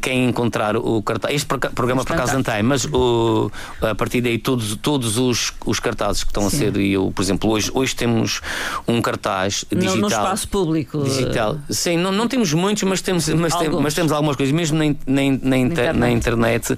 Quem 0.00 0.28
encontrar 0.28 0.76
o 0.76 1.02
cartaz. 1.02 1.34
Este 1.34 1.46
programa 1.46 2.04
por 2.04 2.14
acaso 2.14 2.34
não 2.34 2.42
tem, 2.42 2.62
mas 2.62 2.84
o, 2.86 3.50
a 3.80 3.94
partir 3.94 4.20
daí 4.20 4.38
todos, 4.38 4.76
todos 4.76 5.18
os, 5.18 5.52
os 5.64 5.80
cartazes 5.80 6.24
que 6.24 6.30
estão 6.30 6.48
Sim. 6.48 6.56
a 6.56 6.58
ser, 6.58 6.76
e 6.76 6.92
eu, 6.92 7.12
por 7.14 7.22
exemplo, 7.22 7.50
hoje, 7.50 7.70
hoje 7.74 7.94
temos 7.94 8.40
um 8.86 9.00
cartaz 9.02 9.64
digital. 9.70 9.96
No, 9.96 10.02
no 10.02 10.08
espaço 10.08 10.48
público. 10.48 11.02
Digital. 11.02 11.58
Sim, 11.68 11.96
não, 11.96 12.12
não 12.12 12.28
temos 12.28 12.52
muitos, 12.52 12.82
mas 12.84 13.00
temos, 13.00 13.28
mas, 13.28 13.54
tem, 13.54 13.68
mas 13.70 13.94
temos 13.94 14.12
algumas 14.22 14.36
coisas 14.36 14.54
mesmo 14.54 14.78
na, 14.78 14.84
na, 15.06 15.22
na, 15.42 15.58
inter, 15.58 15.94
na 15.94 16.10
internet, 16.10 16.72
uh, 16.72 16.76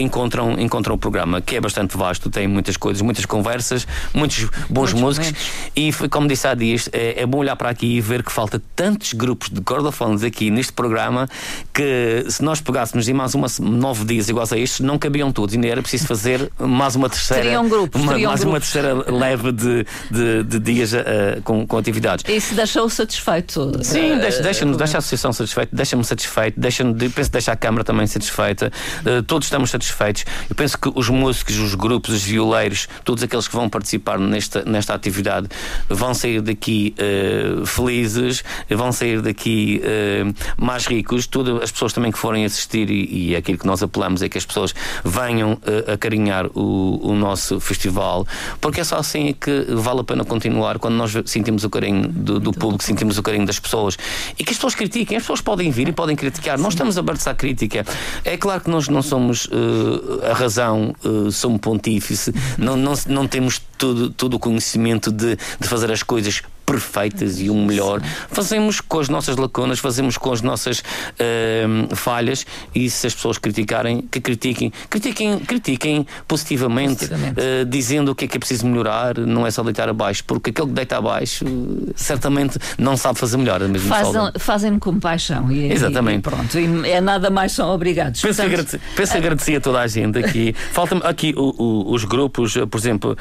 encontram, 0.00 0.58
encontram 0.58 0.94
o 0.94 0.98
programa, 0.98 1.40
que 1.40 1.56
é 1.56 1.60
bastante 1.60 1.96
vasto, 1.96 2.30
tem 2.30 2.46
muitas 2.46 2.76
coisas, 2.76 3.02
muitas 3.02 3.26
conversas, 3.26 3.86
muitos 4.14 4.44
bons 4.70 4.92
muitos 4.92 5.00
músicos. 5.00 5.32
Momentos. 5.74 6.04
E 6.04 6.08
como 6.08 6.28
disse 6.28 6.46
há 6.46 6.54
dias, 6.54 6.88
é, 6.92 7.22
é, 7.22 7.26
bom 7.26 7.38
olhar 7.38 7.56
para 7.56 7.68
aqui 7.68 7.96
e 7.96 8.00
ver 8.00 8.22
que 8.22 8.30
falta 8.30 8.62
tantos 8.74 9.12
grupos 9.12 9.50
de 9.50 9.60
cordofones 9.60 10.22
aqui 10.22 10.50
neste 10.50 10.72
programa 10.72 11.28
que 11.74 12.24
se 12.28 12.42
nós 12.42 12.60
pegássemos 12.60 13.08
em 13.08 13.12
mais 13.12 13.34
uma, 13.34 13.48
nove 13.60 14.04
dias 14.04 14.28
iguais 14.28 14.52
a 14.52 14.58
estes, 14.58 14.80
não 14.80 14.98
cabiam 14.98 15.32
todos, 15.32 15.54
ainda 15.54 15.66
era 15.66 15.82
preciso 15.82 16.06
fazer 16.06 16.50
mais 16.58 16.94
uma 16.94 17.10
terceira. 17.10 17.42
Teriam 17.42 17.68
grupos, 17.68 18.00
uma, 18.00 18.12
teriam 18.12 18.30
mais 18.30 18.40
grupos. 18.40 18.54
uma 18.54 18.60
terceira 18.60 19.10
leve 19.10 19.52
de, 19.52 19.86
de, 20.10 20.42
de 20.44 20.58
dias 20.60 20.92
uh, 20.92 21.42
com, 21.42 21.66
com 21.66 21.76
atividades. 21.76 22.24
E 22.28 22.40
se 22.40 22.54
deixou 22.54 22.88
satisfeito? 22.88 23.72
Sim, 23.82 24.18
deixa, 24.18 24.42
deixa, 24.42 24.64
deixa 24.64 24.96
a 24.96 24.98
associação 24.98 25.32
satisfeita, 25.32 25.74
deixa-me 25.74 26.04
satisfeito, 26.04 26.35
deixa-me 26.56 26.94
penso 26.94 27.30
que 27.30 27.32
deixa 27.32 27.52
a 27.52 27.56
Câmara 27.56 27.84
também 27.84 28.06
satisfeita. 28.06 28.72
Uh, 29.04 29.22
todos 29.22 29.46
estamos 29.46 29.70
satisfeitos. 29.70 30.24
Eu 30.48 30.56
penso 30.56 30.78
que 30.78 30.90
os 30.94 31.08
músicos, 31.08 31.58
os 31.58 31.74
grupos, 31.74 32.14
os 32.14 32.22
violeiros, 32.22 32.88
todos 33.04 33.22
aqueles 33.22 33.48
que 33.48 33.54
vão 33.54 33.68
participar 33.68 34.18
nesta, 34.18 34.62
nesta 34.64 34.94
atividade 34.94 35.48
vão 35.88 36.14
sair 36.14 36.40
daqui 36.40 36.94
uh, 36.98 37.66
felizes, 37.66 38.44
vão 38.68 38.92
sair 38.92 39.20
daqui 39.20 39.82
uh, 39.82 40.62
mais 40.62 40.86
ricos. 40.86 41.26
Tudo, 41.26 41.62
as 41.62 41.70
pessoas 41.70 41.92
também 41.92 42.12
que 42.12 42.18
forem 42.18 42.44
assistir, 42.44 42.90
e, 42.90 43.30
e 43.30 43.34
é 43.34 43.38
aquilo 43.38 43.58
que 43.58 43.66
nós 43.66 43.82
apelamos 43.82 44.22
é 44.22 44.28
que 44.28 44.38
as 44.38 44.44
pessoas 44.44 44.74
venham 45.04 45.58
acarinhar 45.92 46.46
o, 46.54 47.00
o 47.02 47.14
nosso 47.14 47.58
festival, 47.60 48.26
porque 48.60 48.80
é 48.80 48.84
só 48.84 48.96
assim 48.96 49.34
que 49.38 49.66
vale 49.70 50.00
a 50.00 50.04
pena 50.04 50.24
continuar 50.24 50.78
quando 50.78 50.94
nós 50.94 51.12
sentimos 51.26 51.64
o 51.64 51.70
carinho 51.70 52.08
do, 52.08 52.38
do 52.38 52.52
público, 52.52 52.84
sentimos 52.84 53.18
o 53.18 53.22
carinho 53.22 53.46
das 53.46 53.58
pessoas 53.58 53.96
e 54.38 54.44
que 54.44 54.50
as 54.50 54.56
pessoas 54.56 54.74
critiquem. 54.74 55.16
As 55.16 55.22
pessoas 55.22 55.40
podem 55.40 55.70
vir 55.70 55.88
e 55.88 55.92
podem 55.92 56.14
criticar. 56.14 56.25
Nós 56.58 56.74
estamos 56.74 56.98
abertos 56.98 57.26
à 57.26 57.34
crítica. 57.34 57.84
É 58.24 58.36
claro 58.36 58.60
que 58.60 58.70
nós 58.70 58.88
não 58.88 59.02
somos 59.02 59.46
uh, 59.46 60.30
a 60.30 60.34
razão, 60.34 60.94
uh, 61.04 61.30
somos 61.30 61.60
pontífice, 61.60 62.32
não, 62.58 62.76
não, 62.76 62.94
não 63.06 63.26
temos 63.26 63.60
todo, 63.78 64.10
todo 64.10 64.34
o 64.34 64.38
conhecimento 64.38 65.10
de, 65.10 65.36
de 65.36 65.68
fazer 65.68 65.90
as 65.90 66.02
coisas 66.02 66.42
perfeitas 66.66 67.40
e 67.40 67.48
o 67.48 67.54
melhor. 67.54 68.02
Fazemos 68.28 68.80
com 68.80 68.98
as 68.98 69.08
nossas 69.08 69.36
lacunas, 69.36 69.78
fazemos 69.78 70.18
com 70.18 70.32
as 70.32 70.42
nossas 70.42 70.80
uh, 70.80 71.94
falhas 71.94 72.44
e 72.74 72.90
se 72.90 73.06
as 73.06 73.14
pessoas 73.14 73.38
criticarem, 73.38 74.02
que 74.02 74.20
critiquem, 74.20 74.72
critiquem, 74.90 75.38
critiquem 75.38 76.06
positivamente, 76.26 77.06
positivamente. 77.06 77.40
Uh, 77.40 77.64
dizendo 77.64 78.10
o 78.10 78.14
que 78.14 78.24
é 78.24 78.28
que 78.28 78.36
é 78.36 78.40
preciso 78.40 78.66
melhorar, 78.66 79.16
não 79.18 79.46
é 79.46 79.50
só 79.50 79.62
deitar 79.62 79.88
abaixo, 79.88 80.24
porque 80.24 80.50
aquele 80.50 80.66
que 80.66 80.74
deita 80.74 80.98
abaixo 80.98 81.44
uh, 81.46 81.92
certamente 81.94 82.58
não 82.76 82.96
sabe 82.96 83.18
fazer 83.18 83.36
melhor. 83.36 83.60
Fazem, 83.78 84.32
fazem 84.38 84.78
com 84.78 84.98
paixão 84.98 85.50
e, 85.52 85.72
Exatamente. 85.72 86.18
E, 86.18 86.22
pronto, 86.22 86.58
e 86.58 86.90
é 86.90 87.00
nada 87.00 87.30
mais 87.30 87.52
são 87.52 87.70
obrigados. 87.70 88.20
Penso, 88.20 88.42
Portanto, 88.42 88.52
agradecer, 88.52 88.80
penso 88.96 89.14
uh, 89.14 89.16
agradecer 89.16 89.56
a 89.56 89.60
toda 89.60 89.80
a 89.80 89.86
gente 89.86 90.18
aqui. 90.18 90.52
Faltam 90.72 91.00
aqui 91.04 91.32
o, 91.36 91.54
o, 91.62 91.92
os 91.92 92.04
grupos, 92.04 92.54
por 92.68 92.78
exemplo, 92.78 93.16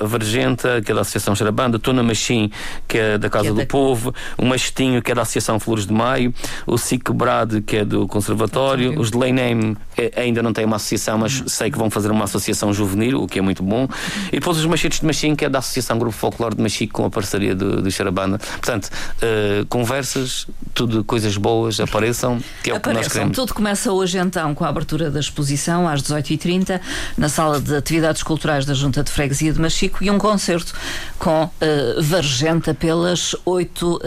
a 0.00 0.04
Vergenta, 0.04 0.82
que 0.82 0.90
é 0.90 0.94
da 0.94 1.02
Associação 1.02 1.36
Xarabanda, 1.36 1.78
Tona 1.78 2.02
Machim, 2.02 2.50
que 2.86 2.98
é 2.98 3.18
da 3.18 3.28
Casa 3.30 3.48
é 3.48 3.50
do 3.50 3.56
da... 3.56 3.66
Povo, 3.66 4.14
o 4.36 4.44
Mastinho, 4.44 5.02
que 5.02 5.10
é 5.10 5.14
da 5.14 5.22
Associação 5.22 5.58
Flores 5.58 5.86
de 5.86 5.92
Maio, 5.92 6.34
o 6.66 6.76
Cic 6.78 7.12
Brade, 7.12 7.62
que 7.62 7.78
é 7.78 7.84
do 7.84 8.06
Conservatório, 8.06 8.98
os 8.98 9.10
de 9.10 9.18
Leinem 9.18 9.76
é, 9.96 10.22
ainda 10.22 10.42
não 10.42 10.52
têm 10.52 10.64
uma 10.64 10.76
associação, 10.76 11.18
mas 11.18 11.40
uhum. 11.40 11.48
sei 11.48 11.70
que 11.70 11.78
vão 11.78 11.90
fazer 11.90 12.10
uma 12.10 12.24
associação 12.24 12.72
juvenil, 12.72 13.22
o 13.22 13.26
que 13.26 13.38
é 13.38 13.42
muito 13.42 13.62
bom, 13.62 13.88
e 14.28 14.38
depois 14.38 14.58
os 14.58 14.66
Machitos 14.66 15.00
de 15.00 15.06
Machim, 15.06 15.34
que 15.34 15.44
é 15.44 15.48
da 15.48 15.58
Associação 15.58 15.98
Grupo 15.98 16.16
Folclore 16.16 16.56
de 16.56 16.62
Machico, 16.62 16.94
com 16.94 17.04
a 17.04 17.10
parceria 17.10 17.54
do, 17.54 17.82
do 17.82 17.90
Xarabanda. 17.90 18.38
Portanto, 18.38 18.86
uh, 18.88 19.66
conversas, 19.66 20.46
tudo 20.72 21.04
coisas 21.04 21.36
boas, 21.36 21.80
apareçam, 21.80 22.38
que 22.62 22.70
é 22.70 22.74
apareçam. 22.74 22.78
o 22.78 22.80
que 22.80 22.92
nós 22.92 23.12
queremos. 23.12 23.36
Tudo 23.36 23.54
começa 23.54 23.92
hoje 23.92 24.18
então 24.18 24.54
com 24.54 24.64
a 24.64 24.68
abertura 24.68 25.10
da 25.10 25.20
exposição 25.20 25.88
às 25.88 26.02
18h30 26.02 26.80
na 27.16 27.28
sala 27.28 27.60
de 27.60 27.74
atividades 27.76 28.22
culturais 28.22 28.64
da 28.64 28.74
Junta 28.74 29.02
de 29.02 29.10
Freguesia 29.10 29.52
de 29.52 29.60
Machico 29.60 30.02
e 30.02 30.10
um 30.10 30.18
concerto 30.18 30.74
com 31.18 31.44
uh, 31.44 31.50
Vargenta 32.54 32.74
pelas 32.74 33.34
8 33.44 33.96
uh, 33.96 34.00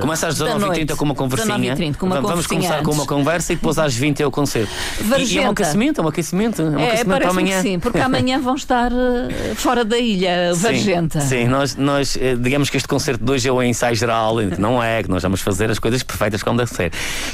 Começa 0.00 0.28
às 0.28 0.38
19h30 0.38 0.96
com 0.96 1.04
uma 1.04 1.14
conversinha. 1.14 1.74
19h30, 1.74 1.96
com 1.96 2.06
uma 2.06 2.20
Vamos 2.20 2.46
começar 2.46 2.74
antes. 2.74 2.86
com 2.86 2.92
uma 2.92 3.06
conversa 3.06 3.52
e 3.52 3.56
depois 3.56 3.78
às 3.78 3.94
20 3.94 4.22
é 4.22 4.26
o 4.26 4.30
concerto. 4.30 4.72
E, 5.18 5.34
e, 5.34 5.38
é 5.38 5.46
um 5.46 5.50
aquecimento, 5.50 6.00
é 6.00 6.04
um 6.04 6.08
aquecimento. 6.08 6.62
É, 6.62 6.64
um 6.64 6.78
é 6.78 6.86
aquecimento 6.88 7.20
para 7.20 7.30
amanhã. 7.30 7.62
sim, 7.62 7.78
porque 7.78 7.98
amanhã 7.98 8.40
vão 8.40 8.54
estar 8.54 8.92
uh, 8.92 9.54
fora 9.56 9.84
da 9.84 9.98
ilha, 9.98 10.54
Vargenta. 10.54 11.20
Sim, 11.24 11.28
sim, 11.28 11.48
nós, 11.48 11.76
nós 11.76 12.18
digamos 12.40 12.70
que 12.70 12.76
este 12.76 12.88
concerto 12.88 13.24
de 13.24 13.30
hoje 13.30 13.48
é 13.48 13.52
o 13.52 13.62
ensaio 13.62 13.94
geral, 13.94 14.36
não 14.58 14.82
é, 14.82 15.02
que 15.02 15.10
nós 15.10 15.22
vamos 15.22 15.40
fazer 15.40 15.70
as 15.70 15.78
coisas 15.78 16.02
perfeitas 16.02 16.42
como 16.42 16.58
deve 16.58 16.70
ser. 16.72 16.92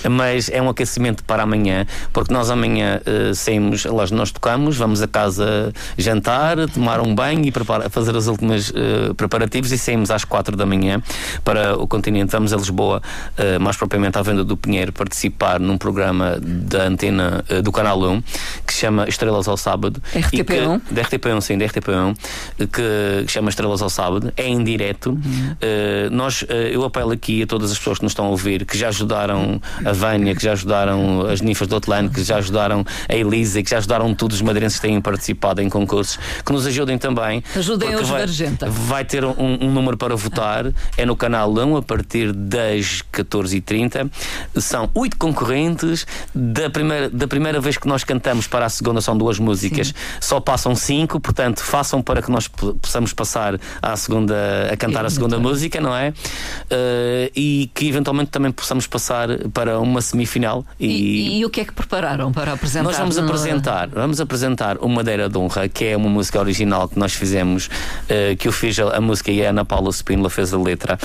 Mas 0.08 0.48
é 0.48 0.60
um 0.60 0.68
aquecimento 0.68 1.24
para 1.24 1.42
amanhã, 1.42 1.86
porque 2.12 2.32
nós 2.32 2.50
amanhã 2.50 3.00
uh, 3.06 3.34
saímos, 3.34 3.84
nós 3.84 4.30
tocamos, 4.30 4.76
vamos 4.76 5.02
a 5.02 5.08
casa 5.08 5.72
jantar, 5.96 6.56
tomar 6.68 7.00
um 7.00 7.14
banho 7.14 7.44
e 7.44 7.52
preparar, 7.52 7.90
fazer 7.90 8.14
os 8.14 8.26
últimos 8.26 8.70
uh, 8.70 9.14
preparativos 9.16 9.72
e 9.72 9.78
saímos 9.78 10.10
às 10.10 10.24
quatro 10.30 10.56
da 10.56 10.64
manhã 10.64 11.02
para 11.44 11.76
o 11.76 11.86
continente. 11.86 12.32
Vamos 12.32 12.52
a 12.52 12.56
Lisboa, 12.56 13.02
uh, 13.36 13.60
mais 13.60 13.76
propriamente 13.76 14.16
à 14.16 14.22
venda 14.22 14.44
do 14.44 14.56
Pinheiro, 14.56 14.92
participar 14.92 15.60
num 15.60 15.76
programa 15.76 16.38
da 16.40 16.84
antena 16.84 17.44
uh, 17.50 17.60
do 17.60 17.70
Canal 17.70 18.00
1 18.00 18.22
que 18.66 18.72
se 18.72 18.80
chama 18.80 19.06
Estrelas 19.08 19.48
ao 19.48 19.56
Sábado. 19.56 20.00
RTP1? 20.14 20.80
Da 20.90 21.02
RTP1, 21.02 21.40
sim, 21.40 21.58
da 21.58 21.66
RTP1, 21.66 22.16
que, 22.58 23.24
que 23.26 23.32
chama 23.32 23.50
Estrelas 23.50 23.82
ao 23.82 23.90
Sábado. 23.90 24.32
É 24.36 24.46
em 24.46 24.62
direto. 24.62 25.10
Uhum. 25.10 25.20
Uh, 25.20 26.10
nós, 26.10 26.44
eu 26.72 26.84
apelo 26.84 27.12
aqui 27.12 27.42
a 27.42 27.46
todas 27.46 27.72
as 27.72 27.78
pessoas 27.78 27.98
que 27.98 28.04
nos 28.04 28.12
estão 28.12 28.26
a 28.26 28.28
ouvir, 28.28 28.64
que 28.64 28.78
já 28.78 28.88
ajudaram 28.88 29.60
a 29.84 29.92
Vânia, 29.92 30.34
que 30.34 30.42
já 30.42 30.52
ajudaram 30.52 31.26
as 31.26 31.40
ninfas 31.40 31.66
do 31.66 31.76
Atlântico, 31.76 32.14
que 32.14 32.24
já 32.24 32.36
ajudaram 32.36 32.84
a 33.08 33.14
Elisa, 33.14 33.62
que 33.62 33.70
já 33.70 33.78
ajudaram 33.78 34.14
todos 34.14 34.36
os 34.36 34.42
madeirenses 34.42 34.78
que 34.78 34.86
têm 34.86 35.00
participado 35.00 35.60
em 35.60 35.68
concursos, 35.68 36.18
que 36.44 36.52
nos 36.52 36.66
ajudem 36.66 36.96
também. 36.98 37.42
Ajudem 37.56 37.94
os 37.96 38.08
vai, 38.08 38.26
vai 38.68 39.04
ter 39.04 39.24
um, 39.24 39.34
um, 39.38 39.70
número 39.70 39.96
para 39.96 40.14
votar, 40.20 40.72
é 40.96 41.04
no 41.04 41.16
canal 41.16 41.50
1 41.52 41.76
a 41.76 41.82
partir 41.82 42.32
das 42.32 43.02
14h30. 43.12 44.10
São 44.56 44.90
oito 44.94 45.16
concorrentes. 45.16 46.06
Da 46.34 46.70
primeira, 46.70 47.10
da 47.10 47.26
primeira 47.26 47.60
vez 47.60 47.76
que 47.76 47.88
nós 47.88 48.04
cantamos 48.04 48.46
para 48.46 48.66
a 48.66 48.68
segunda 48.68 49.00
são 49.00 49.16
duas 49.16 49.38
músicas, 49.38 49.88
Sim. 49.88 49.94
só 50.20 50.40
passam 50.40 50.74
cinco, 50.74 51.18
portanto, 51.20 51.60
façam 51.60 52.02
para 52.02 52.22
que 52.22 52.30
nós 52.30 52.48
possamos 52.48 53.12
passar 53.12 53.58
à 53.80 53.96
segunda, 53.96 54.34
a 54.70 54.76
cantar 54.76 55.04
a 55.04 55.10
segunda 55.10 55.38
música, 55.38 55.80
não 55.80 55.94
é? 55.94 56.10
Uh, 56.10 57.30
e 57.34 57.70
que 57.74 57.88
eventualmente 57.88 58.30
também 58.30 58.52
possamos 58.52 58.86
passar 58.86 59.28
para 59.52 59.78
uma 59.78 60.00
semifinal. 60.00 60.64
E, 60.78 60.86
e, 60.86 61.38
e 61.38 61.44
o 61.44 61.50
que 61.50 61.60
é 61.60 61.64
que 61.64 61.72
prepararam 61.72 62.32
para 62.32 62.52
apresentar? 62.52 62.84
Nós 62.84 62.98
vamos 62.98 63.16
no... 63.16 63.24
apresentar, 63.24 63.88
vamos 63.88 64.20
apresentar 64.20 64.78
o 64.78 64.88
Madeira 64.88 65.28
de 65.28 65.38
Honra, 65.38 65.68
que 65.68 65.84
é 65.86 65.96
uma 65.96 66.08
música 66.08 66.38
original 66.38 66.88
que 66.88 66.98
nós 66.98 67.12
fizemos, 67.12 67.66
uh, 67.66 68.36
que 68.36 68.48
eu 68.48 68.52
fiz 68.52 68.78
a, 68.78 68.96
a, 68.96 69.00
música 69.00 69.30
e 69.30 69.44
a 69.44 69.50
Ana 69.50 69.64
Paula 69.64 69.92
Spínola 70.00 70.30
fez 70.30 70.52
a 70.52 70.58
letra, 70.58 70.98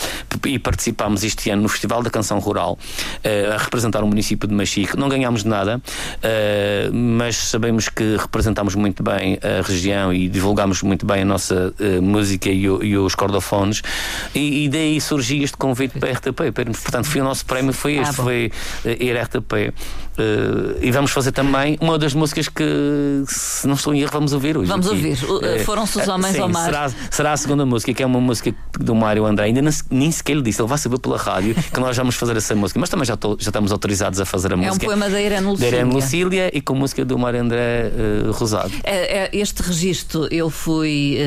e 0.46 0.60
participámos 0.60 1.24
este 1.24 1.50
ano 1.50 1.64
no 1.64 1.70
Festival 1.70 2.02
da 2.02 2.10
Canção 2.10 2.40
Rural, 2.40 2.78
uh, 2.78 3.54
a 3.54 3.58
representar 3.58 4.04
o 4.04 4.08
município 4.08 4.48
de 4.48 4.54
Machique. 4.54 4.98
Não 4.98 5.10
ganhámos 5.10 5.44
nada, 5.44 5.78
uh, 5.78 6.94
mas 6.94 7.36
sabemos 7.36 7.90
que 7.90 8.18
representámos 8.18 8.76
muito 8.76 9.04
bem 9.04 9.38
a 9.42 9.62
região 9.62 10.14
e 10.14 10.28
divulgámos 10.28 10.82
muito 10.82 11.06
bem 11.06 11.22
a 11.22 11.26
nossa 11.26 11.74
música 12.02 12.50
e, 12.50 12.70
o, 12.70 12.84
e, 12.84 12.98
os 12.98 13.16
cordofones, 13.16 13.82
e, 14.34 14.66
e, 14.66 14.70
daí 14.70 15.00
surgiu 15.00 15.44
este 15.44 15.58
convite 15.58 16.00
para 16.00 16.10
a 16.10 16.14
RTP. 16.14 16.54
Portanto, 16.82 17.06
foi 17.06 17.22
o 17.22 17.24
nosso 17.24 17.46
prémio, 17.46 17.74
foi 17.74 17.98
este, 17.98 18.10
ah, 18.10 18.24
foi 18.24 18.52
ir 18.86 19.18
à 19.18 19.24
RTP. 19.24 19.74
Uh, 20.18 20.80
e 20.82 20.92
vamos 20.92 21.12
fazer 21.12 21.34
também 21.34 21.78
uma 21.82 22.00
das 22.00 22.14
músicas 22.14 22.48
que, 22.48 23.24
se 23.28 23.68
não 23.68 23.76
estou 23.76 23.94
em 23.94 24.00
erro, 24.00 24.12
vamos 24.14 24.32
ouvir 24.32 24.58
hoje. 24.58 24.70
Vamos 24.70 24.88
aqui. 24.88 24.96
ouvir. 24.96 25.24
Uh, 25.24 25.60
Foram-se 25.66 26.00
os 26.00 26.08
Homens 26.08 26.36
sim, 26.36 26.42
ao 26.42 26.50
Mar. 26.50 26.66
Será, 26.66 26.92
será 27.12 27.32
a 27.34 27.38
segunda 27.38 27.66
música, 27.66 27.94
que 27.94 28.02
é 28.02 28.06
uma 28.06 28.22
música 28.22 28.56
do 28.86 28.96
Mário 28.96 29.26
André. 29.26 29.46
Ainda 29.46 29.62
nem 29.90 30.12
sequer 30.12 30.36
lhe 30.36 30.42
disse, 30.42 30.62
ele 30.62 30.70
vai 30.70 30.78
saber 30.78 31.00
pela 31.00 31.18
rádio 31.18 31.56
que 31.56 31.80
nós 31.80 31.98
vamos 31.98 32.16
fazer 32.16 32.38
essa 32.38 32.56
música. 32.56 32.80
Mas 32.80 32.90
também 32.90 33.06
já, 33.06 33.18
tô, 33.18 33.38
já 33.40 33.50
estamos 33.50 33.72
autorizados 33.72 34.20
a 34.20 34.26
fazer 34.26 34.54
a 34.54 34.58
música. 34.58 34.74
É 34.74 34.76
um 34.76 34.80
poema 34.80 35.10
da 35.10 35.22
Irene 35.22 35.48
Lucília. 35.48 35.72
Da 35.72 35.78
Irene 35.78 35.94
Lucília 35.94 36.52
e 36.58 36.62
com 36.62 36.76
música 36.76 37.04
do 37.04 37.18
Mário 37.18 37.42
André 37.42 37.92
uh, 37.92 38.32
Rosado. 38.32 38.72
É, 38.84 39.24
é, 39.24 39.30
este 39.34 39.62
registro 39.62 40.28
eu 40.32 40.50
fui 40.50 41.18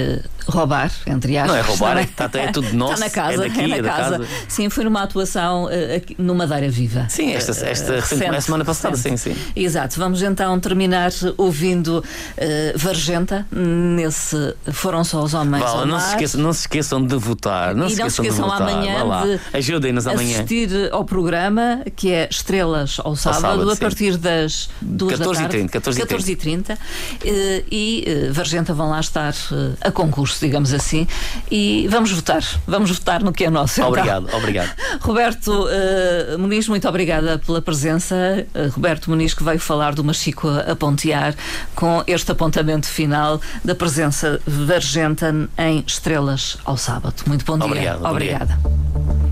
roubar, 0.48 0.90
entre 1.06 1.36
aspas. 1.36 1.50
Não 1.52 1.58
é 1.58 1.62
roubar, 1.62 1.98
é, 1.98 2.06
tá, 2.06 2.30
é 2.34 2.52
tudo 2.52 2.72
nosso. 2.76 2.94
Está 2.94 3.04
na 3.04 3.10
casa, 3.10 3.44
é, 3.44 3.48
daqui, 3.48 3.60
é 3.60 3.68
na 3.68 3.76
é 3.76 3.82
casa. 3.82 4.18
casa. 4.18 4.28
Sim, 4.48 4.68
foi 4.70 4.84
numa 4.84 5.02
atuação 5.02 5.68
aqui, 5.96 6.16
no 6.18 6.34
Madeira 6.34 6.70
Viva. 6.70 7.06
Sim, 7.08 7.32
esta, 7.32 7.52
esta, 7.52 7.94
esta 7.94 8.40
semana 8.40 8.64
passada 8.64 8.96
sim, 8.96 9.16
sim. 9.16 9.36
Exato. 9.54 9.98
Vamos 9.98 10.22
então 10.22 10.58
terminar 10.60 11.10
ouvindo 11.36 11.98
uh, 11.98 12.78
Vargenta 12.78 13.46
nesse 13.50 14.54
Foram 14.72 15.04
Só 15.04 15.22
os 15.22 15.34
Homens. 15.34 15.62
Vala, 15.62 15.86
não, 15.86 16.00
se 16.00 16.10
esqueçam, 16.10 16.40
não 16.40 16.52
se 16.52 16.60
esqueçam 16.60 17.04
de 17.04 17.16
votar. 17.16 17.74
Não, 17.74 17.86
e 17.86 17.90
se 17.90 18.00
não 18.00 18.10
se 18.10 18.20
esqueçam 18.20 18.50
amanhã 18.50 19.04
de 19.22 19.58
Ajudem-nos 19.58 20.06
amanhã. 20.06 20.36
assistir 20.38 20.70
ao 20.92 21.04
programa 21.04 21.82
que 21.96 22.12
é 22.12 22.28
Estrelas 22.30 22.98
ao 23.02 23.16
sábado, 23.16 23.44
ao 23.44 23.50
sábado 23.52 23.70
a 23.70 23.76
partir 23.76 24.16
das 24.16 24.68
2 24.80 25.18
14 25.18 25.42
da 25.42 25.48
tarde. 25.48 25.68
14 25.68 26.00
14 26.00 26.32
e 26.32 26.36
30. 26.36 26.76
14 26.76 27.60
uh, 27.60 27.64
e 27.70 28.04
uh, 28.06 28.32
Vargenta 28.32 28.72
vão 28.74 28.90
lá 28.90 29.00
estar 29.00 29.32
uh, 29.32 29.76
a 29.80 29.90
concurso, 29.90 30.37
digamos 30.40 30.72
assim. 30.72 31.06
E 31.50 31.86
vamos 31.88 32.10
votar. 32.10 32.42
Vamos 32.66 32.90
votar 32.90 33.22
no 33.22 33.32
que 33.32 33.44
é 33.44 33.50
nosso. 33.50 33.80
Então. 33.80 33.88
Obrigado, 33.88 34.28
obrigado. 34.34 34.70
Roberto 35.00 35.66
uh, 35.66 36.38
Muniz, 36.38 36.68
muito 36.68 36.88
obrigada 36.88 37.38
pela 37.38 37.62
presença. 37.62 38.46
Roberto 38.72 39.10
Muniz 39.10 39.34
que 39.34 39.42
veio 39.42 39.58
falar 39.58 39.94
do 39.94 40.02
Machico 40.04 40.48
a 40.48 40.74
pontear 40.74 41.34
com 41.74 42.02
este 42.06 42.32
apontamento 42.32 42.86
final 42.86 43.40
da 43.64 43.74
presença 43.74 44.40
de 44.46 44.74
Argenta 44.74 45.34
em 45.58 45.84
Estrelas 45.86 46.58
ao 46.64 46.76
sábado. 46.76 47.14
Muito 47.26 47.44
bom 47.44 47.58
dia. 47.58 47.66
Obrigado, 47.66 48.04
Obrigada. 48.04 49.27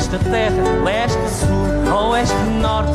Desta 0.00 0.18
terra, 0.30 0.62
leste, 0.82 1.18
sul, 1.28 1.94
oeste, 1.94 2.34
norte. 2.58 2.90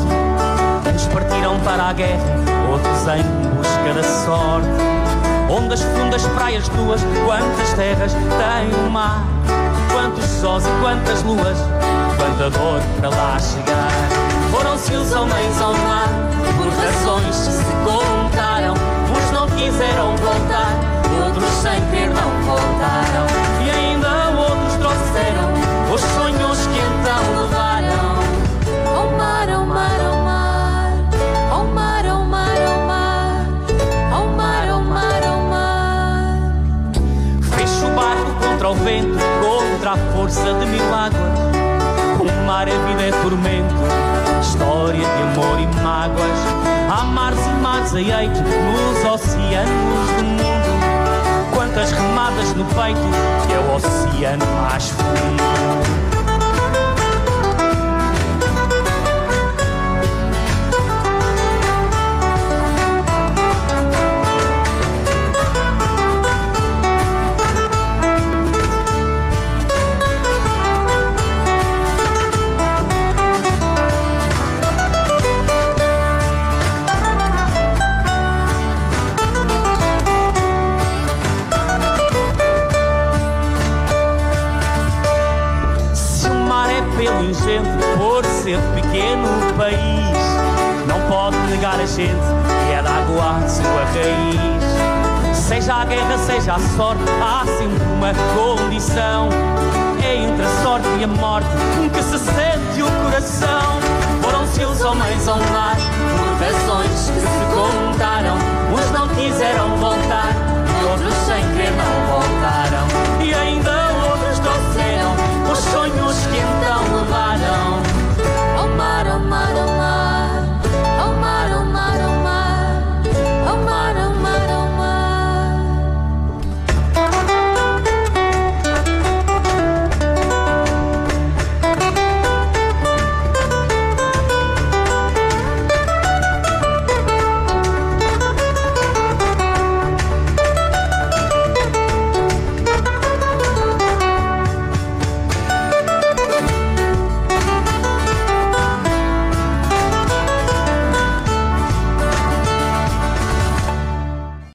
Uns 0.94 1.06
partiram 1.08 1.60
para 1.60 1.90
a 1.90 1.94
guerra, 1.94 2.24
outros 2.72 3.08
em 3.08 3.22
busca 3.56 3.94
da 3.94 4.04
sorte. 4.04 4.68
Ondas 5.48 5.84
fundas, 5.84 6.26
praias 6.30 6.68
duas, 6.70 7.02
quantas 7.24 7.74
terras 7.74 8.12
tem 8.14 8.88
o 8.88 8.90
mar? 8.90 9.24
Quantos 9.92 10.26
sós 10.26 10.66
e 10.66 10.70
quantas 10.82 11.22
luas, 11.22 11.58
quanta 12.18 12.50
dor 12.50 12.82
para 13.00 13.10
lá 13.10 13.38
chegar. 13.40 13.92
Foram-se 14.52 14.94
os 14.96 15.14
homens 15.14 15.62
ao 15.62 15.74
mar, 15.74 16.10
por 16.58 16.68
razões 16.70 17.38
que 17.38 17.54
se 17.54 17.64
contaram. 17.86 18.74
Uns 18.74 19.32
não 19.32 19.48
quiseram 19.50 20.16
voltar, 20.18 20.74
outros 21.24 21.54
sem 21.62 21.80
ter 21.92 22.10
não 22.10 22.32
voltaram. 22.42 23.35
Contra 40.36 40.52
a 40.52 40.54
força 40.54 40.54
de 40.54 40.66
mil 40.66 40.94
águas. 40.94 41.40
O 42.20 42.46
mar, 42.46 42.68
a 42.68 42.88
vida 42.88 43.04
é 43.04 43.12
tormento, 43.22 43.76
história 44.42 45.00
de 45.00 45.22
amor 45.22 45.60
e 45.60 45.68
mágoas. 45.82 46.40
Há 46.90 47.04
mares 47.04 47.40
e 47.46 47.50
mares 47.62 47.94
a 47.94 48.02
eito 48.02 48.42
nos 48.42 49.06
oceanos 49.06 50.10
do 50.18 50.24
mundo. 50.24 51.52
Quantas 51.54 51.92
remadas 51.92 52.54
no 52.54 52.66
peito, 52.66 53.00
que 53.48 53.54
é 53.54 53.60
o 53.60 53.76
oceano 53.76 54.46
mais 54.62 54.90
fundo. 54.90 56.15